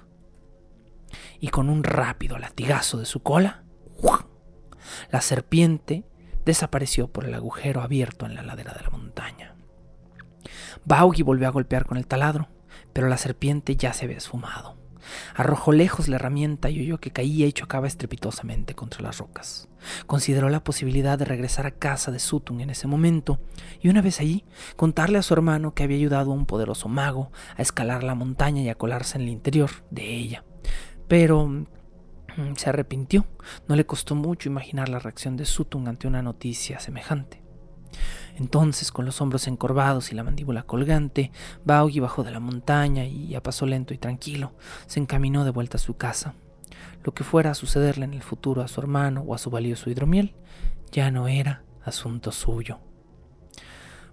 Y 1.38 1.48
con 1.48 1.70
un 1.70 1.82
rápido 1.82 2.38
latigazo 2.38 2.98
de 2.98 3.06
su 3.06 3.22
cola, 3.22 3.64
la 5.10 5.22
serpiente 5.22 6.04
desapareció 6.44 7.08
por 7.08 7.24
el 7.24 7.32
agujero 7.34 7.80
abierto 7.80 8.26
en 8.26 8.34
la 8.34 8.42
ladera 8.42 8.74
de 8.74 8.82
la 8.82 8.90
montaña. 8.90 9.54
Baugi 10.84 11.22
volvió 11.22 11.48
a 11.48 11.52
golpear 11.52 11.86
con 11.86 11.96
el 11.96 12.06
taladro, 12.06 12.50
pero 12.92 13.08
la 13.08 13.16
serpiente 13.16 13.76
ya 13.76 13.92
se 13.92 14.04
había 14.04 14.18
esfumado. 14.18 14.80
Arrojó 15.34 15.72
lejos 15.72 16.08
la 16.08 16.16
herramienta 16.16 16.70
y 16.70 16.80
oyó 16.80 16.98
que 16.98 17.10
caía 17.10 17.46
y 17.46 17.52
chocaba 17.52 17.86
estrepitosamente 17.86 18.74
contra 18.74 19.02
las 19.02 19.18
rocas. 19.18 19.68
Consideró 20.06 20.48
la 20.50 20.62
posibilidad 20.62 21.18
de 21.18 21.24
regresar 21.24 21.66
a 21.66 21.70
casa 21.70 22.10
de 22.10 22.18
Sutun 22.18 22.60
en 22.60 22.70
ese 22.70 22.86
momento 22.86 23.40
y 23.80 23.88
una 23.88 24.02
vez 24.02 24.20
allí 24.20 24.44
contarle 24.76 25.18
a 25.18 25.22
su 25.22 25.34
hermano 25.34 25.74
que 25.74 25.82
había 25.82 25.96
ayudado 25.96 26.32
a 26.32 26.34
un 26.34 26.46
poderoso 26.46 26.88
mago 26.88 27.32
a 27.56 27.62
escalar 27.62 28.04
la 28.04 28.14
montaña 28.14 28.62
y 28.62 28.68
a 28.68 28.74
colarse 28.74 29.16
en 29.18 29.22
el 29.22 29.30
interior 29.30 29.70
de 29.90 30.14
ella. 30.14 30.44
Pero 31.08 31.46
mm, 31.46 31.66
se 32.56 32.68
arrepintió. 32.68 33.26
No 33.68 33.76
le 33.76 33.86
costó 33.86 34.14
mucho 34.14 34.48
imaginar 34.48 34.88
la 34.88 34.98
reacción 34.98 35.36
de 35.36 35.46
Sutun 35.46 35.88
ante 35.88 36.06
una 36.06 36.22
noticia 36.22 36.78
semejante. 36.78 37.42
Entonces, 38.40 38.90
con 38.90 39.04
los 39.04 39.20
hombros 39.20 39.46
encorvados 39.46 40.10
y 40.10 40.14
la 40.14 40.24
mandíbula 40.24 40.62
colgante, 40.62 41.30
Baugi 41.66 42.00
bajó 42.00 42.24
de 42.24 42.30
la 42.30 42.40
montaña 42.40 43.04
y, 43.04 43.34
a 43.34 43.42
paso 43.42 43.66
lento 43.66 43.92
y 43.92 43.98
tranquilo, 43.98 44.54
se 44.86 44.98
encaminó 44.98 45.44
de 45.44 45.50
vuelta 45.50 45.76
a 45.76 45.80
su 45.80 45.98
casa. 45.98 46.34
Lo 47.04 47.12
que 47.12 47.22
fuera 47.22 47.50
a 47.50 47.54
sucederle 47.54 48.06
en 48.06 48.14
el 48.14 48.22
futuro 48.22 48.62
a 48.62 48.68
su 48.68 48.80
hermano 48.80 49.24
o 49.26 49.34
a 49.34 49.38
su 49.38 49.50
valioso 49.50 49.90
hidromiel 49.90 50.34
ya 50.90 51.10
no 51.10 51.28
era 51.28 51.64
asunto 51.84 52.32
suyo. 52.32 52.78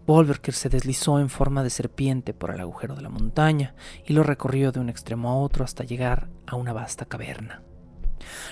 Volverker 0.05 0.53
se 0.53 0.67
deslizó 0.67 1.19
en 1.19 1.29
forma 1.29 1.63
de 1.63 1.69
serpiente 1.69 2.33
por 2.33 2.51
el 2.51 2.59
agujero 2.59 2.95
de 2.95 3.03
la 3.03 3.09
montaña 3.09 3.75
y 4.05 4.11
lo 4.11 4.23
recorrió 4.23 4.73
de 4.73 4.81
un 4.81 4.89
extremo 4.89 5.29
a 5.29 5.37
otro 5.37 5.63
hasta 5.63 5.85
llegar 5.85 6.29
a 6.45 6.57
una 6.57 6.73
vasta 6.73 7.05
caverna. 7.05 7.63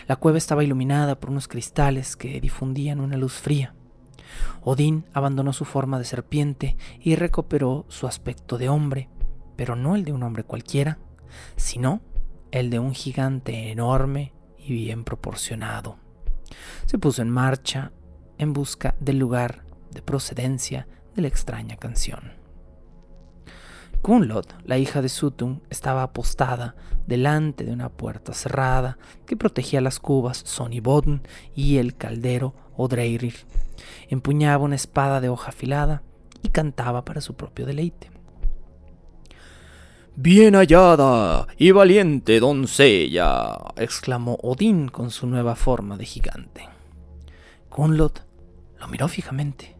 La 0.07 0.15
cueva 0.15 0.37
estaba 0.37 0.63
iluminada 0.63 1.19
por 1.19 1.31
unos 1.31 1.49
cristales 1.49 2.15
que 2.15 2.39
difundían 2.39 3.01
una 3.01 3.17
luz 3.17 3.33
fría. 3.33 3.75
Odín 4.61 5.05
abandonó 5.13 5.53
su 5.53 5.65
forma 5.65 5.99
de 5.99 6.05
serpiente 6.05 6.77
y 6.99 7.15
recuperó 7.15 7.85
su 7.89 8.07
aspecto 8.07 8.57
de 8.57 8.69
hombre, 8.69 9.09
pero 9.55 9.75
no 9.75 9.95
el 9.95 10.05
de 10.05 10.11
un 10.11 10.23
hombre 10.23 10.43
cualquiera, 10.43 10.97
sino 11.55 12.01
el 12.51 12.69
de 12.69 12.79
un 12.79 12.93
gigante 12.93 13.71
enorme 13.71 14.33
y 14.57 14.73
bien 14.73 15.03
proporcionado. 15.03 15.97
Se 16.85 16.97
puso 16.97 17.21
en 17.21 17.29
marcha 17.29 17.91
en 18.37 18.53
busca 18.53 18.95
del 18.99 19.19
lugar 19.19 19.65
de 19.91 20.01
procedencia 20.01 20.87
de 21.15 21.21
la 21.21 21.27
extraña 21.27 21.77
canción. 21.77 22.44
Kunlot, 24.05 24.53
la 24.65 24.77
hija 24.77 25.01
de 25.01 25.09
Sutun, 25.09 25.63
estaba 25.71 26.03
apostada 26.03 26.75
delante 27.07 27.63
de 27.63 27.71
una 27.71 27.89
puerta 27.89 28.35
cerrada 28.35 28.99
que 29.25 29.35
protegía 29.35 29.81
las 29.81 29.99
cubas 29.99 30.43
Sonibodn 30.45 31.23
y 31.55 31.77
el 31.77 31.95
caldero 31.95 32.53
Odreirir. 32.77 33.33
Empuñaba 34.07 34.63
una 34.63 34.75
espada 34.75 35.21
de 35.21 35.29
hoja 35.29 35.49
afilada 35.49 36.03
y 36.43 36.49
cantaba 36.49 37.03
para 37.03 37.19
su 37.19 37.33
propio 37.33 37.65
deleite. 37.65 38.11
Bien 40.15 40.53
hallada 40.53 41.47
y 41.57 41.71
valiente 41.71 42.39
doncella, 42.39 43.57
exclamó 43.75 44.37
Odín 44.43 44.87
con 44.87 45.09
su 45.09 45.25
nueva 45.25 45.55
forma 45.55 45.97
de 45.97 46.05
gigante. 46.05 46.69
Kunlot 47.69 48.23
lo 48.79 48.87
miró 48.87 49.07
fijamente. 49.07 49.75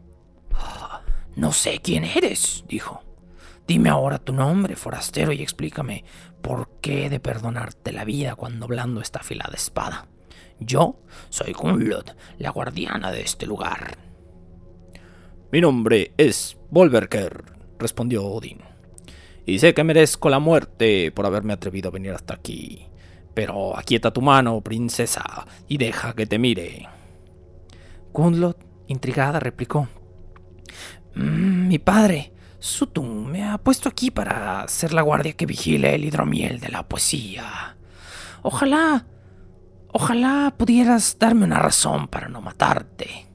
No 1.36 1.52
sé 1.52 1.78
quién 1.80 2.02
eres, 2.02 2.64
dijo. 2.66 3.05
Dime 3.66 3.88
ahora 3.88 4.18
tu 4.18 4.32
nombre, 4.32 4.76
forastero, 4.76 5.32
y 5.32 5.42
explícame 5.42 6.04
por 6.40 6.68
qué 6.80 7.06
he 7.06 7.10
de 7.10 7.18
perdonarte 7.18 7.92
la 7.92 8.04
vida 8.04 8.36
cuando 8.36 8.68
blando 8.68 9.00
esta 9.00 9.20
afilada 9.20 9.54
espada. 9.54 10.06
Yo 10.60 11.00
soy 11.28 11.52
Gunlod, 11.52 12.10
la 12.38 12.50
guardiana 12.50 13.10
de 13.10 13.22
este 13.22 13.46
lugar. 13.46 13.98
Mi 15.50 15.60
nombre 15.60 16.12
es 16.16 16.56
Volverker, 16.70 17.44
respondió 17.78 18.24
Odín. 18.24 18.60
Y 19.44 19.58
sé 19.58 19.74
que 19.74 19.84
merezco 19.84 20.28
la 20.28 20.38
muerte 20.38 21.10
por 21.12 21.26
haberme 21.26 21.52
atrevido 21.52 21.88
a 21.88 21.92
venir 21.92 22.12
hasta 22.12 22.34
aquí. 22.34 22.86
Pero 23.34 23.76
aquieta 23.76 24.12
tu 24.12 24.22
mano, 24.22 24.60
princesa, 24.60 25.46
y 25.68 25.76
deja 25.76 26.14
que 26.14 26.26
te 26.26 26.38
mire. 26.38 26.88
Gunlod, 28.12 28.56
intrigada, 28.86 29.40
replicó. 29.40 29.88
Mm, 31.14 31.68
mi 31.68 31.78
padre, 31.78 32.32
Sutun 32.58 33.30
me 33.30 33.44
ha 33.44 33.58
puesto 33.58 33.88
aquí 33.88 34.10
para 34.10 34.66
ser 34.68 34.92
la 34.92 35.02
guardia 35.02 35.34
que 35.34 35.46
vigile 35.46 35.94
el 35.94 36.04
hidromiel 36.04 36.60
de 36.60 36.68
la 36.68 36.88
poesía. 36.88 37.76
Ojalá, 38.42 39.06
ojalá 39.92 40.54
pudieras 40.56 41.18
darme 41.18 41.44
una 41.44 41.58
razón 41.58 42.08
para 42.08 42.28
no 42.28 42.40
matarte. 42.40 43.26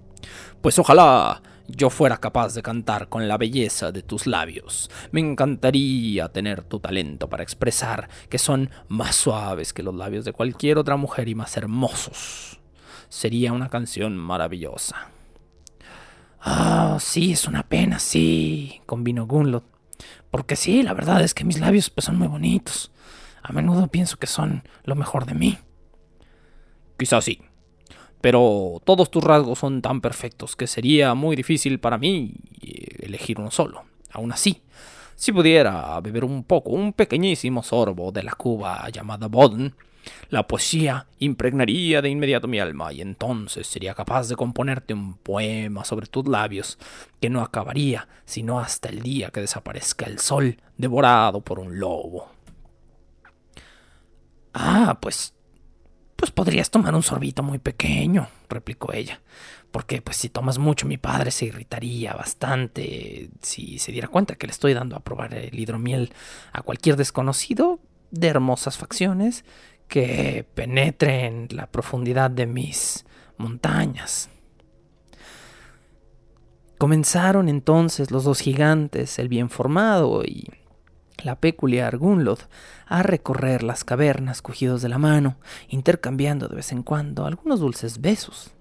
Pues 0.62 0.78
ojalá 0.80 1.42
yo 1.68 1.90
fuera 1.90 2.18
capaz 2.18 2.54
de 2.54 2.62
cantar 2.62 3.10
con 3.10 3.28
la 3.28 3.38
belleza 3.38 3.92
de 3.92 4.04
tus 4.04 4.28
labios. 4.28 4.90
Me 5.12 5.22
encantaría 5.22 6.30
tener 6.30 6.64
tu 6.64 6.80
talento 6.80 7.30
para 7.30 7.44
expresar 7.44 8.10
que 8.30 8.38
son 8.38 8.70
más 8.88 9.16
suaves 9.16 9.74
que 9.74 9.84
los 9.84 9.96
labios 9.96 10.26
de 10.26 10.34
cualquier 10.34 10.78
otra 10.78 10.98
mujer 10.98 11.30
y 11.30 11.36
más 11.36 11.56
hermosos. 11.58 12.60
Sería 13.10 13.54
una 13.54 13.70
canción 13.70 14.18
maravillosa. 14.18 15.12
Ah, 16.42 16.98
sí, 17.00 17.34
es 17.34 17.48
una 17.48 17.64
pena, 17.64 18.00
sí, 18.00 18.82
convino 18.86 19.28
Gunlot. 19.28 19.64
Porque 20.32 20.56
sí, 20.56 20.82
la 20.82 20.94
verdad 20.94 21.22
es 21.22 21.34
que 21.34 21.44
mis 21.44 21.60
labios 21.60 21.89
pues, 21.89 22.06
son 22.06 22.18
muy 22.18 22.28
bonitos. 22.28 22.92
A 23.44 23.54
menudo 23.54 23.88
pienso 23.88 24.18
que 24.18 24.28
son 24.28 24.64
lo 24.84 24.96
mejor 24.96 25.26
de 25.26 25.36
mí. 25.36 25.58
Quizás 26.98 27.26
sí. 27.26 27.42
Pero 28.22 28.82
todos 28.86 29.10
tus 29.12 29.24
rasgos 29.24 29.60
son 29.60 29.82
tan 29.82 30.02
perfectos 30.02 30.56
que 30.56 30.68
sería 30.68 31.16
muy 31.16 31.36
difícil 31.36 31.80
para 31.80 31.98
mí 31.98 32.34
eh, 32.62 33.06
elegir 33.06 33.39
uno 33.39 33.52
solo. 33.52 33.84
Aún 34.12 34.32
así, 34.32 34.62
Si 35.16 35.32
pudiera 35.32 36.00
beber 36.02 36.24
un 36.26 36.44
poco, 36.44 36.72
un 36.72 36.94
pequeñísimo 36.94 37.62
sorbo 37.62 38.12
de 38.12 38.24
la 38.24 38.34
cuba 38.34 38.89
llamada 38.89 39.28
Bodden, 39.28 39.76
la 40.30 40.47
poesía 40.47 41.08
impregnaría 41.20 42.02
de 42.02 42.10
inmediato 42.10 42.47
mi 42.47 42.60
alma 42.60 42.91
y 42.93 43.02
entonces 43.02 43.68
sería 43.68 43.93
capaz 43.93 44.28
de 44.28 44.36
componerte 44.36 44.93
un 44.93 45.16
poema 45.16 45.86
sobre 45.86 46.08
tus 46.08 46.28
labios 46.28 46.78
que 47.20 47.30
no 47.30 47.41
acabaría 47.41 48.08
sino 48.26 48.60
hasta 48.60 48.89
el 48.89 49.02
día 49.02 49.30
que 49.30 49.41
desaparezca 49.41 50.06
el 50.06 50.20
sol 50.20 50.58
devorado 50.78 51.41
por 51.41 51.60
un 51.60 51.80
lobo. 51.80 52.32
Ah, 54.54 54.97
pues 55.02 55.34
pues 56.22 56.30
podrías 56.30 56.70
tomar 56.70 56.93
un 56.93 57.02
sorbito 57.02 57.41
muy 57.41 57.58
pequeño, 57.58 58.28
replicó 58.47 58.93
ella. 58.93 59.22
Porque 59.72 60.04
pues 60.04 60.18
si 60.18 60.30
tomas 60.30 60.60
mucho 60.60 60.86
mi 60.86 60.97
padre 60.97 61.32
se 61.32 61.45
irritaría 61.45 62.14
bastante 62.14 63.32
si 63.41 63.80
se 63.80 63.91
diera 63.91 64.08
cuenta 64.08 64.36
que 64.36 64.45
le 64.45 64.52
estoy 64.52 64.76
dando 64.76 64.95
a 64.95 64.99
probar 64.99 65.34
el 65.34 65.60
hidromiel 65.60 66.14
a 66.54 66.62
cualquier 66.62 66.95
desconocido 66.95 67.80
de 68.12 68.28
hermosas 68.28 68.78
facciones 68.78 69.45
que 69.92 70.46
penetre 70.56 71.26
en 71.26 71.50
la 71.52 71.68
profundidad 71.68 72.32
de 72.32 72.46
mis 72.46 73.06
montañas. 73.36 74.30
Comenzaron 76.78 77.50
entonces 77.50 78.10
los 78.10 78.24
dos 78.24 78.39
gigantes, 78.39 79.20
el 79.20 79.28
bien 79.28 79.50
formado 79.50 80.24
y 80.24 80.50
la 81.22 81.36
peculiar 81.36 81.98
Gunlod, 81.98 82.39
a 82.88 83.04
recorrer 83.04 83.64
las 83.64 83.84
cavernas 83.84 84.42
cogidos 84.42 84.82
de 84.82 84.88
la 84.88 84.98
mano, 84.98 85.36
intercambiando 85.68 86.48
de 86.48 86.56
vez 86.56 86.72
en 86.72 86.84
cuando 86.84 87.26
algunos 87.26 87.60
dulces 87.60 88.00
besos. 88.00 88.54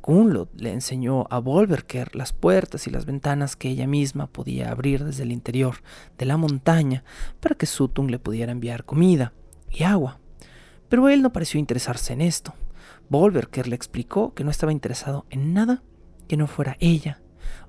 Gunlod 0.00 0.46
le 0.56 0.72
enseñó 0.72 1.26
a 1.28 1.40
Volverker 1.40 2.14
las 2.14 2.32
puertas 2.32 2.86
y 2.86 2.90
las 2.90 3.04
ventanas 3.04 3.56
que 3.56 3.68
ella 3.68 3.88
misma 3.88 4.28
podía 4.28 4.70
abrir 4.70 5.02
desde 5.02 5.24
el 5.24 5.32
interior 5.32 5.82
de 6.18 6.26
la 6.26 6.36
montaña 6.36 7.02
para 7.40 7.56
que 7.56 7.66
Suttung 7.66 8.12
le 8.12 8.20
pudiera 8.20 8.52
enviar 8.52 8.84
comida 8.84 9.32
y 9.68 9.82
agua. 9.82 10.21
Pero 10.92 11.08
él 11.08 11.22
no 11.22 11.32
pareció 11.32 11.58
interesarse 11.58 12.12
en 12.12 12.20
esto. 12.20 12.52
Volverker 13.08 13.66
le 13.66 13.74
explicó 13.74 14.34
que 14.34 14.44
no 14.44 14.50
estaba 14.50 14.72
interesado 14.72 15.24
en 15.30 15.54
nada 15.54 15.82
que 16.28 16.36
no 16.36 16.46
fuera 16.46 16.76
ella, 16.80 17.22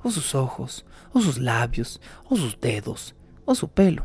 o 0.03 0.11
sus 0.11 0.35
ojos, 0.35 0.85
o 1.13 1.21
sus 1.21 1.37
labios, 1.37 2.01
o 2.25 2.35
sus 2.35 2.59
dedos, 2.59 3.15
o 3.45 3.55
su 3.55 3.69
pelo. 3.69 4.03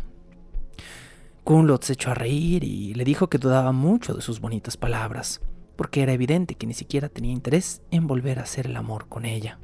Kunlot 1.43 1.83
se 1.83 1.95
echó 1.95 2.13
a 2.13 2.15
reír 2.15 2.63
y 2.63 2.95
le 2.95 3.03
dijo 3.03 3.29
que 3.29 3.39
dudaba 3.39 3.73
mucho 3.73 4.15
de 4.15 4.23
sus 4.23 4.39
bonitas 4.39 4.77
palabras, 4.77 5.41
porque 5.75 6.05
era 6.05 6.13
evidente 6.13 6.55
que 6.55 6.69
ni 6.69 6.75
siquiera 6.75 7.09
tenía 7.09 7.33
interés 7.33 7.83
en 7.91 8.07
volver 8.07 8.39
a 8.39 8.43
hacer 8.43 8.67
el 8.67 8.77
amor 8.77 9.09
con 9.09 9.25
ella. 9.25 9.59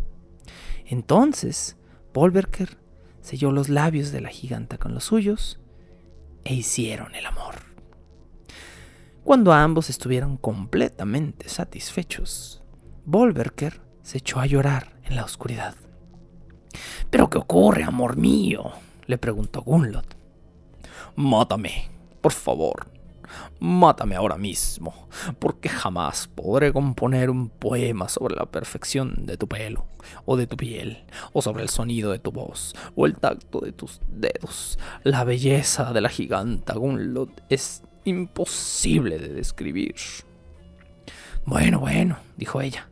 Entonces, 0.85 1.77
Volverker 2.13 2.77
selló 3.21 3.53
los 3.53 3.69
labios 3.69 4.11
de 4.11 4.21
la 4.21 4.31
giganta 4.31 4.79
con 4.79 4.95
los 4.95 5.05
suyos 5.05 5.61
e 6.43 6.55
hicieron 6.55 7.15
el 7.15 7.27
amor. 7.27 7.64
Cuando 9.25 9.55
ambos 9.55 9.89
estuvieron 9.89 10.37
completamente 10.37 11.49
satisfechos, 11.49 12.63
Volverker 13.07 13.81
se 14.03 14.19
echó 14.19 14.39
a 14.39 14.45
llorar 14.45 14.99
en 15.05 15.17
la 15.17 15.25
oscuridad. 15.25 15.77
¿Pero 17.09 17.31
qué 17.31 17.39
ocurre, 17.39 17.85
amor 17.85 18.19
mío? 18.19 18.73
le 19.07 19.17
preguntó 19.17 19.63
Gunlot. 19.63 20.15
Mátame, 21.17 21.91
por 22.21 22.33
favor. 22.33 22.87
Mátame 23.61 24.15
ahora 24.15 24.37
mismo, 24.37 25.09
porque 25.39 25.71
jamás 25.71 26.29
podré 26.29 26.71
componer 26.75 27.31
un 27.31 27.49
poema 27.49 28.11
sobre 28.11 28.37
la 28.37 28.45
perfección 28.45 29.25
de 29.25 29.39
tu 29.39 29.49
pelo, 29.49 29.87
o 30.27 30.37
de 30.37 30.47
tu 30.47 30.59
piel, 30.59 31.07
o 31.33 31.41
sobre 31.41 31.63
el 31.63 31.71
sonido 31.71 32.13
de 32.13 32.19
tu 32.19 32.31
voz, 32.31 32.75
o 32.95 33.07
el 33.07 33.17
tacto 33.17 33.61
de 33.61 33.73
tus 33.73 34.01
dedos. 34.07 34.79
La 35.03 35.25
belleza 35.25 35.95
de 35.95 36.03
la 36.03 36.11
giganta 36.11 36.75
Gunlot 36.75 37.45
es 37.49 37.83
imposible 38.05 39.19
de 39.19 39.29
describir. 39.29 39.95
Bueno, 41.45 41.81
bueno, 41.81 42.19
dijo 42.37 42.61
ella. 42.61 42.89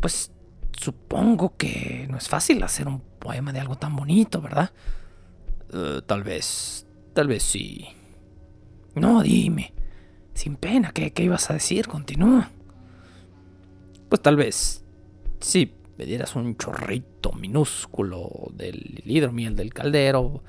Pues 0.00 0.32
supongo 0.72 1.56
que 1.56 2.06
no 2.10 2.18
es 2.18 2.28
fácil 2.28 2.62
hacer 2.62 2.88
un 2.88 3.00
poema 3.00 3.52
de 3.52 3.60
algo 3.60 3.76
tan 3.76 3.96
bonito, 3.96 4.40
¿verdad? 4.40 4.70
Eh, 5.72 6.00
tal 6.06 6.22
vez, 6.22 6.86
Tal 7.12 7.26
vez 7.26 7.42
sí. 7.42 7.86
No, 8.94 9.22
dime. 9.22 9.72
Sin 10.34 10.56
pena, 10.56 10.92
¿qué, 10.92 11.12
¿qué, 11.12 11.24
ibas 11.24 11.50
a 11.50 11.54
decir? 11.54 11.86
Continúa. 11.88 12.50
Pues 14.08 14.22
tal 14.22 14.36
vez, 14.36 14.84
si 15.40 15.74
me 15.98 16.06
dieras 16.06 16.34
un 16.36 16.56
chorrito 16.56 17.32
minúsculo 17.32 18.30
del 18.52 19.02
hidromiel 19.04 19.56
del 19.56 19.74
caldero, 19.74 20.42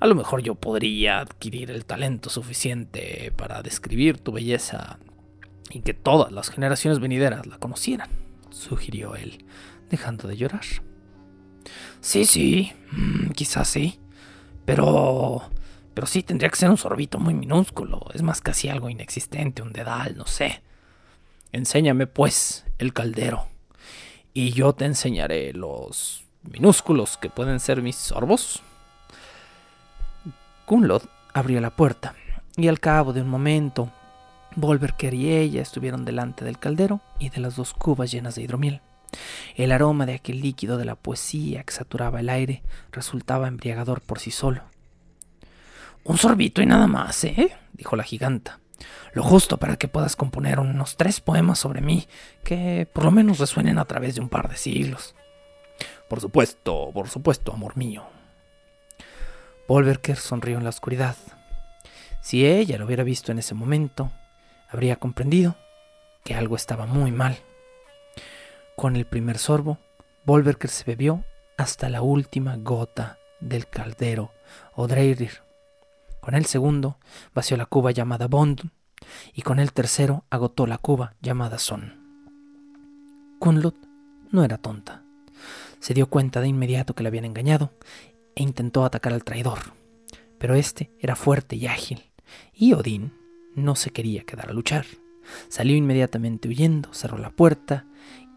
a 0.00 0.06
lo 0.06 0.14
mejor 0.14 0.42
yo 0.42 0.54
podría 0.54 1.20
adquirir 1.20 1.70
el 1.70 1.84
talento 1.84 2.30
suficiente 2.30 3.32
para 3.36 3.62
describir 3.62 4.18
tu 4.18 4.32
belleza 4.32 4.98
y 5.70 5.80
que 5.80 5.94
todas 5.94 6.32
las 6.32 6.50
generaciones 6.50 6.98
venideras 6.98 7.46
la 7.46 7.58
conocieran, 7.58 8.08
sugirió 8.50 9.16
él, 9.16 9.44
dejando 9.90 10.28
de 10.28 10.36
llorar. 10.36 10.64
Sí, 12.00 12.24
sí, 12.24 12.72
mm, 12.92 13.30
quizás 13.30 13.68
sí, 13.68 13.98
pero 14.64 15.50
pero 15.98 16.06
sí, 16.06 16.22
tendría 16.22 16.48
que 16.48 16.54
ser 16.54 16.70
un 16.70 16.76
sorbito 16.76 17.18
muy 17.18 17.34
minúsculo. 17.34 18.06
Es 18.14 18.22
más 18.22 18.40
casi 18.40 18.68
algo 18.68 18.88
inexistente, 18.88 19.62
un 19.62 19.72
dedal, 19.72 20.16
no 20.16 20.26
sé. 20.26 20.62
Enséñame, 21.50 22.06
pues, 22.06 22.64
el 22.78 22.92
caldero. 22.92 23.48
Y 24.32 24.52
yo 24.52 24.74
te 24.74 24.84
enseñaré 24.84 25.52
los 25.52 26.22
minúsculos 26.44 27.16
que 27.16 27.30
pueden 27.30 27.58
ser 27.58 27.82
mis 27.82 27.96
sorbos. 27.96 28.62
Kunlod 30.68 31.04
abrió 31.32 31.62
la 31.62 31.74
puerta, 31.74 32.14
y 32.54 32.68
al 32.68 32.78
cabo 32.78 33.14
de 33.14 33.22
un 33.22 33.28
momento, 33.30 33.90
Volverker 34.54 35.14
y 35.14 35.32
ella 35.32 35.62
estuvieron 35.62 36.04
delante 36.04 36.44
del 36.44 36.58
caldero 36.58 37.00
y 37.18 37.30
de 37.30 37.40
las 37.40 37.56
dos 37.56 37.72
cubas 37.72 38.12
llenas 38.12 38.34
de 38.34 38.42
hidromiel. 38.42 38.82
El 39.56 39.72
aroma 39.72 40.04
de 40.04 40.12
aquel 40.12 40.42
líquido 40.42 40.76
de 40.76 40.84
la 40.84 40.94
poesía 40.94 41.64
que 41.64 41.72
saturaba 41.72 42.20
el 42.20 42.28
aire 42.28 42.62
resultaba 42.92 43.48
embriagador 43.48 44.02
por 44.02 44.18
sí 44.18 44.30
solo. 44.30 44.64
Un 46.04 46.18
sorbito 46.18 46.60
y 46.60 46.66
nada 46.66 46.86
más, 46.86 47.24
¿eh? 47.24 47.56
dijo 47.72 47.96
la 47.96 48.04
giganta. 48.04 48.60
Lo 49.14 49.22
justo 49.22 49.56
para 49.56 49.78
que 49.78 49.88
puedas 49.88 50.16
componer 50.16 50.60
unos 50.60 50.98
tres 50.98 51.22
poemas 51.22 51.58
sobre 51.58 51.80
mí, 51.80 52.06
que 52.44 52.86
por 52.92 53.04
lo 53.04 53.10
menos 53.10 53.38
resuenen 53.38 53.78
a 53.78 53.86
través 53.86 54.16
de 54.16 54.20
un 54.20 54.28
par 54.28 54.50
de 54.50 54.58
siglos. 54.58 55.14
Por 56.10 56.20
supuesto, 56.20 56.90
por 56.92 57.08
supuesto, 57.08 57.54
amor 57.54 57.74
mío. 57.78 58.17
Volverker 59.68 60.16
sonrió 60.16 60.58
en 60.58 60.64
la 60.64 60.70
oscuridad. 60.70 61.16
Si 62.20 62.44
ella 62.44 62.78
lo 62.78 62.86
hubiera 62.86 63.04
visto 63.04 63.30
en 63.30 63.38
ese 63.38 63.54
momento, 63.54 64.10
habría 64.68 64.96
comprendido 64.96 65.56
que 66.24 66.34
algo 66.34 66.56
estaba 66.56 66.86
muy 66.86 67.12
mal. 67.12 67.38
Con 68.76 68.96
el 68.96 69.06
primer 69.06 69.38
sorbo, 69.38 69.78
Volverker 70.24 70.70
se 70.70 70.84
bebió 70.84 71.24
hasta 71.56 71.88
la 71.88 72.02
última 72.02 72.56
gota 72.56 73.18
del 73.40 73.68
caldero 73.68 74.32
o 74.74 74.88
Dreirir 74.88 75.46
con 76.28 76.34
el 76.34 76.44
segundo 76.44 76.98
vació 77.34 77.56
la 77.56 77.64
cuba 77.64 77.90
llamada 77.90 78.28
Bond 78.28 78.70
y 79.32 79.40
con 79.40 79.58
el 79.58 79.72
tercero 79.72 80.24
agotó 80.28 80.66
la 80.66 80.76
cuba 80.76 81.14
llamada 81.22 81.58
Son. 81.58 81.96
Kunlut 83.38 83.76
no 84.30 84.44
era 84.44 84.58
tonta. 84.58 85.02
Se 85.80 85.94
dio 85.94 86.08
cuenta 86.08 86.42
de 86.42 86.48
inmediato 86.48 86.94
que 86.94 87.02
le 87.02 87.08
habían 87.08 87.24
engañado 87.24 87.72
e 88.38 88.42
intentó 88.44 88.84
atacar 88.84 89.12
al 89.12 89.24
traidor. 89.24 89.58
Pero 90.38 90.54
este 90.54 90.92
era 91.00 91.16
fuerte 91.16 91.56
y 91.56 91.66
ágil, 91.66 92.12
y 92.54 92.72
Odín 92.72 93.12
no 93.56 93.74
se 93.74 93.90
quería 93.90 94.22
quedar 94.22 94.50
a 94.50 94.52
luchar. 94.52 94.86
Salió 95.48 95.76
inmediatamente 95.76 96.46
huyendo, 96.48 96.94
cerró 96.94 97.18
la 97.18 97.30
puerta 97.30 97.86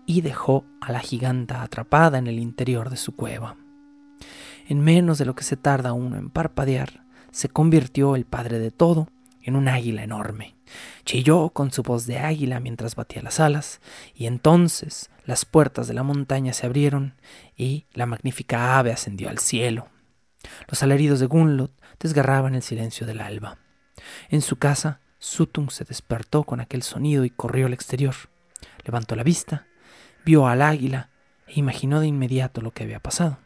y 0.08 0.22
dejó 0.22 0.66
a 0.82 0.92
la 0.92 1.02
giganta 1.02 1.62
atrapada 1.62 2.18
en 2.18 2.26
el 2.26 2.40
interior 2.40 2.90
de 2.90 2.98
su 2.98 3.16
cueva. 3.16 3.58
En 4.68 4.82
menos 4.82 5.20
de 5.20 5.26
lo 5.26 5.36
que 5.36 5.44
se 5.44 5.56
tarda 5.56 5.94
uno 5.94 6.18
en 6.18 6.32
parpadear, 6.32 7.06
se 7.30 7.50
convirtió 7.50 8.16
el 8.16 8.26
padre 8.26 8.58
de 8.58 8.72
todo 8.72 9.08
en 9.44 9.56
un 9.56 9.68
águila 9.68 10.04
enorme. 10.04 10.56
Chilló 11.06 11.50
con 11.50 11.72
su 11.72 11.84
voz 11.84 12.06
de 12.06 12.20
águila 12.20 12.60
mientras 12.60 12.96
batía 12.96 13.22
las 13.22 13.40
alas, 13.40 13.82
y 14.14 14.28
entonces 14.28 15.10
las 15.26 15.46
puertas 15.46 15.88
de 15.88 15.94
la 15.94 16.04
montaña 16.04 16.54
se 16.54 16.66
abrieron 16.66 17.16
y 17.56 17.86
la 17.94 18.06
magnífica 18.06 18.78
ave 18.78 18.92
ascendió 18.92 19.30
al 19.30 19.40
cielo. 19.40 19.90
Los 20.68 20.82
alaridos 20.84 21.20
de 21.20 21.28
Gunlot 21.28 21.72
desgarraban 22.00 22.56
el 22.56 22.64
silencio 22.64 23.06
del 23.06 23.22
alba. 23.22 23.58
En 24.30 24.42
su 24.42 24.58
casa, 24.58 25.02
Sutung 25.20 25.70
se 25.70 25.84
despertó 25.84 26.44
con 26.44 26.60
aquel 26.60 26.82
sonido 26.82 27.26
y 27.26 27.30
corrió 27.30 27.68
al 27.68 27.74
exterior. 27.74 28.16
Levantó 28.84 29.16
la 29.16 29.24
vista, 29.24 29.68
vio 30.26 30.48
al 30.48 30.62
águila 30.62 31.10
e 31.48 31.60
imaginó 31.60 32.00
de 32.00 32.08
inmediato 32.08 32.62
lo 32.62 32.72
que 32.72 32.84
había 32.84 33.00
pasado. 33.00 33.38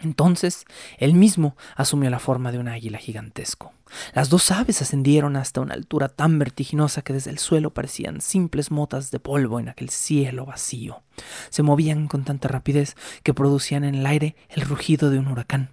Entonces, 0.00 0.64
él 0.98 1.14
mismo 1.14 1.56
asumió 1.74 2.08
la 2.10 2.18
forma 2.18 2.52
de 2.52 2.58
un 2.58 2.68
águila 2.68 2.98
gigantesco. 2.98 3.72
Las 4.14 4.28
dos 4.28 4.50
aves 4.50 4.80
ascendieron 4.80 5.36
hasta 5.36 5.60
una 5.60 5.74
altura 5.74 6.08
tan 6.08 6.38
vertiginosa 6.38 7.02
que 7.02 7.12
desde 7.12 7.30
el 7.30 7.38
suelo 7.38 7.74
parecían 7.74 8.20
simples 8.20 8.70
motas 8.70 9.10
de 9.10 9.18
polvo 9.18 9.58
en 9.58 9.68
aquel 9.68 9.90
cielo 9.90 10.46
vacío. 10.46 11.02
Se 11.50 11.62
movían 11.62 12.06
con 12.06 12.24
tanta 12.24 12.48
rapidez 12.48 12.96
que 13.22 13.34
producían 13.34 13.84
en 13.84 13.96
el 13.96 14.06
aire 14.06 14.36
el 14.50 14.62
rugido 14.62 15.10
de 15.10 15.18
un 15.18 15.28
huracán. 15.28 15.70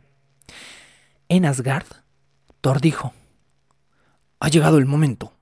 En 1.29 1.45
Asgard, 1.45 1.87
Thor 2.61 2.81
dijo, 2.81 3.13
Ha 4.39 4.49
llegado 4.49 4.77
el 4.77 4.85
momento, 4.85 5.33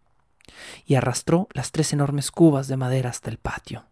y 0.86 0.96
arrastró 0.96 1.48
las 1.54 1.72
tres 1.72 1.94
enormes 1.94 2.32
cubas 2.32 2.68
de 2.68 2.78
madera 2.78 3.10
hasta 3.10 3.30
el 3.30 3.38
patio. 3.38 3.86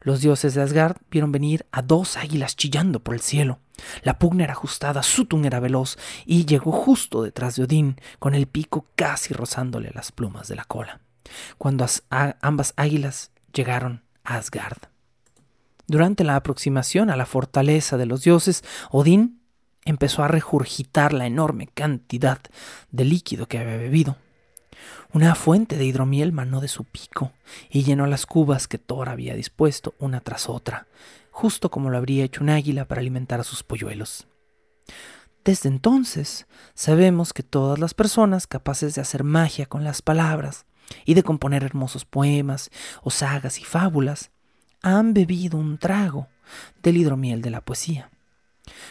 Los 0.00 0.20
dioses 0.20 0.54
de 0.54 0.62
Asgard 0.62 0.96
vieron 1.10 1.32
venir 1.32 1.66
a 1.72 1.82
dos 1.82 2.16
águilas 2.16 2.56
chillando 2.56 3.00
por 3.00 3.14
el 3.14 3.20
cielo. 3.20 3.58
La 4.02 4.18
pugna 4.18 4.44
era 4.44 4.54
ajustada, 4.54 5.02
Sutun 5.02 5.44
era 5.44 5.60
veloz 5.60 5.98
y 6.24 6.46
llegó 6.46 6.72
justo 6.72 7.22
detrás 7.22 7.56
de 7.56 7.64
Odín, 7.64 8.00
con 8.18 8.34
el 8.34 8.46
pico 8.46 8.86
casi 8.96 9.34
rozándole 9.34 9.90
las 9.94 10.12
plumas 10.12 10.48
de 10.48 10.56
la 10.56 10.64
cola, 10.64 11.00
cuando 11.58 11.86
ambas 12.40 12.74
águilas 12.76 13.30
llegaron 13.52 14.02
a 14.24 14.36
Asgard. 14.36 14.78
Durante 15.86 16.24
la 16.24 16.36
aproximación 16.36 17.10
a 17.10 17.16
la 17.16 17.26
fortaleza 17.26 17.96
de 17.96 18.06
los 18.06 18.22
dioses, 18.22 18.62
Odín 18.90 19.40
empezó 19.84 20.22
a 20.22 20.28
regurgitar 20.28 21.12
la 21.12 21.26
enorme 21.26 21.66
cantidad 21.66 22.38
de 22.90 23.04
líquido 23.04 23.46
que 23.46 23.58
había 23.58 23.76
bebido. 23.76 24.16
Una 25.12 25.34
fuente 25.34 25.76
de 25.76 25.84
hidromiel 25.84 26.32
manó 26.32 26.60
de 26.60 26.68
su 26.68 26.84
pico 26.84 27.32
y 27.68 27.82
llenó 27.82 28.06
las 28.06 28.26
cubas 28.26 28.68
que 28.68 28.78
Thor 28.78 29.08
había 29.08 29.34
dispuesto 29.34 29.94
una 29.98 30.20
tras 30.20 30.48
otra, 30.48 30.86
justo 31.30 31.70
como 31.70 31.90
lo 31.90 31.96
habría 31.96 32.24
hecho 32.24 32.42
un 32.42 32.50
águila 32.50 32.86
para 32.86 33.00
alimentar 33.00 33.40
a 33.40 33.44
sus 33.44 33.62
polluelos. 33.62 34.26
Desde 35.44 35.68
entonces 35.68 36.46
sabemos 36.74 37.32
que 37.32 37.42
todas 37.42 37.78
las 37.78 37.94
personas 37.94 38.46
capaces 38.46 38.94
de 38.94 39.00
hacer 39.00 39.24
magia 39.24 39.66
con 39.66 39.84
las 39.84 40.02
palabras 40.02 40.66
y 41.04 41.14
de 41.14 41.22
componer 41.22 41.64
hermosos 41.64 42.04
poemas 42.04 42.70
o 43.02 43.10
sagas 43.10 43.58
y 43.58 43.64
fábulas 43.64 44.30
han 44.82 45.14
bebido 45.14 45.58
un 45.58 45.78
trago 45.78 46.28
del 46.82 46.98
hidromiel 46.98 47.42
de 47.42 47.50
la 47.50 47.60
poesía. 47.60 48.10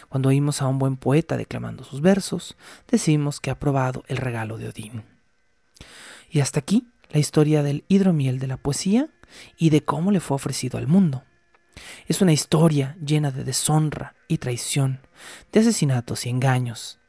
Cuando 0.08 0.28
oímos 0.28 0.60
a 0.60 0.66
un 0.66 0.78
buen 0.78 0.96
poeta 0.96 1.36
declamando 1.36 1.84
sus 1.84 2.00
versos, 2.00 2.56
decimos 2.88 3.40
que 3.40 3.50
ha 3.50 3.58
probado 3.58 4.04
el 4.08 4.16
regalo 4.16 4.58
de 4.58 4.68
Odín. 4.68 5.04
Y 6.30 6.40
hasta 6.40 6.60
aquí 6.60 6.86
la 7.10 7.18
historia 7.18 7.62
del 7.62 7.84
hidromiel 7.88 8.38
de 8.38 8.46
la 8.46 8.56
poesía 8.56 9.08
y 9.58 9.70
de 9.70 9.84
cómo 9.84 10.12
le 10.12 10.20
fue 10.20 10.36
ofrecido 10.36 10.78
al 10.78 10.86
mundo. 10.86 11.24
Es 12.06 12.20
una 12.20 12.32
historia 12.32 12.96
llena 13.04 13.30
de 13.30 13.44
deshonra 13.44 14.14
y 14.28 14.38
traición, 14.38 15.00
de 15.52 15.60
asesinatos 15.60 16.26
y 16.26 16.30
engaños. 16.30 17.00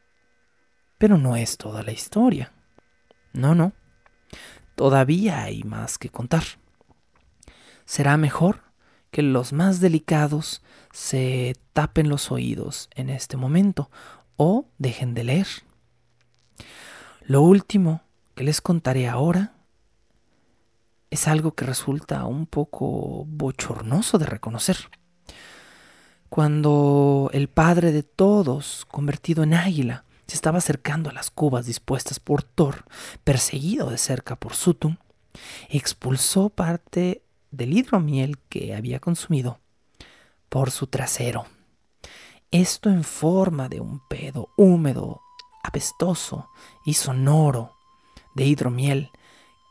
Pero 0.97 1.17
no 1.17 1.35
es 1.35 1.57
toda 1.57 1.83
la 1.83 1.91
historia. 1.91 2.51
No, 3.33 3.55
no. 3.55 3.73
Todavía 4.75 5.43
hay 5.43 5.63
más 5.63 5.97
que 5.97 6.09
contar. 6.09 6.43
Será 7.85 8.17
mejor 8.17 8.63
que 9.11 9.21
los 9.21 9.51
más 9.53 9.79
delicados 9.81 10.63
se 10.91 11.55
tapen 11.73 12.09
los 12.09 12.31
oídos 12.31 12.89
en 12.95 13.09
este 13.09 13.37
momento 13.37 13.91
o 14.37 14.65
dejen 14.77 15.13
de 15.13 15.23
leer. 15.25 15.47
Lo 17.21 17.41
último 17.41 18.03
les 18.43 18.61
contaré 18.61 19.07
ahora 19.07 19.53
es 21.09 21.27
algo 21.27 21.53
que 21.53 21.65
resulta 21.65 22.25
un 22.25 22.47
poco 22.47 23.25
bochornoso 23.27 24.17
de 24.17 24.25
reconocer. 24.25 24.77
Cuando 26.29 27.29
el 27.33 27.49
padre 27.49 27.91
de 27.91 28.03
todos, 28.03 28.85
convertido 28.85 29.43
en 29.43 29.53
águila, 29.53 30.05
se 30.27 30.35
estaba 30.35 30.59
acercando 30.59 31.09
a 31.09 31.13
las 31.13 31.29
cubas 31.29 31.65
dispuestas 31.65 32.21
por 32.21 32.43
Thor, 32.43 32.85
perseguido 33.25 33.89
de 33.89 33.97
cerca 33.97 34.37
por 34.37 34.53
Sutun, 34.53 34.97
expulsó 35.69 36.49
parte 36.49 37.21
del 37.51 37.77
hidromiel 37.77 38.37
que 38.47 38.73
había 38.73 39.01
consumido 39.01 39.59
por 40.47 40.71
su 40.71 40.87
trasero. 40.87 41.45
Esto 42.49 42.89
en 42.89 43.03
forma 43.03 43.67
de 43.67 43.81
un 43.81 43.99
pedo 44.07 44.49
húmedo, 44.55 45.21
apestoso 45.63 46.49
y 46.85 46.93
sonoro 46.93 47.80
de 48.35 48.45
hidromiel 48.45 49.11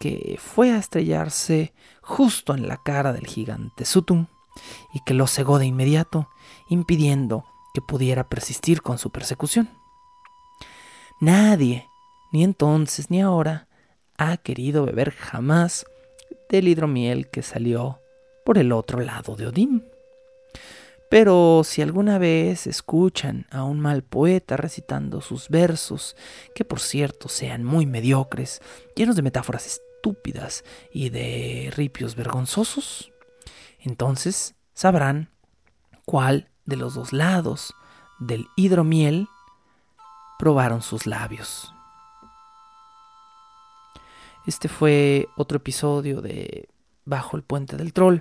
que 0.00 0.38
fue 0.40 0.72
a 0.72 0.78
estrellarse 0.78 1.74
justo 2.00 2.54
en 2.54 2.66
la 2.66 2.78
cara 2.78 3.12
del 3.12 3.26
gigante 3.26 3.84
Sutun 3.84 4.28
y 4.94 5.00
que 5.00 5.14
lo 5.14 5.26
cegó 5.26 5.58
de 5.58 5.66
inmediato, 5.66 6.28
impidiendo 6.68 7.44
que 7.74 7.82
pudiera 7.82 8.28
persistir 8.28 8.82
con 8.82 8.98
su 8.98 9.10
persecución. 9.10 9.68
Nadie, 11.20 11.86
ni 12.32 12.42
entonces 12.42 13.10
ni 13.10 13.20
ahora, 13.20 13.68
ha 14.16 14.38
querido 14.38 14.86
beber 14.86 15.12
jamás 15.12 15.84
del 16.48 16.68
hidromiel 16.68 17.28
que 17.30 17.42
salió 17.42 18.00
por 18.44 18.58
el 18.58 18.72
otro 18.72 19.00
lado 19.00 19.36
de 19.36 19.46
Odín. 19.46 19.89
Pero 21.10 21.62
si 21.64 21.82
alguna 21.82 22.18
vez 22.18 22.68
escuchan 22.68 23.48
a 23.50 23.64
un 23.64 23.80
mal 23.80 24.04
poeta 24.04 24.56
recitando 24.56 25.20
sus 25.20 25.48
versos, 25.48 26.16
que 26.54 26.64
por 26.64 26.78
cierto 26.78 27.28
sean 27.28 27.64
muy 27.64 27.84
mediocres, 27.84 28.62
llenos 28.94 29.16
de 29.16 29.22
metáforas 29.22 29.66
estúpidas 29.66 30.64
y 30.92 31.10
de 31.10 31.72
ripios 31.74 32.14
vergonzosos, 32.14 33.12
entonces 33.80 34.54
sabrán 34.72 35.30
cuál 36.04 36.48
de 36.64 36.76
los 36.76 36.94
dos 36.94 37.12
lados 37.12 37.74
del 38.20 38.46
hidromiel 38.54 39.26
probaron 40.38 40.80
sus 40.80 41.08
labios. 41.08 41.74
Este 44.46 44.68
fue 44.68 45.26
otro 45.36 45.56
episodio 45.56 46.20
de 46.20 46.68
bajo 47.10 47.36
el 47.36 47.42
puente 47.42 47.76
del 47.76 47.92
troll. 47.92 48.20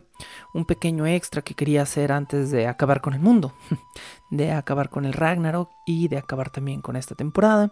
Un 0.54 0.66
pequeño 0.66 1.08
extra 1.08 1.42
que 1.42 1.54
quería 1.54 1.84
hacer 1.84 2.12
antes 2.12 2.52
de 2.52 2.68
acabar 2.68 3.00
con 3.00 3.14
el 3.14 3.22
mundo, 3.22 3.54
de 4.32 4.52
acabar 4.52 4.90
con 4.90 5.06
el 5.06 5.14
Ragnarok 5.14 5.70
y 5.86 6.10
de 6.10 6.18
acabar 6.18 6.50
también 6.50 6.82
con 6.82 6.98
esta 6.98 7.16
temporada, 7.16 7.72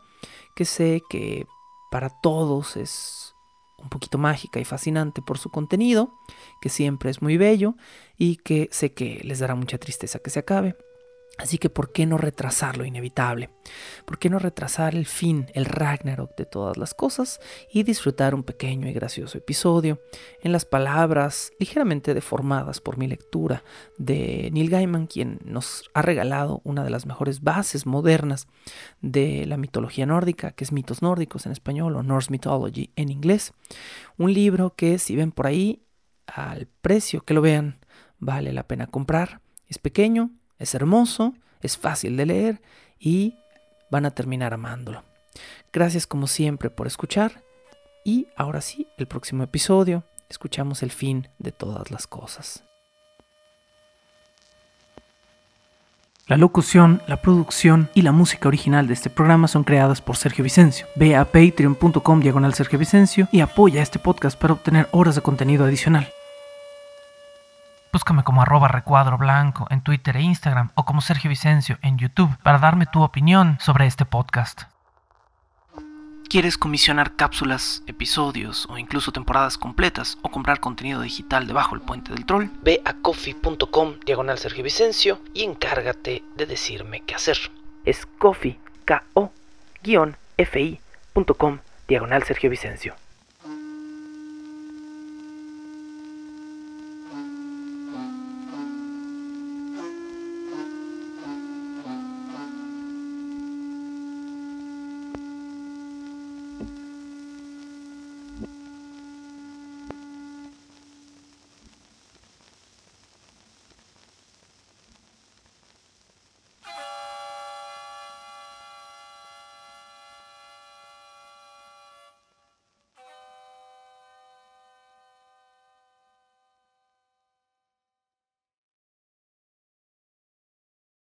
que 0.56 0.64
sé 0.64 1.02
que 1.10 1.46
para 1.92 2.10
todos 2.10 2.78
es 2.78 3.34
un 3.78 3.90
poquito 3.90 4.18
mágica 4.18 4.60
y 4.60 4.66
fascinante 4.66 5.22
por 5.22 5.38
su 5.38 5.50
contenido, 5.50 6.14
que 6.62 6.70
siempre 6.70 7.10
es 7.10 7.22
muy 7.22 7.38
bello 7.38 7.76
y 8.18 8.38
que 8.38 8.70
sé 8.72 8.94
que 8.94 9.22
les 9.24 9.40
dará 9.40 9.56
mucha 9.56 9.78
tristeza 9.78 10.20
que 10.20 10.30
se 10.30 10.40
acabe. 10.40 10.76
Así 11.38 11.60
que, 11.60 11.70
¿por 11.70 11.92
qué 11.92 12.06
no 12.06 12.18
retrasar 12.18 12.78
lo 12.78 12.86
inevitable? 12.86 13.52
¿Por 14.06 14.18
qué 14.18 14.30
no 14.30 14.40
retrasar 14.40 14.96
el 14.96 15.06
fin, 15.06 15.46
el 15.54 15.66
Ragnarok 15.66 16.36
de 16.36 16.46
todas 16.46 16.78
las 16.78 16.96
cosas 16.96 17.40
y 17.72 17.84
disfrutar 17.84 18.34
un 18.34 18.44
pequeño 18.44 18.88
y 18.88 18.94
gracioso 18.94 19.38
episodio 19.38 20.02
en 20.42 20.52
las 20.52 20.66
palabras 20.66 21.52
ligeramente 21.60 22.16
deformadas 22.16 22.82
por 22.82 22.98
mi 22.98 23.08
lectura 23.08 23.64
de 23.98 24.50
Neil 24.52 24.70
Gaiman, 24.70 25.06
quien 25.06 25.40
nos 25.46 25.84
ha 25.94 26.02
regalado 26.02 26.62
una 26.64 26.84
de 26.84 26.90
las 26.90 27.06
mejores 27.06 27.42
bases 27.42 27.86
modernas 27.86 28.48
de 29.02 29.46
la 29.46 29.58
mitología 29.58 30.08
nórdica, 30.08 30.54
que 30.54 30.64
es 30.64 30.72
Mitos 30.72 31.04
Nórdicos 31.04 31.46
en 31.46 31.52
español 31.52 31.96
o 31.96 32.04
Norse 32.04 32.32
Mythology 32.32 32.92
en 32.96 33.10
inglés? 33.10 33.54
Un 34.18 34.34
libro 34.34 34.74
que, 34.76 34.98
si 34.98 35.16
ven 35.16 35.32
por 35.32 35.46
ahí, 35.46 35.84
al 36.26 36.68
precio 36.82 37.22
que 37.22 37.34
lo 37.34 37.42
vean, 37.42 37.80
vale 38.20 38.54
la 38.54 38.68
pena 38.68 38.88
comprar. 38.88 39.42
Es 39.68 39.78
pequeño, 39.78 40.32
es 40.60 40.76
hermoso, 40.76 41.34
es 41.62 41.78
fácil 41.78 42.18
de 42.18 42.26
leer 42.26 42.62
y 43.00 43.36
van 43.90 44.06
a 44.06 44.12
terminar 44.12 44.54
amándolo. 44.54 45.04
Gracias 45.72 46.08
como 46.08 46.28
siempre 46.28 46.70
por 46.70 46.88
escuchar 46.88 47.44
y 48.04 48.28
ahora 48.36 48.62
sí, 48.62 48.88
el 48.98 49.08
próximo 49.08 49.44
episodio 49.44 50.04
escuchamos 50.30 50.84
el 50.84 50.92
fin 50.92 51.30
de 51.40 51.52
todas 51.52 51.92
las 51.92 52.08
cosas. 52.08 52.64
La 56.28 56.36
locución, 56.36 57.02
la 57.08 57.22
producción 57.22 57.90
y 57.94 58.02
la 58.02 58.12
música 58.12 58.50
original 58.50 58.86
de 58.88 58.94
este 58.94 59.10
programa 59.10 59.48
son 59.48 59.64
creadas 59.64 60.02
por 60.02 60.18
Sergio 60.18 60.44
Vicencio. 60.44 60.86
Ve 60.96 61.16
a 61.16 61.24
patreon.com 61.24 62.20
diagonal 62.20 62.54
Sergio 62.54 62.78
Vicencio 62.78 63.30
y 63.32 63.40
apoya 63.40 63.82
este 63.82 63.98
podcast 63.98 64.38
para 64.38 64.54
obtener 64.54 64.90
horas 64.92 65.16
de 65.16 65.22
contenido 65.22 65.64
adicional. 65.64 66.12
Búscame 67.98 68.24
como 68.24 68.44
arroba 68.44 68.68
recuadro 68.68 69.18
blanco 69.18 69.66
en 69.72 69.82
Twitter 69.82 70.18
e 70.18 70.22
Instagram 70.22 70.70
o 70.76 70.86
como 70.86 71.02
Sergio 71.02 71.30
Vicencio 71.30 71.80
en 71.82 71.98
YouTube 71.98 72.30
para 72.44 72.60
darme 72.60 72.86
tu 72.86 73.02
opinión 73.02 73.58
sobre 73.60 73.88
este 73.88 74.06
podcast. 74.06 74.66
¿Quieres 76.30 76.60
comisionar 76.60 77.16
cápsulas, 77.16 77.82
episodios 77.88 78.68
o 78.70 78.78
incluso 78.78 79.12
temporadas 79.12 79.58
completas 79.58 80.20
o 80.22 80.30
comprar 80.30 80.60
contenido 80.60 81.02
digital 81.02 81.48
debajo 81.48 81.76
del 81.76 81.84
puente 81.84 82.14
del 82.14 82.28
troll? 82.28 82.50
Ve 82.62 82.84
a 82.86 82.94
coffee.com 82.94 83.96
diagonal 84.06 84.38
Sergio 84.38 84.64
Vicencio 84.64 85.20
y 85.34 85.44
encárgate 85.44 86.24
de 86.36 86.46
decirme 86.46 87.02
qué 87.02 87.16
hacer. 87.16 87.40
Es 87.84 88.06
coffee, 88.06 88.60
K-O, 88.86 89.32
ficom 90.46 91.60
diagonal 91.88 92.22
Sergio 92.22 92.52
Vicencio. 92.52 92.94